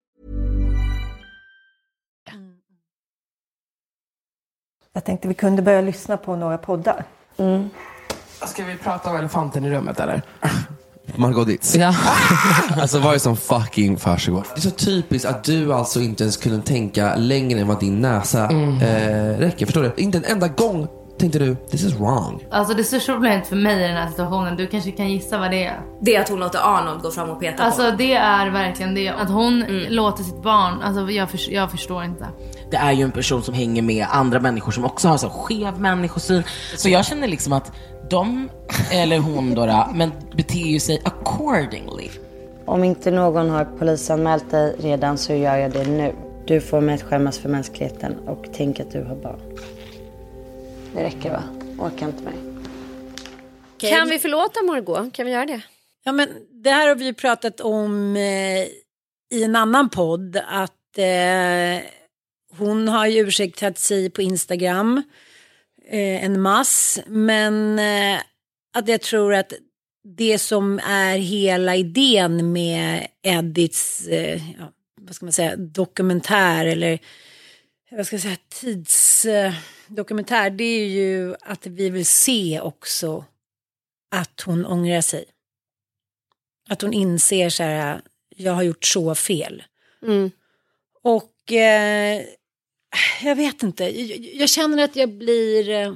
Jag 4.93 5.03
tänkte 5.05 5.27
vi 5.27 5.33
kunde 5.33 5.61
börja 5.61 5.81
lyssna 5.81 6.17
på 6.17 6.35
några 6.35 6.57
poddar. 6.57 7.03
Ska 8.47 8.63
vi 8.65 8.75
prata 8.77 9.09
om 9.09 9.15
elefanten 9.15 9.65
i 9.65 9.69
rummet 9.69 9.99
eller? 9.99 10.21
Margot 11.15 11.47
Ditz. 11.47 11.75
Ja. 11.75 11.95
Alltså 12.81 12.99
vad 12.99 13.09
är 13.09 13.13
det 13.13 13.19
som 13.19 13.37
fucking 13.37 13.97
försiggår? 13.97 14.45
Det 14.55 14.59
är 14.59 14.61
så 14.61 14.69
typiskt 14.69 15.27
att 15.29 15.43
du 15.43 15.73
alltså 15.73 15.99
inte 15.99 16.23
ens 16.23 16.37
kunde 16.37 16.61
tänka 16.61 17.15
längre 17.15 17.59
än 17.59 17.67
vad 17.67 17.79
din 17.79 18.01
näsa 18.01 18.47
Mm. 18.47 18.81
eh, 18.81 19.37
räcker. 19.39 19.65
Förstår 19.65 19.81
du? 19.83 19.91
Inte 19.97 20.17
en 20.17 20.25
enda 20.25 20.47
gång 20.47 20.87
tänkte 21.19 21.39
du, 21.39 21.55
this 21.55 21.83
is 21.83 21.93
wrong. 21.93 22.43
Alltså 22.51 22.73
det 22.73 22.83
största 22.83 23.13
problemet 23.13 23.47
för 23.47 23.55
mig 23.55 23.83
i 23.83 23.87
den 23.87 23.97
här 23.97 24.09
situationen, 24.09 24.55
du 24.57 24.67
kanske 24.67 24.91
kan 24.91 25.09
gissa 25.11 25.37
vad 25.37 25.51
det 25.51 25.63
är? 25.65 25.79
Det 26.01 26.15
är 26.15 26.21
att 26.21 26.29
hon 26.29 26.39
låter 26.39 26.59
Arnold 26.77 27.01
gå 27.01 27.11
fram 27.11 27.29
och 27.29 27.39
peta 27.39 27.57
på 27.57 27.63
Alltså 27.63 27.91
det 27.91 28.13
är 28.13 28.49
verkligen 28.49 28.95
det. 28.95 29.09
Att 29.09 29.29
hon 29.29 29.63
Mm. 29.63 29.93
låter 29.93 30.23
sitt 30.23 30.43
barn, 30.43 30.81
alltså 30.81 31.09
jag, 31.11 31.29
förs- 31.29 31.49
jag 31.49 31.71
förstår 31.71 32.03
inte. 32.03 32.27
Det 32.71 32.77
är 32.77 32.91
ju 32.91 33.03
en 33.03 33.11
person 33.11 33.43
som 33.43 33.53
hänger 33.53 33.81
med 33.81 34.05
andra 34.09 34.39
människor 34.39 34.71
som 34.71 34.85
också 34.85 35.07
har 35.07 35.17
så 35.17 35.29
skev 35.29 35.79
människosyn. 35.79 36.43
Så 36.77 36.89
jag 36.89 37.05
känner 37.05 37.27
liksom 37.27 37.53
att 37.53 37.71
de, 38.09 38.49
eller 38.91 39.17
hon 39.19 39.55
då, 39.55 39.65
då 39.65 39.87
men 39.93 40.11
beter 40.35 40.59
ju 40.59 40.79
sig 40.79 41.01
accordingly. 41.05 42.09
Om 42.65 42.83
inte 42.83 43.11
någon 43.11 43.49
har 43.49 43.65
polisanmält 43.65 44.51
dig 44.51 44.75
redan 44.79 45.17
så 45.17 45.33
gör 45.33 45.57
jag 45.57 45.71
det 45.71 45.87
nu. 45.87 46.15
Du 46.47 46.61
får 46.61 46.81
mig 46.81 46.95
att 46.95 47.01
skämmas 47.01 47.39
för 47.39 47.49
mänskligheten 47.49 48.17
och 48.27 48.45
tänk 48.53 48.79
att 48.79 48.91
du 48.91 49.03
har 49.03 49.15
barn. 49.15 49.39
Det 50.95 51.03
räcker 51.03 51.31
va? 51.31 51.43
Orkar 51.79 52.07
inte 52.07 52.23
mer. 52.23 52.33
Kan 53.89 54.09
vi 54.09 54.19
förlåta 54.19 54.63
Margot? 54.63 55.13
Kan 55.13 55.25
vi 55.25 55.31
göra 55.31 55.45
det? 55.45 55.61
Ja, 56.03 56.11
men 56.11 56.29
det 56.63 56.69
här 56.69 56.87
har 56.87 56.95
vi 56.95 57.05
ju 57.05 57.13
pratat 57.13 57.61
om 57.61 58.15
eh, 58.15 58.67
i 59.37 59.43
en 59.43 59.55
annan 59.55 59.89
podd. 59.89 60.37
Att 60.47 60.97
eh, 60.97 61.83
hon 62.57 62.87
har 62.87 63.07
ju 63.07 63.19
ursäktat 63.19 63.77
sig 63.77 64.09
på 64.09 64.21
Instagram 64.21 65.03
eh, 65.87 66.25
en 66.25 66.41
mass. 66.41 66.99
Men 67.07 67.79
eh, 67.79 68.21
att 68.73 68.87
jag 68.87 69.01
tror 69.01 69.33
att 69.33 69.53
det 70.03 70.39
som 70.39 70.79
är 70.79 71.17
hela 71.17 71.75
idén 71.75 72.51
med 72.51 73.07
Edits, 73.21 74.07
eh, 74.07 74.41
ja, 74.59 74.71
vad 75.01 75.15
ska 75.15 75.25
man 75.25 75.33
säga, 75.33 75.55
dokumentär 75.55 76.65
eller 76.65 76.99
vad 77.91 78.07
ska 78.07 78.15
jag 78.15 78.23
säga, 78.23 78.37
tidsdokumentär, 78.49 80.49
det 80.49 80.63
är 80.63 80.87
ju 80.87 81.35
att 81.41 81.67
vi 81.67 81.89
vill 81.89 82.05
se 82.05 82.59
också 82.61 83.25
att 84.11 84.41
hon 84.41 84.65
ångrar 84.65 85.01
sig. 85.01 85.25
Att 86.69 86.81
hon 86.81 86.93
inser 86.93 87.49
så 87.49 87.63
här, 87.63 88.01
jag 88.35 88.53
har 88.53 88.63
gjort 88.63 88.85
så 88.85 89.15
fel. 89.15 89.63
Mm. 90.01 90.31
Och 91.03 91.51
eh, 91.51 92.23
jag 93.23 93.35
vet 93.35 93.63
inte, 93.63 93.83
jag, 93.83 94.19
jag 94.19 94.49
känner 94.49 94.83
att 94.83 94.95
jag 94.95 95.09
blir, 95.09 95.69
eh, 95.69 95.93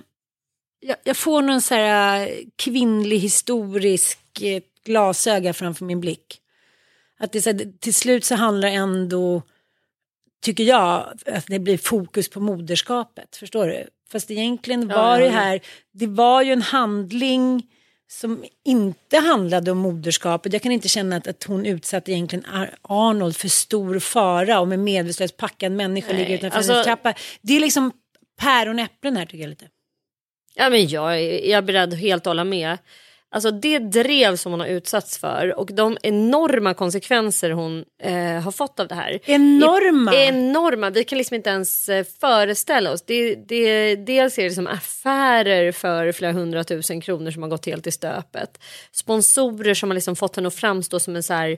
jag, 0.79 0.97
jag 1.03 1.17
får 1.17 1.41
någon 1.41 1.61
så 1.61 1.75
här 1.75 2.27
eh, 2.27 2.33
kvinnlig 2.55 3.19
historisk 3.19 4.41
eh, 4.41 4.63
glasöga 4.85 5.53
framför 5.53 5.85
min 5.85 6.01
blick. 6.01 6.41
Att 7.19 7.31
det 7.31 7.41
så 7.41 7.49
här, 7.49 7.79
till 7.79 7.93
slut 7.93 8.25
så 8.25 8.35
handlar 8.35 8.69
ändå 8.69 9.41
tycker 10.41 10.63
jag, 10.63 11.13
att 11.25 11.47
det 11.47 11.59
blir 11.59 11.77
fokus 11.77 12.29
på 12.29 12.39
moderskapet. 12.39 13.35
Förstår 13.35 13.67
du? 13.67 13.87
Fast 14.11 14.31
egentligen 14.31 14.89
Ja, 14.89 14.95
var 15.01 15.19
jag 15.19 15.29
det 15.29 15.33
här, 15.33 15.61
det 15.91 16.07
var 16.07 16.41
ju 16.41 16.53
en 16.53 16.61
handling 16.61 17.63
som 18.07 18.43
inte 18.65 19.17
handlade 19.17 19.71
om 19.71 19.77
moderskapet. 19.77 20.53
Jag 20.53 20.61
kan 20.61 20.71
inte 20.71 20.87
känna 20.89 21.15
att, 21.15 21.27
att 21.27 21.43
hon 21.43 21.65
utsatte 21.65 22.11
egentligen 22.11 22.45
Ar- 22.45 22.77
Arnold 22.81 23.35
för 23.37 23.47
stor 23.47 23.99
fara 23.99 24.59
och 24.59 24.67
med 24.67 24.79
medvetslöst 24.79 25.37
packad 25.37 25.71
människa 25.71 26.07
Nej, 26.13 26.17
ligger 26.17 26.35
utanför 26.37 26.57
alltså- 26.57 26.71
hennes 26.73 26.85
trappa. 26.85 27.13
Det 27.41 27.55
är 27.55 27.59
liksom 27.59 27.91
päron 28.41 28.79
och 28.79 28.85
äpplen 28.85 29.17
här 29.17 29.25
tycker 29.25 29.39
jag 29.43 29.49
lite. 29.49 29.67
Ja, 30.55 30.69
men 30.69 30.87
jag, 30.87 31.23
jag 31.23 31.57
är 31.57 31.61
beredd 31.61 31.93
att 31.93 31.99
helt 31.99 32.25
hålla 32.25 32.43
med. 32.43 32.77
Alltså 33.35 33.51
det 33.51 33.79
drev 33.79 34.35
som 34.35 34.51
hon 34.51 34.59
har 34.59 34.67
utsatts 34.67 35.17
för 35.17 35.59
och 35.59 35.69
de 35.73 35.97
enorma 36.03 36.73
konsekvenser 36.73 37.51
hon 37.51 37.85
eh, 38.03 38.41
har 38.41 38.51
fått 38.51 38.79
av 38.79 38.87
det 38.87 38.95
här. 38.95 39.19
Enorma? 39.25 40.13
Är, 40.13 40.27
enorma. 40.27 40.89
Vi 40.89 41.03
kan 41.03 41.17
liksom 41.17 41.35
inte 41.35 41.49
ens 41.49 41.89
eh, 41.89 42.05
föreställa 42.19 42.91
oss. 42.91 43.01
Det, 43.01 43.35
det, 43.35 43.95
dels 43.95 44.37
är 44.37 44.43
det 44.43 44.51
som 44.51 44.67
affärer 44.67 45.71
för 45.71 46.11
flera 46.11 46.31
hundratusen 46.31 47.01
kronor 47.01 47.31
som 47.31 47.43
har 47.43 47.49
gått 47.49 47.65
helt 47.65 47.87
i 47.87 47.91
stöpet. 47.91 48.59
Sponsorer 48.91 49.73
som 49.73 49.89
har 49.89 49.95
liksom 49.95 50.15
fått 50.15 50.35
henne 50.35 50.47
att 50.47 50.55
framstå 50.55 50.99
som 50.99 51.15
en 51.15 51.23
så 51.23 51.33
här 51.33 51.57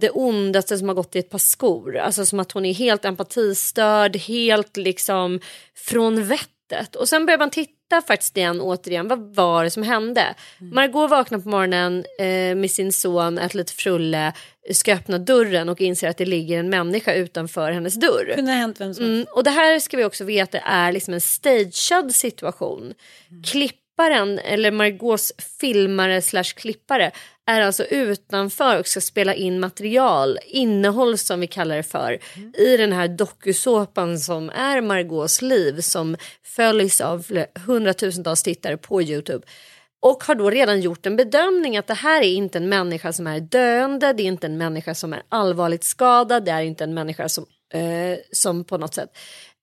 det 0.00 0.10
ondaste 0.10 0.78
som 0.78 0.88
har 0.88 0.94
gått 0.94 1.16
i 1.16 1.18
ett 1.18 1.30
par 1.30 1.38
skor. 1.38 1.96
Alltså 1.96 2.26
som 2.26 2.40
att 2.40 2.52
hon 2.52 2.64
är 2.64 2.74
helt 2.74 3.04
empatistörd, 3.04 4.16
helt 4.16 4.76
liksom 4.76 5.40
från 5.74 6.24
vettet. 6.70 6.96
Och 6.96 7.08
sen 7.08 7.26
börjar 7.26 7.38
man 7.38 7.50
titta 7.50 8.02
faktiskt 8.06 8.36
igen 8.36 8.60
återigen, 8.60 9.08
vad 9.08 9.34
var 9.34 9.64
det 9.64 9.70
som 9.70 9.82
hände? 9.82 10.34
Margot 10.58 11.10
vaknar 11.10 11.38
på 11.38 11.48
morgonen 11.48 12.04
eh, 12.18 12.54
med 12.54 12.70
sin 12.70 12.92
son, 12.92 13.38
äter 13.38 13.58
lite 13.58 13.72
frulle, 13.72 14.32
ska 14.72 14.94
öppna 14.94 15.18
dörren 15.18 15.68
och 15.68 15.80
inser 15.80 16.08
att 16.08 16.16
det 16.16 16.24
ligger 16.24 16.58
en 16.58 16.70
människa 16.70 17.14
utanför 17.14 17.72
hennes 17.72 17.94
dörr. 17.94 18.32
kunde 18.34 18.52
ha 18.52 18.58
hänt 18.58 18.80
vem 18.80 18.94
som 18.94 19.04
Mm, 19.04 19.26
och 19.34 19.44
det 19.44 19.50
här 19.50 19.78
ska 19.78 19.96
vi 19.96 20.04
också 20.04 20.24
veta 20.24 20.58
är 20.58 20.92
liksom 20.92 21.14
en 21.14 21.20
stagead 21.20 22.14
situation. 22.14 22.94
Klipparen, 24.00 24.38
eller 24.38 24.70
Margaux 24.70 25.32
filmare 25.60 26.22
slash 26.22 26.44
klippare, 26.56 27.10
är 27.46 27.60
alltså 27.60 27.84
utanför 27.84 28.78
och 28.78 28.86
ska 28.86 29.00
spela 29.00 29.34
in 29.34 29.60
material, 29.60 30.38
innehåll 30.46 31.18
som 31.18 31.40
vi 31.40 31.46
kallar 31.46 31.76
det 31.76 31.82
för, 31.82 32.18
i 32.58 32.76
den 32.76 32.92
här 32.92 33.08
dokusåpan 33.08 34.18
som 34.18 34.50
är 34.50 34.80
Margaux 34.80 35.42
liv 35.42 35.80
som 35.80 36.16
följs 36.42 37.00
av 37.00 37.26
hundratusentals 37.66 38.42
tittare 38.42 38.76
på 38.76 39.02
Youtube. 39.02 39.46
Och 40.02 40.24
har 40.24 40.34
då 40.34 40.50
redan 40.50 40.80
gjort 40.80 41.06
en 41.06 41.16
bedömning 41.16 41.76
att 41.76 41.86
det 41.86 41.94
här 41.94 42.22
är 42.22 42.32
inte 42.32 42.58
en 42.58 42.68
människa 42.68 43.12
som 43.12 43.26
är 43.26 43.40
döende, 43.40 44.12
det 44.12 44.22
är 44.22 44.26
inte 44.26 44.46
en 44.46 44.58
människa 44.58 44.94
som 44.94 45.12
är 45.12 45.22
allvarligt 45.28 45.84
skadad, 45.84 46.44
det 46.44 46.50
är 46.50 46.62
inte 46.62 46.84
en 46.84 46.94
människa 46.94 47.28
som, 47.28 47.46
eh, 47.74 48.18
som 48.32 48.64
på 48.64 48.78
något 48.78 48.94
sätt. 48.94 49.10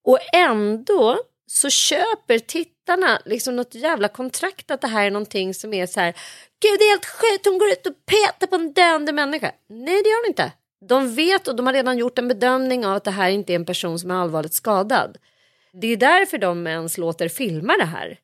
Och 0.03 0.19
ändå 0.33 1.17
så 1.47 1.69
köper 1.69 2.39
tittarna 2.39 3.21
liksom 3.25 3.55
något 3.55 3.75
jävla 3.75 4.07
kontrakt 4.07 4.71
att 4.71 4.81
det 4.81 4.87
här 4.87 5.05
är 5.05 5.11
någonting 5.11 5.53
som 5.53 5.73
är 5.73 5.85
så 5.85 5.99
här, 5.99 6.13
gud 6.61 6.79
det 6.79 6.85
är 6.85 6.89
helt 6.89 7.05
sjukt, 7.05 7.45
hon 7.45 7.57
går 7.57 7.69
ut 7.69 7.87
och 7.87 8.05
petar 8.05 8.47
på 8.47 8.55
en 8.55 8.73
döende 8.73 9.11
människa. 9.13 9.51
Nej 9.69 10.03
det 10.03 10.09
gör 10.09 10.23
hon 10.23 10.29
inte. 10.29 10.51
De 10.89 11.15
vet 11.15 11.47
och 11.47 11.55
de 11.55 11.65
har 11.65 11.73
redan 11.73 11.97
gjort 11.97 12.17
en 12.17 12.27
bedömning 12.27 12.85
av 12.85 12.95
att 12.95 13.03
det 13.03 13.11
här 13.11 13.29
inte 13.29 13.53
är 13.53 13.55
en 13.55 13.65
person 13.65 13.99
som 13.99 14.11
är 14.11 14.15
allvarligt 14.15 14.53
skadad. 14.53 15.17
Det 15.73 15.87
är 15.87 15.97
därför 15.97 16.37
de 16.37 16.67
ens 16.67 16.97
låter 16.97 17.29
filma 17.29 17.77
det 17.77 17.85
här 17.85 18.19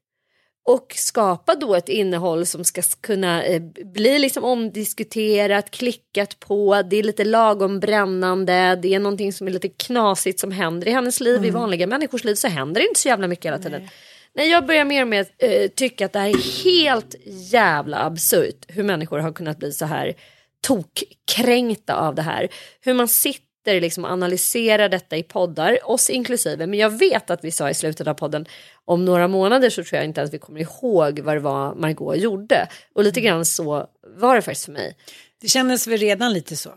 och 0.66 0.94
skapa 0.96 1.56
då 1.56 1.76
ett 1.76 1.90
innehåll 1.90 2.46
som 2.46 2.64
ska 2.64 2.82
kunna 3.02 3.44
eh, 3.44 3.62
bli 3.94 4.20
liksom 4.20 4.44
omdiskuterat, 4.44 5.72
klickat 5.72 6.40
på, 6.40 6.82
det 6.90 6.98
är 6.98 7.04
lite 7.04 7.26
lagom 7.26 7.80
brännande, 7.80 8.80
det 8.82 8.94
är 8.94 9.00
någonting 9.00 9.34
som 9.34 9.48
är 9.48 9.52
lite 9.52 9.70
knasigt 9.70 10.40
som 10.40 10.52
händer 10.52 10.88
i 10.88 10.92
hennes 10.92 11.20
liv, 11.20 11.46
i 11.46 11.50
vanliga 11.50 11.88
människors 11.88 12.24
liv 12.24 12.36
så 12.36 12.48
händer 12.48 12.82
det 12.82 12.88
inte 12.88 13.00
så 13.00 13.08
jävla 13.08 13.28
mycket 13.28 13.46
hela 13.46 13.60
tiden. 13.60 13.90
Nej, 14.36 14.50
jag 14.50 14.66
börjar 14.66 14.86
mer 14.86 15.02
och 15.02 15.08
mer 15.08 15.26
eh, 15.38 15.68
tycka 15.68 16.06
att 16.06 16.14
det 16.14 16.20
här 16.20 16.30
är 16.30 16.64
helt 16.64 17.16
jävla 17.26 18.06
absurt 18.06 18.66
hur 18.68 18.84
människor 18.84 19.20
har 19.20 19.32
kunnat 19.32 19.60
bli 19.60 19.72
så 19.72 19.86
här 19.86 20.14
tokkränkta 20.62 21.96
av 21.96 22.16
det 22.16 22.22
här. 22.22 22.48
Hur 22.82 22.94
man 22.94 23.08
sitter 23.08 23.53
liksom 23.66 24.06
och 24.06 24.12
analyserar 24.12 24.90
detta 24.90 25.18
i 25.18 25.24
poddar, 25.24 25.80
oss 25.84 26.10
inklusive. 26.10 26.68
Men 26.68 26.80
jag 26.80 26.90
vet 26.90 27.30
att 27.30 27.44
vi 27.44 27.52
sa 27.52 27.70
i 27.70 27.74
slutet 27.74 28.08
av 28.08 28.14
podden 28.14 28.46
om 28.86 29.06
några 29.06 29.28
månader 29.28 29.70
så 29.70 29.84
tror 29.84 29.98
jag 29.98 30.06
inte 30.06 30.22
att 30.22 30.34
vi 30.34 30.40
kommer 30.40 30.60
ihåg 30.60 31.20
vad 31.20 31.36
det 31.36 31.40
var 31.40 31.76
Margot 31.76 32.18
gjorde. 32.18 32.68
Och 32.94 33.04
lite 33.04 33.22
grann 33.22 33.46
så 33.46 33.88
var 34.16 34.36
det 34.36 34.42
faktiskt 34.42 34.66
för 34.66 34.72
mig. 34.72 34.98
Det 35.42 35.48
kändes 35.48 35.88
väl 35.88 35.98
redan 35.98 36.34
lite 36.34 36.56
så. 36.56 36.72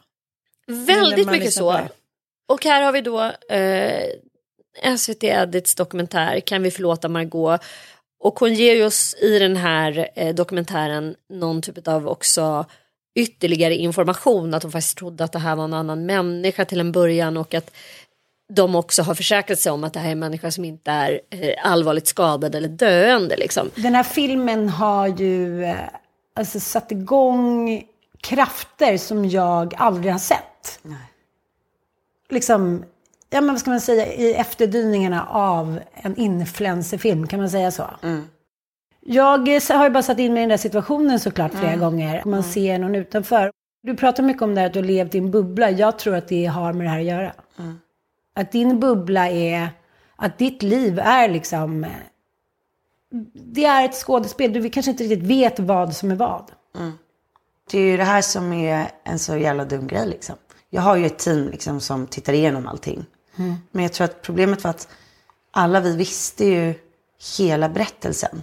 Väldigt 0.66 1.30
mycket 1.30 1.52
så. 1.52 1.80
Och 2.48 2.64
här 2.64 2.82
har 2.82 2.92
vi 2.92 3.00
då 3.00 3.32
eh, 3.48 4.96
SVT 4.96 5.24
Edits 5.24 5.74
dokumentär 5.74 6.40
Kan 6.40 6.62
vi 6.62 6.70
förlåta 6.70 7.08
Margot? 7.08 7.60
Och 8.18 8.38
hon 8.38 8.54
ger 8.54 8.74
ju 8.74 8.84
oss 8.84 9.14
i 9.20 9.38
den 9.38 9.56
här 9.56 10.08
eh, 10.14 10.34
dokumentären 10.34 11.16
någon 11.28 11.62
typ 11.62 11.88
av 11.88 12.08
också 12.08 12.66
ytterligare 13.16 13.74
information 13.74 14.54
att 14.54 14.62
hon 14.62 14.72
faktiskt 14.72 14.98
trodde 14.98 15.24
att 15.24 15.32
det 15.32 15.38
här 15.38 15.56
var 15.56 15.64
en 15.64 15.74
annan 15.74 16.06
människa 16.06 16.64
till 16.64 16.80
en 16.80 16.92
början 16.92 17.36
och 17.36 17.54
att 17.54 17.70
de 18.48 18.74
också 18.74 19.02
har 19.02 19.14
försäkrat 19.14 19.58
sig 19.58 19.72
om 19.72 19.84
att 19.84 19.92
det 19.92 20.00
här 20.00 20.08
är 20.08 20.12
en 20.12 20.18
människa 20.18 20.50
som 20.50 20.64
inte 20.64 20.90
är 20.90 21.20
eh, 21.30 21.70
allvarligt 21.70 22.06
skadad 22.06 22.54
eller 22.54 22.68
döende 22.68 23.36
liksom. 23.36 23.70
Den 23.74 23.94
här 23.94 24.02
filmen 24.02 24.68
har 24.68 25.06
ju 25.06 25.64
eh, 25.64 25.76
alltså, 26.34 26.60
satt 26.60 26.92
igång 26.92 27.82
krafter 28.20 28.98
som 28.98 29.28
jag 29.28 29.74
aldrig 29.76 30.12
har 30.12 30.18
sett. 30.18 30.80
Liksom, 32.30 32.84
ja 33.30 33.40
men 33.40 33.54
vad 33.54 33.60
ska 33.60 33.70
man 33.70 33.80
säga, 33.80 34.12
i 34.12 34.34
efterdyningarna 34.34 35.26
av 35.26 35.80
en 35.94 36.16
influencerfilm, 36.16 37.26
kan 37.26 37.40
man 37.40 37.50
säga 37.50 37.70
så? 37.70 37.90
Jag 39.08 39.48
eh, 39.48 39.62
har 39.68 39.84
ju 39.84 39.90
bara 39.90 40.02
satt 40.02 40.18
in 40.18 40.34
mig 40.34 40.40
i 40.40 40.42
den 40.42 40.48
där 40.48 40.56
situationen 40.56 41.20
såklart 41.20 41.52
flera 41.52 41.66
Mm. 41.72 41.80
gånger. 41.80 42.22
Man 42.24 42.42
ser 42.42 42.78
någon 42.78 42.94
utanför. 42.94 43.52
Du 43.82 43.96
pratar 43.96 44.22
mycket 44.22 44.42
om 44.42 44.54
det 44.54 44.60
här 44.60 44.66
att 44.66 44.72
du 44.72 44.78
har 44.80 44.86
levt 44.86 45.14
i 45.14 45.18
en 45.18 45.30
bubbla. 45.30 45.70
Jag 45.70 45.98
tror 45.98 46.14
att 46.14 46.28
det 46.28 46.46
har 46.46 46.72
med 46.72 46.86
det 46.86 46.90
här 46.90 46.98
att 46.98 47.04
göra. 47.04 47.32
Att 48.34 48.52
din 48.52 48.80
bubbla 48.80 49.28
är, 49.30 49.68
att 50.16 50.38
ditt 50.38 50.62
liv 50.62 50.98
är 50.98 51.28
liksom, 51.28 51.84
eh, 51.84 51.90
det 53.34 53.64
är 53.64 53.84
ett 53.84 53.94
skådespel. 53.94 54.52
Du 54.52 54.70
kanske 54.70 54.90
inte 54.90 55.04
riktigt 55.04 55.22
vet 55.28 55.58
vad 55.58 55.96
som 55.96 56.10
är 56.10 56.14
vad. 56.16 56.50
Det 57.70 57.78
är 57.78 57.82
ju 57.82 57.96
det 57.96 58.04
här 58.04 58.22
som 58.22 58.52
är 58.52 58.90
en 59.04 59.18
så 59.18 59.36
jävla 59.36 59.64
dum 59.64 59.86
grej 59.86 60.06
liksom. 60.08 60.36
Jag 60.70 60.82
har 60.82 60.96
ju 60.96 61.06
ett 61.06 61.18
team 61.18 61.48
liksom 61.48 61.80
som 61.80 62.06
tittar 62.06 62.32
igenom 62.32 62.66
allting. 62.66 63.04
Mm. 63.36 63.54
Men 63.70 63.82
jag 63.82 63.92
tror 63.92 64.04
att 64.04 64.22
problemet 64.22 64.64
var 64.64 64.70
att 64.70 64.88
alla 65.50 65.80
vi 65.80 65.96
visste 65.96 66.44
ju 66.44 66.74
hela 67.38 67.68
berättelsen. 67.68 68.42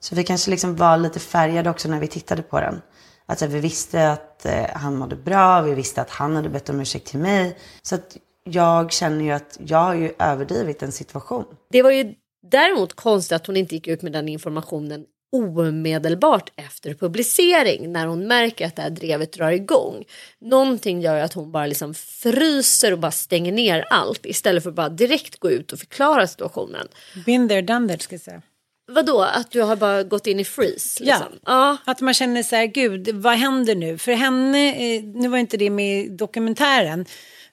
Så 0.00 0.14
vi 0.14 0.24
kanske 0.24 0.50
liksom 0.50 0.76
var 0.76 0.96
lite 0.96 1.20
färgade 1.20 1.70
också 1.70 1.88
när 1.88 2.00
vi 2.00 2.06
tittade 2.06 2.42
på 2.42 2.60
den. 2.60 2.82
Alltså 3.26 3.46
vi 3.46 3.60
visste 3.60 4.10
att 4.10 4.46
eh, 4.46 4.66
han 4.74 4.96
mådde 4.96 5.16
bra, 5.16 5.60
vi 5.60 5.74
visste 5.74 6.00
att 6.00 6.10
han 6.10 6.36
hade 6.36 6.48
bett 6.48 6.68
om 6.68 6.80
ursäkt 6.80 7.06
till 7.06 7.18
mig. 7.18 7.58
Så 7.82 7.94
att 7.94 8.16
jag 8.44 8.92
känner 8.92 9.24
ju 9.24 9.30
att 9.30 9.58
jag 9.66 9.78
har 9.78 9.94
ju 9.94 10.12
överdrivit 10.18 10.82
en 10.82 10.92
situation. 10.92 11.44
Det 11.70 11.82
var 11.82 11.90
ju 11.90 12.14
däremot 12.50 12.94
konstigt 12.94 13.36
att 13.36 13.46
hon 13.46 13.56
inte 13.56 13.74
gick 13.74 13.86
ut 13.86 14.02
med 14.02 14.12
den 14.12 14.28
informationen 14.28 15.04
omedelbart 15.32 16.52
efter 16.56 16.94
publicering 16.94 17.92
när 17.92 18.06
hon 18.06 18.26
märker 18.26 18.66
att 18.66 18.76
det 18.76 18.82
här 18.82 18.90
drevet 18.90 19.32
drar 19.32 19.50
igång. 19.50 20.04
Någonting 20.38 21.00
gör 21.00 21.20
att 21.20 21.32
hon 21.32 21.52
bara 21.52 21.66
liksom 21.66 21.94
fryser 21.94 22.92
och 22.92 22.98
bara 22.98 23.10
stänger 23.10 23.52
ner 23.52 23.84
allt 23.90 24.26
istället 24.26 24.62
för 24.62 24.70
att 24.70 24.76
bara 24.76 24.88
direkt 24.88 25.40
gå 25.40 25.50
ut 25.50 25.72
och 25.72 25.78
förklara 25.78 26.26
situationen. 26.26 26.88
Been 27.26 27.48
there, 27.48 27.62
done 27.62 27.88
that, 27.88 28.02
ska 28.02 28.14
jag 28.14 28.22
säga. 28.22 28.42
Vadå, 28.90 29.22
att 29.22 29.50
du 29.50 29.62
har 29.62 29.76
bara 29.76 30.02
gått 30.02 30.26
in 30.26 30.40
i 30.40 30.44
freeze? 30.44 31.04
Ja. 31.04 31.14
Liksom? 31.14 31.38
ja. 31.46 31.76
Att 31.84 32.00
man 32.00 32.14
känner 32.14 32.42
så 32.42 32.56
här, 32.56 32.66
gud, 32.66 33.08
vad 33.08 33.34
händer 33.34 33.74
nu? 33.74 33.98
För 33.98 34.12
henne, 34.12 34.68
eh, 34.68 35.04
nu 35.04 35.28
var 35.28 35.38
inte 35.38 35.56
det 35.56 35.70
med 35.70 36.00
i 36.00 36.08
dokumentären, 36.08 37.06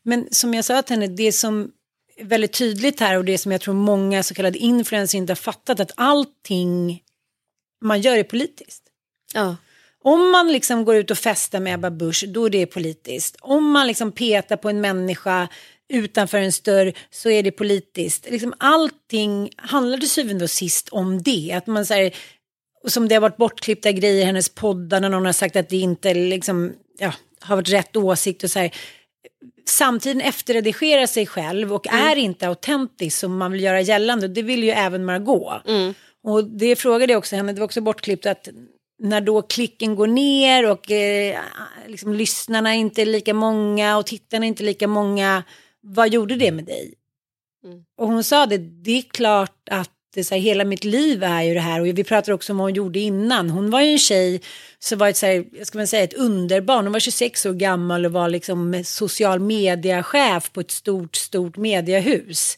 men 0.04 0.28
som 0.32 0.54
jag 0.54 0.66
sa 0.66 0.82
till 0.82 0.96
henne, 0.96 1.08
det 1.08 1.32
som 1.32 1.72
är 2.18 2.26
väldigt 2.26 2.54
tydligt 2.54 3.00
här 3.00 3.18
och 3.18 3.26
det 3.26 3.38
som 3.38 3.52
jag 3.52 3.62
tror 3.62 3.74
många 3.74 4.24
så 4.24 4.34
kallade 4.34 4.58
influencers 4.58 5.16
inte 5.16 5.32
har 5.32 5.36
fattat, 5.36 5.80
att 5.80 5.92
allting 5.96 7.04
man 7.82 8.02
gör 8.02 8.18
är 8.18 8.24
politiskt. 8.24 8.84
Ja. 9.34 9.56
Om 10.04 10.32
man 10.32 10.52
liksom 10.52 10.86
går 10.86 10.96
ut 10.96 11.12
och 11.12 11.18
festar 11.18 11.60
med 11.60 11.74
Ebba 11.74 11.92
Busch, 11.92 12.26
då 12.28 12.46
är 12.46 12.50
det 12.50 12.66
politiskt. 12.66 13.38
Om 13.42 13.72
man 13.72 13.88
liksom 13.88 14.12
petar 14.12 14.58
på 14.58 14.70
en 14.70 14.82
människa 14.82 15.48
utanför 15.90 16.38
en 16.38 16.52
större 16.52 16.94
så 17.12 17.30
är 17.30 17.44
det 17.44 17.52
politiskt. 17.52 18.30
Liksom 18.30 18.54
allting 18.58 19.50
handlar 19.58 19.98
till 19.98 20.10
syvende 20.10 20.44
och 20.44 20.50
sist 20.50 20.90
om 20.90 21.22
det. 21.22 21.54
Att 21.58 21.68
man 21.68 21.86
säger, 21.86 22.16
och 22.84 22.92
som 22.92 23.08
det 23.08 23.16
har 23.16 23.22
varit 23.22 23.38
bortklippta 23.38 23.92
grejer 23.92 24.22
i 24.22 24.26
hennes 24.26 24.50
poddar 24.50 25.00
när 25.00 25.10
någon 25.10 25.26
har 25.26 25.34
sagt 25.34 25.56
att 25.56 25.70
det 25.70 25.78
inte 25.78 26.14
liksom, 26.14 26.74
ja, 27.00 27.14
har 27.40 27.56
varit 27.56 27.70
rätt 27.70 27.96
åsikt 27.96 28.44
och 28.44 28.52
så 28.52 28.60
här. 28.60 28.76
Samtiden 29.66 30.22
efterredigerar 30.22 31.06
sig 31.06 31.26
själv 31.26 31.74
och 31.74 31.88
är 31.88 32.16
inte 32.16 32.48
autentisk 32.48 33.18
som 33.18 33.38
man 33.38 33.52
vill 33.52 33.64
göra 33.64 33.82
gällande. 33.82 34.28
Det 34.28 34.42
vill 34.42 34.64
ju 34.64 34.70
även 34.70 35.06
Margot. 35.06 35.62
Och 36.24 36.44
det 36.44 36.76
frågade 36.76 37.14
jag 37.14 37.18
också 37.18 37.36
henne, 37.36 37.54
det 37.54 37.60
var 37.60 37.66
också 37.66 37.82
bortklippt 37.82 38.26
att 38.26 38.50
när 39.00 39.22
då 39.22 39.42
klicken 39.42 39.96
går 39.96 40.08
ner 40.08 40.70
och 40.70 40.92
eh, 40.92 41.40
liksom, 41.88 42.14
lyssnarna 42.14 42.76
inte 42.76 43.02
är 43.02 43.06
lika 43.06 43.34
många 43.34 43.98
och 43.98 44.06
tittarna 44.06 44.46
inte 44.46 44.64
lika 44.64 44.88
många, 44.88 45.44
vad 45.96 46.14
gjorde 46.14 46.36
det 46.36 46.52
med 46.52 46.66
dig? 46.66 46.94
Och 47.98 48.08
hon 48.08 48.24
sa 48.24 48.46
det, 48.46 48.58
det 48.58 48.98
är 48.98 49.02
klart 49.02 49.70
att 49.72 49.92
det, 50.14 50.24
så 50.24 50.36
här, 50.36 50.42
hela 50.42 50.66
mitt 50.66 50.84
liv 50.84 51.24
är 51.24 51.42
ju 51.42 51.54
det 51.54 51.60
här 51.60 51.80
och 51.82 51.88
vi 51.88 52.04
pratar 52.04 52.34
också 52.34 52.54
om 52.54 52.58
vad 52.58 52.66
hon 52.66 52.74
gjorde 52.74 53.00
innan. 53.00 53.50
Hon 53.50 53.70
var 53.70 53.82
ju 53.82 53.92
en 53.92 54.00
tjej 54.00 54.42
som 54.80 55.00
var 55.00 55.10
ett, 55.10 55.18
så 55.18 55.26
här, 55.26 55.46
jag 55.52 55.68
ska 55.68 55.78
man 55.78 55.88
säga, 55.88 56.04
ett 56.04 56.14
underbarn. 56.14 56.86
Hon 56.86 56.94
var 56.94 57.00
26 57.00 57.46
år 57.46 57.54
gammal 57.54 58.06
och 58.06 58.12
var 58.12 58.30
liksom 58.30 58.84
social 58.86 59.40
mediechef 59.40 60.52
på 60.52 60.60
ett 60.60 60.72
stort, 60.72 61.16
stort 61.16 61.58
mediehus. 61.58 62.58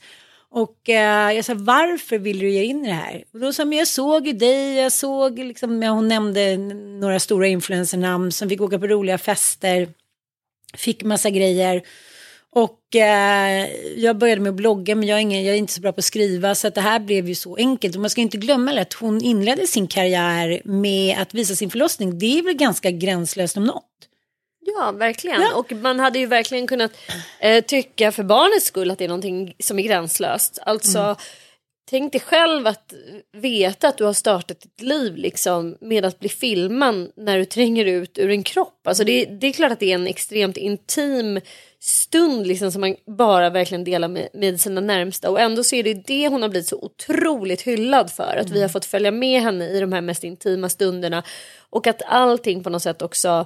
Och 0.51 0.89
eh, 0.89 1.31
jag 1.31 1.45
sa, 1.45 1.53
varför 1.53 2.17
vill 2.17 2.39
du 2.39 2.49
ge 2.49 2.63
in 2.63 2.85
i 2.85 2.87
det 2.87 2.93
här? 2.93 3.23
Och 3.33 3.39
då 3.39 3.53
sa 3.53 3.65
men 3.65 3.77
jag 3.77 3.87
såg 3.87 4.27
ju 4.27 4.33
dig, 4.33 4.75
jag 4.75 4.91
såg 4.91 5.39
liksom, 5.39 5.83
hon 5.83 6.07
nämnde 6.07 6.57
några 6.99 7.19
stora 7.19 7.47
influencernamn 7.47 8.31
som 8.31 8.49
fick 8.49 8.61
åka 8.61 8.79
på 8.79 8.87
roliga 8.87 9.17
fester, 9.17 9.89
fick 10.77 11.03
massa 11.03 11.29
grejer. 11.29 11.83
Och 12.55 12.95
eh, 12.95 13.67
jag 13.97 14.17
började 14.17 14.41
med 14.41 14.49
att 14.49 14.55
blogga 14.55 14.95
men 14.95 15.07
jag 15.07 15.17
är, 15.17 15.21
ingen, 15.21 15.43
jag 15.43 15.53
är 15.55 15.59
inte 15.59 15.73
så 15.73 15.81
bra 15.81 15.91
på 15.91 15.99
att 15.99 16.05
skriva 16.05 16.55
så 16.55 16.67
att 16.67 16.75
det 16.75 16.81
här 16.81 16.99
blev 16.99 17.27
ju 17.29 17.35
så 17.35 17.55
enkelt. 17.55 17.95
Och 17.95 18.01
man 18.01 18.09
ska 18.09 18.21
inte 18.21 18.37
glömma 18.37 18.81
att 18.81 18.93
hon 18.93 19.21
inledde 19.23 19.67
sin 19.67 19.87
karriär 19.87 20.61
med 20.65 21.17
att 21.21 21.33
visa 21.33 21.55
sin 21.55 21.69
förlossning. 21.69 22.19
Det 22.19 22.39
är 22.39 22.43
väl 22.43 22.53
ganska 22.53 22.91
gränslöst 22.91 23.57
om 23.57 23.63
något. 23.63 23.85
Ja, 24.65 24.91
verkligen. 24.91 25.41
Och 25.55 25.71
man 25.71 25.99
hade 25.99 26.19
ju 26.19 26.25
verkligen 26.25 26.67
kunnat 26.67 26.91
eh, 27.39 27.63
tycka 27.63 28.11
för 28.11 28.23
barnets 28.23 28.65
skull 28.65 28.91
att 28.91 28.97
det 28.97 29.03
är 29.03 29.07
någonting 29.07 29.53
som 29.59 29.79
är 29.79 29.83
gränslöst. 29.83 30.59
Alltså, 30.61 30.99
Mm. 30.99 31.15
Tänk 31.89 32.11
dig 32.11 32.21
själv 32.21 32.67
att 32.67 32.93
veta 33.31 33.87
att 33.87 33.97
du 33.97 34.03
har 34.03 34.13
startat 34.13 34.59
ditt 34.59 34.81
liv 34.81 35.15
liksom, 35.15 35.77
med 35.81 36.05
att 36.05 36.19
bli 36.19 36.29
filmad 36.29 37.11
när 37.15 37.37
du 37.37 37.45
tränger 37.45 37.85
ut 37.85 38.17
ur 38.17 38.29
en 38.29 38.43
kropp. 38.43 38.87
Alltså, 38.87 39.03
det, 39.03 39.25
det 39.25 39.47
är 39.47 39.53
klart 39.53 39.71
att 39.71 39.79
det 39.79 39.91
är 39.91 39.95
en 39.95 40.07
extremt 40.07 40.57
intim 40.57 41.39
stund 41.79 42.47
liksom, 42.47 42.71
som 42.71 42.81
man 42.81 42.95
bara 43.17 43.49
verkligen 43.49 43.83
delar 43.83 44.07
med, 44.07 44.29
med 44.33 44.61
sina 44.61 44.81
närmsta. 44.81 45.29
Och 45.29 45.39
ändå 45.39 45.63
så 45.63 45.75
är 45.75 45.83
det 45.83 45.93
det 45.93 46.27
hon 46.27 46.41
har 46.41 46.49
blivit 46.49 46.67
så 46.67 46.77
otroligt 46.81 47.61
hyllad 47.61 48.11
för. 48.11 48.37
Att 48.37 48.49
vi 48.49 48.61
har 48.61 48.69
fått 48.69 48.85
följa 48.85 49.11
med 49.11 49.41
henne 49.41 49.69
i 49.69 49.79
de 49.79 49.93
här 49.93 50.01
mest 50.01 50.23
intima 50.23 50.69
stunderna. 50.69 51.23
Och 51.69 51.87
att 51.87 52.01
allting 52.05 52.63
på 52.63 52.69
något 52.69 52.83
sätt 52.83 53.01
också 53.01 53.45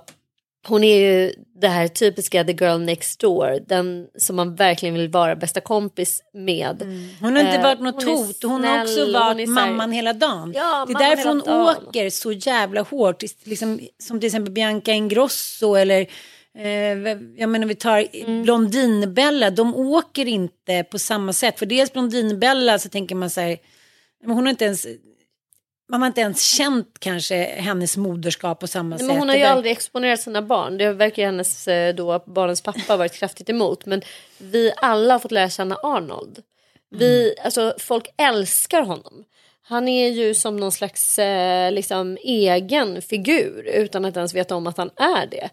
hon 0.68 0.84
är 0.84 0.98
ju 1.00 1.34
det 1.62 1.68
här 1.68 1.88
typiska 1.88 2.44
the 2.44 2.52
girl 2.52 2.80
next 2.80 3.20
door, 3.20 3.60
den 3.68 4.08
som 4.18 4.36
man 4.36 4.56
verkligen 4.56 4.96
vill 4.96 5.10
vara 5.10 5.36
bästa 5.36 5.62
kompis 5.62 6.22
med. 6.34 6.82
Hon 7.20 7.32
har 7.36 7.40
inte 7.40 7.52
Eh, 7.56 7.64
varit 7.64 7.80
något 7.80 8.04
hon 8.04 8.18
hot, 8.18 8.44
hon 8.44 8.64
har 8.64 8.82
också 8.82 9.12
varit 9.12 9.50
här- 9.50 9.54
mamman 9.56 9.92
hela 9.92 10.14
dagen. 10.14 10.54
Ja, 10.56 10.86
det 10.88 10.94
är 10.94 11.10
därför 11.10 11.30
hon 11.30 11.40
dagen. 11.40 11.78
åker 11.88 12.10
så 12.10 12.32
jävla 12.32 12.82
hårt, 12.82 13.24
liksom, 13.44 13.80
som 14.04 14.20
till 14.20 14.28
exempel 14.28 14.54
Bianca 14.54 14.92
Ingrosso 14.92 15.76
eller 15.76 16.02
eh, 16.58 16.68
jag 17.38 17.50
menar 17.50 17.66
vi 17.68 17.76
tar 17.76 18.08
Mm. 18.14 18.44
Blondinbella, 18.44 19.50
de 19.50 19.76
åker 19.76 20.26
inte 20.28 20.84
på 20.92 21.00
samma 21.00 21.34
sätt. 21.34 21.60
För 21.60 21.66
dels 21.66 21.94
Blondinbella 21.94 22.80
så 22.80 22.90
tänker 22.90 23.16
man 23.16 23.30
så 23.30 23.42
här, 23.42 23.58
hon 24.26 24.38
har 24.46 24.50
inte 24.50 24.66
ens, 24.66 24.88
man 25.90 26.02
har 26.02 26.08
inte 26.08 26.22
ens 26.22 26.44
känt 26.44 26.88
kanske 27.00 27.36
hennes 27.46 27.98
moderskap 27.98 28.60
på 28.60 28.68
samma 28.68 28.90
Nej, 28.90 29.00
sätt. 29.00 29.08
men 29.08 29.18
hon 29.18 29.30
har 29.30 29.36
ju 29.36 29.44
aldrig 29.44 29.72
exponerat 29.72 30.22
sina 30.22 30.42
barn. 30.42 30.78
Det 30.78 30.94
verkar 30.94 31.26
hennes 31.26 31.68
eh, 31.68 31.96
då, 31.96 32.24
barnens 32.28 32.62
pappa 32.62 32.98
varit 32.98 33.14
kraftigt 33.14 33.50
emot. 33.50 33.86
Men 33.86 34.02
vi 34.38 34.72
alla 34.78 35.14
har 35.14 35.20
fått 35.20 35.32
lära 35.32 35.50
känna 35.50 35.76
Arnold. 35.76 36.40
Vi, 36.90 37.36
alltså, 37.44 37.74
folk 37.80 38.14
älskar 38.18 38.82
honom. 38.82 39.24
Han 39.66 39.88
är 39.88 40.10
ju 40.10 40.34
som 40.34 40.58
någon 40.58 40.72
slags 40.72 41.20
eh, 41.20 41.72
liksom, 41.72 42.18
egen 42.24 43.02
figur 43.02 43.70
utan 43.74 44.06
att 44.06 44.16
ens 44.16 44.36
veta 44.36 44.56
om 44.56 44.68
att 44.68 44.78
han 44.78 44.90
är 44.96 45.28
det. 45.28 45.50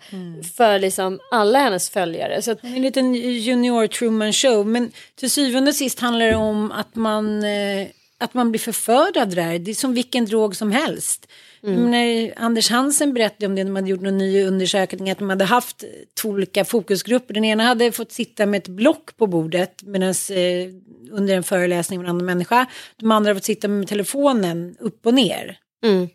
För 0.57 0.78
liksom, 0.78 1.20
alla 1.31 1.59
hennes 1.59 1.91
följare. 1.91 2.43
Så 2.43 2.51
att, 2.51 2.64
En 2.64 2.83
liten 2.83 3.14
junior 3.14 3.87
Truman 3.87 4.33
show. 4.33 4.66
Men 4.66 4.93
till 5.14 5.31
syvende 5.31 5.68
och 5.68 5.74
sist 5.74 6.01
handlar 6.01 6.26
det 6.26 6.37
om 6.37 6.72
att 6.72 6.95
man, 6.95 7.45
eh, 7.45 7.87
att 8.20 8.34
man 8.34 8.50
blir 8.50 8.58
förförd 8.58 9.16
av 9.16 9.28
det 9.28 9.34
där. 9.34 9.58
Det 9.58 9.70
är 9.70 9.74
som 9.74 9.94
vilken 9.94 10.24
drog 10.24 10.56
som 10.56 10.72
helst. 10.72 11.26
Mm. 11.62 11.90
När 11.90 12.34
Anders 12.36 12.70
Hansen 12.70 13.14
berättade 13.14 13.46
om 13.46 13.54
det, 13.54 13.64
de 13.64 13.76
hade 13.76 13.90
gjort 13.90 14.00
någon 14.00 14.18
ny 14.18 14.44
undersökning, 14.44 15.10
att 15.10 15.18
de 15.18 15.30
hade 15.30 15.44
haft 15.44 15.84
två 16.22 16.28
olika 16.28 16.64
fokusgrupper. 16.64 17.34
Den 17.34 17.44
ena 17.44 17.64
hade 17.64 17.92
fått 17.92 18.12
sitta 18.12 18.46
med 18.46 18.58
ett 18.58 18.68
block 18.68 19.16
på 19.16 19.26
bordet 19.26 19.82
medans, 19.82 20.30
eh, 20.30 20.68
under 21.10 21.34
en 21.36 21.42
föreläsning 21.42 21.98
med 21.98 22.04
en 22.04 22.10
annan 22.10 22.26
människa. 22.26 22.66
De 22.96 23.10
andra 23.10 23.30
hade 23.30 23.40
fått 23.40 23.44
sitta 23.44 23.68
med 23.68 23.88
telefonen 23.88 24.76
upp 24.80 25.06
och 25.06 25.14
ner. 25.14 25.58
Mm. 25.84 26.08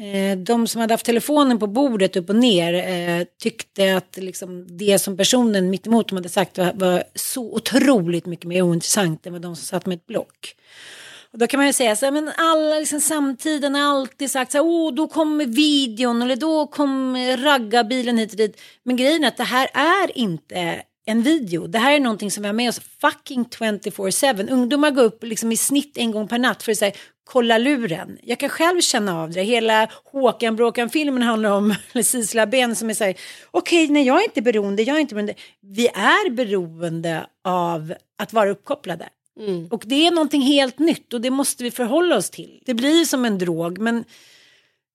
Eh, 0.00 0.38
de 0.38 0.66
som 0.66 0.80
hade 0.80 0.94
haft 0.94 1.06
telefonen 1.06 1.58
på 1.58 1.66
bordet 1.66 2.16
upp 2.16 2.30
och 2.30 2.36
ner 2.36 2.74
eh, 2.74 3.24
tyckte 3.42 3.96
att 3.96 4.16
liksom 4.16 4.76
det 4.76 4.98
som 4.98 5.16
personen 5.16 5.70
mittemot 5.70 6.08
dem 6.08 6.16
hade 6.16 6.28
sagt 6.28 6.58
var, 6.58 6.72
var 6.74 7.04
så 7.14 7.54
otroligt 7.54 8.26
mycket 8.26 8.46
mer 8.46 8.62
ointressant 8.62 9.26
än 9.26 9.32
vad 9.32 9.42
de 9.42 9.56
som 9.56 9.64
satt 9.64 9.86
med 9.86 9.96
ett 9.96 10.06
block. 10.06 10.54
Och 11.32 11.38
då 11.38 11.46
kan 11.46 11.58
man 11.58 11.66
ju 11.66 11.72
säga 11.72 11.96
så 11.96 12.06
här, 12.06 12.12
men 12.12 12.30
alla 12.36 12.78
liksom 12.78 13.00
samtiden 13.00 13.74
har 13.74 13.82
alltid 13.82 14.30
sagt 14.30 14.52
så 14.52 14.58
här, 14.58 14.64
åh 14.64 14.94
då 14.94 15.08
kommer 15.08 15.46
videon 15.46 16.22
eller 16.22 16.36
då 16.36 16.66
kom 16.66 17.16
raggarbilen 17.36 18.18
hit 18.18 18.30
och 18.30 18.36
dit. 18.36 18.60
Men 18.82 18.96
grejen 18.96 19.24
är 19.24 19.28
att 19.28 19.36
det 19.36 19.44
här 19.44 19.68
är 19.74 20.18
inte 20.18 20.82
en 21.06 21.22
video. 21.22 21.66
Det 21.66 21.78
här 21.78 21.92
är 21.92 22.00
någonting 22.00 22.30
som 22.30 22.42
vi 22.42 22.46
har 22.48 22.54
med 22.54 22.68
oss 22.68 22.80
fucking 23.00 23.44
24-7. 23.44 24.50
Ungdomar 24.50 24.90
går 24.90 25.02
upp 25.02 25.24
liksom 25.24 25.52
i 25.52 25.56
snitt 25.56 25.98
en 25.98 26.10
gång 26.10 26.28
per 26.28 26.38
natt 26.38 26.62
för 26.62 26.72
att 26.72 26.78
säga 26.78 26.92
kolla 27.32 27.58
luren. 27.58 28.18
Jag 28.22 28.38
kan 28.38 28.48
själv 28.48 28.80
känna 28.80 29.22
av 29.22 29.30
det. 29.30 29.42
Hela 29.42 29.88
Håkan 30.04 30.56
Bråkan-filmen 30.56 31.22
handlar 31.22 31.50
om 31.50 31.74
Sisela 32.04 32.46
Ben 32.46 32.76
som 32.76 32.90
är 32.90 32.94
så 32.94 33.04
här, 33.04 33.14
okej, 33.50 33.88
nej 33.88 34.06
jag 34.06 34.20
är 34.20 34.24
inte 34.24 34.42
beroende, 34.42 34.82
jag 34.82 34.96
är 34.96 35.00
inte 35.00 35.14
beroende. 35.14 35.34
Vi 35.60 35.88
är 35.88 36.30
beroende 36.30 37.26
av 37.44 37.94
att 38.18 38.32
vara 38.32 38.50
uppkopplade. 38.50 39.08
Och 39.70 39.82
det 39.86 40.06
är 40.06 40.10
någonting 40.10 40.42
helt 40.42 40.78
nytt 40.78 41.14
och 41.14 41.20
det 41.20 41.30
måste 41.30 41.64
vi 41.64 41.70
förhålla 41.70 42.16
oss 42.16 42.30
till. 42.30 42.62
Det 42.66 42.74
blir 42.74 43.04
som 43.04 43.24
en 43.24 43.38
drog, 43.38 43.78
men 43.78 44.04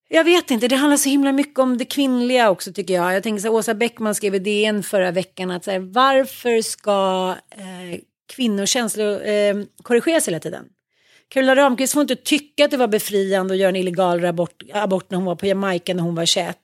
jag 0.08 0.24
vet 0.24 0.50
inte, 0.50 0.68
det 0.68 0.76
handlar 0.76 0.96
så 0.96 1.08
himla 1.08 1.32
mycket 1.32 1.58
om 1.58 1.78
det 1.78 1.84
kvinnliga 1.84 2.50
också 2.50 2.72
tycker 2.72 2.94
jag. 2.94 3.14
Jag 3.14 3.22
tänker 3.22 3.40
så 3.40 3.48
här, 3.48 3.54
Åsa 3.54 3.74
Bäckman 3.74 4.14
skrev 4.14 4.34
i 4.34 4.38
DN 4.38 4.82
förra 4.82 5.10
veckan 5.10 5.50
att 5.50 5.64
så 5.64 5.70
här, 5.70 5.78
varför 5.78 6.62
ska 6.62 7.34
eh, 7.50 8.00
kvinnor 8.36 8.66
känslor 8.66 9.26
eh, 9.26 9.54
korrigeras 9.82 10.28
hela 10.28 10.40
tiden? 10.40 10.64
Carola 11.28 11.56
Ramqvist 11.56 11.92
får 11.92 12.02
inte 12.02 12.16
tycka 12.16 12.64
att 12.64 12.70
det 12.70 12.76
var 12.76 12.86
befriande 12.88 13.54
att 13.54 13.60
göra 13.60 13.68
en 13.68 13.76
illegal 13.76 14.24
abort, 14.24 14.62
abort 14.72 15.10
när 15.10 15.16
hon 15.16 15.24
var 15.24 15.34
på 15.36 15.46
Jamaica 15.46 15.94
när 15.94 16.02
hon 16.02 16.14
var 16.14 16.26
21. 16.26 16.56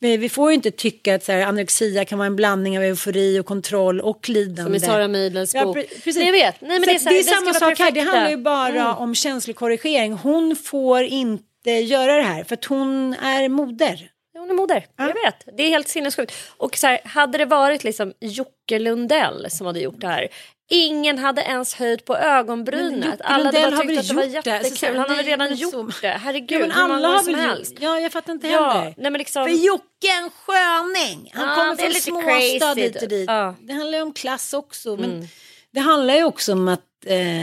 Vi 0.00 0.28
får 0.28 0.50
ju 0.50 0.54
inte 0.54 0.70
tycka 0.70 1.14
att 1.14 1.24
så 1.24 1.32
här, 1.32 1.40
anorexia 1.46 2.04
kan 2.04 2.18
vara 2.18 2.26
en 2.26 2.36
blandning 2.36 2.78
av 2.78 2.84
eufori 2.84 3.38
och 3.40 3.46
kontroll 3.46 4.00
och 4.00 4.28
lidande. 4.28 4.62
som 4.62 4.74
i 4.74 4.80
Sara 4.80 5.08
Meidlers 5.08 5.54
Ja, 5.54 5.64
bok. 5.64 5.76
pre- 5.76 5.88
precis. 5.88 6.16
Nej, 6.16 6.26
jag 6.26 6.32
vet. 6.32 6.60
Nej, 6.60 6.70
men 6.70 6.82
Så 6.82 6.86
det 6.90 6.94
är, 6.94 6.98
så 6.98 7.08
här, 7.08 7.14
det 7.14 7.20
är 7.20 7.22
samma 7.22 7.54
sak 7.54 7.78
här, 7.78 7.90
det 7.90 8.00
handlar 8.00 8.30
ju 8.30 8.36
bara 8.36 8.68
Mm. 8.68 8.96
om 8.96 9.14
känslokorrigering. 9.14 10.12
Hon 10.12 10.56
får 10.56 11.02
inte 11.02 11.70
göra 11.70 12.16
det 12.16 12.22
här 12.22 12.44
för 12.44 12.54
att 12.54 12.64
hon 12.64 13.14
är 13.14 13.48
moder. 13.48 14.10
Hon 14.38 14.50
är 14.50 14.54
moder, 14.54 14.86
jag 14.96 15.06
vet. 15.06 15.56
Det 15.56 15.62
är 15.62 15.68
helt 15.68 15.88
sinnessjukt. 15.88 16.32
Och 16.56 16.76
så 16.76 16.86
här, 16.86 17.00
hade 17.04 17.38
det 17.38 17.44
varit 17.44 17.84
liksom 17.84 18.12
Jocke 18.20 18.78
Lundell 18.78 19.46
som 19.50 19.66
hade 19.66 19.80
gjort 19.80 20.00
det 20.00 20.06
här. 20.06 20.28
Ingen 20.68 21.18
hade 21.18 21.42
ens 21.42 21.74
höjt 21.74 22.04
på 22.04 22.16
ögonbrynet. 22.16 23.20
Alla 23.24 23.44
hade 23.44 23.60
bara 23.70 23.76
tyckt 23.82 23.98
att 24.00 24.08
det 24.08 24.14
var 24.14 24.22
det? 24.22 24.28
Jättekul. 24.28 24.88
här, 24.88 24.98
Han 24.98 25.08
har 25.10 25.16
väl 25.16 25.24
redan 25.26 25.54
gjort 25.54 25.70
så- 25.72 25.90
det. 26.02 26.08
Herregud, 26.08 26.60
Ja, 26.62 26.66
men 26.66 26.70
hur 26.76 26.82
många 26.82 26.94
alla 26.94 27.08
har 27.08 27.22
som 27.22 27.34
helst. 27.34 27.72
gjort 27.72 27.82
Ja, 27.82 28.00
jag 28.00 28.12
fattar 28.12 28.32
inte 28.32 28.48
Ja, 28.48 28.70
heller. 28.70 28.94
nej, 28.96 29.10
men 29.10 29.18
liksom... 29.18 29.44
För 29.44 29.52
Jocke 29.52 30.06
är 30.06 30.22
en 30.22 30.30
sköning. 30.30 31.30
Han 31.34 31.48
Ja, 31.48 31.54
kommer 31.54 31.76
det 31.76 31.94
från 32.00 32.22
småstad 32.22 32.74
dit 32.74 33.02
och 33.02 33.08
dit. 33.08 33.24
ja. 33.28 33.54
Det 33.60 33.72
handlar 33.72 33.98
ju 33.98 34.02
om 34.02 34.12
klass 34.12 34.52
också. 34.54 34.96
Men 34.96 35.12
Mm. 35.12 35.26
det 35.72 35.80
handlar 35.80 36.14
ju 36.14 36.24
också 36.24 36.52
om 36.52 36.68
att 36.68 36.80
eh, 37.06 37.42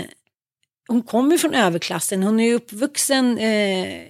hon 0.88 1.02
kommer 1.02 1.38
från 1.38 1.54
överklassen. 1.54 2.24
Hon 2.24 2.40
är 2.40 2.44
ju 2.46 2.54
uppvuxen 2.54 3.38
eh, 3.38 4.02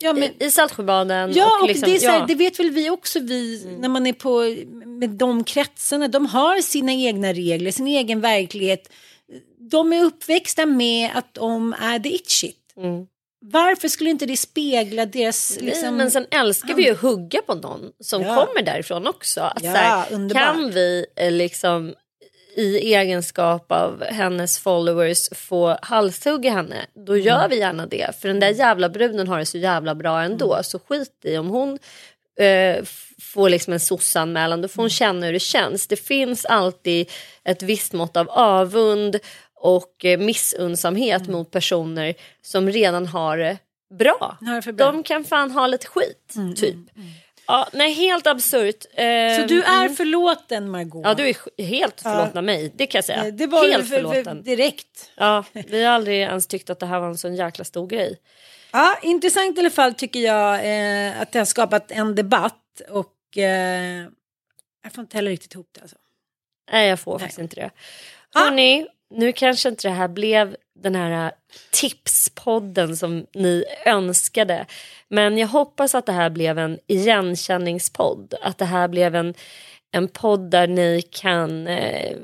ja, 0.00 0.12
men, 0.12 0.22
I, 0.22 0.44
I 0.44 0.50
Saltsjöbaden. 0.50 1.32
Ja, 1.32 1.58
och, 1.62 1.68
liksom, 1.68 1.88
det, 1.88 1.96
är 1.96 2.00
så 2.00 2.08
här, 2.08 2.18
ja. 2.18 2.26
det 2.26 2.34
vet 2.34 2.60
väl 2.60 2.70
vi 2.70 2.90
också, 2.90 3.20
vi, 3.20 3.66
när 3.80 3.88
man 3.88 4.06
är 4.06 4.12
på 4.12 4.40
med 4.86 5.10
de 5.10 5.44
kretsarna. 5.44 6.08
De 6.08 6.26
har 6.26 6.60
sina 6.60 6.92
egna 6.92 7.32
regler, 7.32 7.70
sin 7.70 7.86
egen 7.86 8.20
verklighet. 8.20 8.92
De 9.70 9.92
är 9.92 10.04
uppväxta 10.04 10.66
med 10.66 11.10
att 11.14 11.34
de 11.34 11.74
är 11.80 11.98
the 11.98 12.14
it 12.14 12.30
shit. 12.30 12.56
Mm. 12.76 13.06
Varför 13.40 13.88
skulle 13.88 14.10
inte 14.10 14.26
det 14.26 14.36
spegla 14.36 15.06
deras... 15.06 15.56
Nej, 15.56 15.66
Liksom, 15.66 15.96
men 15.96 16.10
sen 16.10 16.26
älskar 16.30 16.74
vi 16.74 16.84
ju 16.84 16.90
att 16.92 17.00
hugga 17.00 17.42
på 17.42 17.54
någon 17.54 17.80
som 18.00 18.22
Ja. 18.22 18.34
kommer 18.34 18.62
därifrån 18.62 19.06
också. 19.06 19.40
Att 19.40 19.64
Ja, 19.64 19.72
så 19.72 19.78
här, 19.78 20.34
kan 20.34 20.70
vi 20.70 21.06
eh, 21.16 21.32
liksom 21.32 21.94
i 22.58 22.94
egenskap 22.94 23.72
av 23.72 24.04
hennes 24.04 24.58
followers 24.58 25.28
få 25.34 25.78
halshugga 25.82 26.50
henne, 26.52 26.86
då 27.06 27.12
Mm. 27.12 27.24
gör 27.26 27.48
vi 27.48 27.58
gärna 27.58 27.86
det. 27.86 28.20
För 28.20 28.28
den 28.28 28.40
där 28.40 28.50
jävla 28.50 28.88
bruden 28.88 29.28
har 29.28 29.38
det 29.38 29.46
så 29.46 29.58
jävla 29.58 29.94
bra 29.94 30.22
ändå. 30.22 30.52
Mm. 30.52 30.64
Så 30.64 30.78
skit 30.78 31.20
i 31.24 31.36
om 31.36 31.48
hon 31.48 31.78
eh, 32.40 32.84
får 33.22 33.48
liksom 33.50 33.72
en 33.72 33.80
sossanmälan, 33.80 34.62
då 34.62 34.68
får 34.68 34.80
Mm. 34.80 34.84
hon 34.84 34.90
känna 34.90 35.26
hur 35.26 35.32
det 35.32 35.38
känns. 35.40 35.86
Det 35.86 35.96
finns 35.96 36.44
alltid 36.44 37.10
ett 37.44 37.62
visst 37.62 37.92
mått 37.92 38.16
av 38.16 38.30
avund 38.30 39.18
och 39.54 40.04
eh, 40.04 40.18
missunnsamhet 40.18 41.20
Mm. 41.22 41.32
mot 41.32 41.50
personer 41.50 42.14
som 42.42 42.70
redan 42.70 43.06
har 43.06 43.38
det 43.38 43.58
bra. 43.98 44.36
De 44.86 45.02
kan 45.02 45.24
fan 45.24 45.50
ha 45.50 45.66
lite 45.66 45.86
skit, 45.86 46.34
typ. 46.56 46.76
Ja, 47.48 47.68
nej, 47.72 47.92
helt 47.92 48.26
absurt. 48.26 48.84
Eh, 48.94 49.36
Så 49.40 49.46
du 49.48 49.62
är 49.62 49.80
mm. 49.84 49.96
förlåten 49.96 50.70
Margot? 50.70 51.02
Ja, 51.04 51.14
du 51.14 51.28
är 51.28 51.62
helt 51.64 52.00
förlåten 52.00 52.30
Ja. 52.34 52.38
av 52.38 52.44
mig. 52.44 52.72
Det 52.74 52.86
kan 52.86 52.98
jag 52.98 53.04
säga. 53.04 53.26
Eh, 53.26 53.34
Det 53.34 53.46
var 53.46 53.68
helt 53.68 53.88
för, 53.88 53.96
för, 54.02 54.08
förlåten. 54.08 54.42
direkt. 54.42 55.10
Ja, 55.16 55.44
vi 55.52 55.84
har 55.84 55.92
aldrig 55.92 56.20
ens 56.20 56.46
tyckt 56.46 56.70
att 56.70 56.78
det 56.80 56.86
här 56.86 57.00
var 57.00 57.08
en 57.08 57.18
sån 57.18 57.34
jäkla 57.36 57.64
stor 57.64 57.86
grej. 57.86 58.18
Ja, 58.72 58.98
intressant 59.02 59.56
i 59.56 59.60
alla 59.60 59.70
fall 59.70 59.94
tycker 59.94 60.20
jag 60.20 60.54
eh, 60.54 61.20
att 61.20 61.32
det 61.32 61.38
har 61.38 61.46
skapat 61.46 61.90
en 61.90 62.14
debatt 62.14 62.80
och 62.88 63.38
eh, 63.38 64.06
jag 64.82 64.92
får 64.94 65.02
inte 65.02 65.16
heller 65.16 65.30
riktigt 65.30 65.54
ihop 65.54 65.68
det 65.72 65.80
alltså. 65.80 65.96
Nej, 66.72 66.88
jag 66.88 67.00
får 67.00 67.18
faktiskt 67.18 67.38
inte 67.40 67.56
det. 67.56 67.70
Hörni, 68.34 68.86
nu 69.10 69.32
kanske 69.32 69.68
inte 69.68 69.88
det 69.88 69.94
här 69.94 70.08
blev 70.08 70.56
den 70.82 70.94
här 70.94 71.26
äh, 71.26 71.32
tipspodden 71.70 72.96
som 72.96 73.26
ni 73.34 73.64
önskade. 73.86 74.66
Men 75.08 75.38
jag 75.38 75.48
hoppas 75.48 75.94
att 75.94 76.06
det 76.06 76.12
här 76.12 76.30
blev 76.30 76.58
en 76.58 76.78
igenkänningspodd. 76.86 78.34
Att 78.42 78.58
det 78.58 78.64
här 78.64 78.88
blev 78.88 79.14
en, 79.14 79.34
en 79.92 80.08
podd 80.08 80.50
där 80.50 80.66
ni 80.66 81.02
kan 81.02 81.66
eh, 81.66 82.16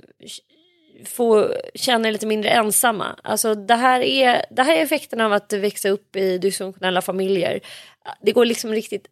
få 1.04 1.54
känna 1.74 2.08
er 2.08 2.12
lite 2.12 2.26
mindre 2.26 2.50
ensamma. 2.50 3.20
Alltså 3.22 3.54
det 3.54 3.74
här 3.74 4.00
är, 4.00 4.44
det 4.50 4.62
här 4.62 4.76
är 4.76 4.82
effekten 4.82 5.20
av 5.20 5.32
att 5.32 5.52
växa 5.52 5.88
upp 5.88 6.16
i 6.16 6.38
dysfunktionella 6.38 7.02
familjer. 7.02 7.60
Det 8.22 8.32
går 8.32 8.44
liksom 8.44 8.72
riktigt 8.72 9.06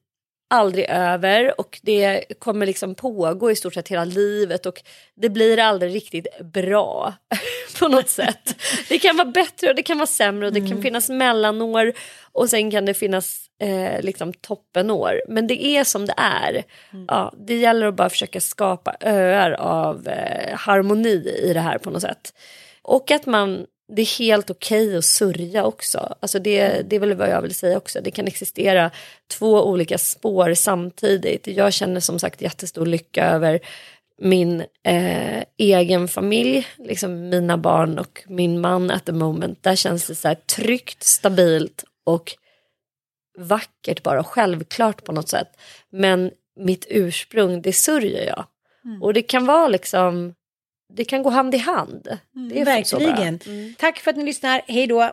aldrig 0.53 0.87
över 0.89 1.61
och 1.61 1.81
det 1.83 2.25
kommer 2.39 2.67
liksom 2.67 2.95
pågå 2.95 3.51
i 3.51 3.57
stort 3.57 3.75
sett 3.75 3.89
hela 3.89 4.05
livet 4.05 4.67
och 4.67 4.83
det 5.15 5.29
blir 5.29 5.59
aldrig 5.59 5.95
riktigt 5.95 6.27
bra 6.41 7.15
på 7.79 7.89
något 7.89 8.09
sätt. 8.09 8.57
Det 8.89 8.99
kan 8.99 9.17
vara 9.17 9.29
bättre 9.29 9.69
och 9.69 9.75
det 9.75 9.83
kan 9.83 9.99
vara 9.99 10.07
sämre 10.07 10.47
och 10.47 10.53
det 10.53 10.69
kan 10.69 10.83
finnas 10.83 11.09
mellanår 11.09 11.93
och 12.33 12.51
sen 12.51 12.71
kan 12.71 12.85
det 12.85 12.95
finnas 12.95 13.47
eh, 13.63 14.03
liksom 14.03 14.33
toppenår. 14.33 15.23
Men 15.29 15.47
det 15.47 15.65
är 15.65 15.85
som 15.85 16.07
det 16.07 16.15
är. 16.17 16.65
Ja, 17.09 17.33
det 17.39 17.57
gäller 17.57 17.87
att 17.87 17.95
bara 17.95 18.11
försöka 18.11 18.41
skapa 18.41 18.97
öar 19.01 19.51
av 19.51 20.09
eh, 20.09 20.57
harmoni 20.57 21.39
i 21.43 21.53
det 21.53 21.61
här 21.61 21.79
på 21.79 21.91
något 21.91 22.03
sätt. 22.03 22.35
Och 22.83 23.11
att 23.11 23.27
man, 23.27 23.67
det 23.89 24.03
är 24.03 24.19
helt 24.19 24.51
okej 24.51 24.97
att 24.97 25.05
sörja 25.05 25.65
också. 25.65 26.17
Alltså 26.21 26.39
det, 26.39 26.83
det 26.83 26.97
är 26.97 27.01
väl 27.01 27.15
vad 27.15 27.31
jag 27.31 27.43
vill 27.43 27.55
säga 27.55 27.77
också. 27.77 28.01
Det 28.01 28.11
kan 28.11 28.27
existera 28.27 28.91
två 29.31 29.65
olika 29.65 29.99
spår 29.99 30.55
samtidigt. 30.55 31.47
Jag 31.47 31.73
känner 31.73 32.01
som 32.01 32.19
sagt 32.19 32.43
jättestor 32.43 32.87
lycka 32.87 33.27
över 33.27 33.61
min 34.19 34.61
eh, 34.85 35.45
egen 35.57 36.09
familj, 36.09 36.69
liksom 36.79 37.29
mina 37.29 37.59
barn 37.59 37.99
och 37.99 38.23
min 38.27 38.61
man 38.61 38.91
at 38.91 39.05
the 39.05 39.13
moment. 39.13 39.63
Där 39.63 39.77
känns 39.77 40.07
det 40.07 40.15
så 40.15 40.29
här 40.29 40.35
tryggt, 40.35 41.03
stabilt 41.03 41.85
och 42.05 42.33
vackert 43.39 44.03
bara, 44.03 44.25
självklart 44.25 45.05
på 45.05 45.13
något 45.13 45.29
sätt. 45.29 45.49
Men 45.91 46.31
mitt 46.57 46.87
ursprung, 46.91 47.63
det 47.63 47.73
sörjer 47.73 48.27
jag. 48.27 48.45
Och 49.01 49.15
det 49.15 49.23
kan 49.23 49.47
vara 49.47 49.69
liksom, 49.69 50.35
det 50.95 51.05
kan 51.05 51.23
gå 51.23 51.31
hand 51.31 51.55
i 51.55 51.59
hand. 51.59 52.19
Det 52.51 52.61
är 52.61 52.85
så 52.85 52.99
bra. 52.99 53.07
Verkligen. 53.07 53.75
Tack 53.79 53.99
för 53.99 54.11
att 54.11 54.17
ni 54.17 54.25
lyssnar. 54.25 54.63
Hej 54.67 54.87
då. 54.87 55.13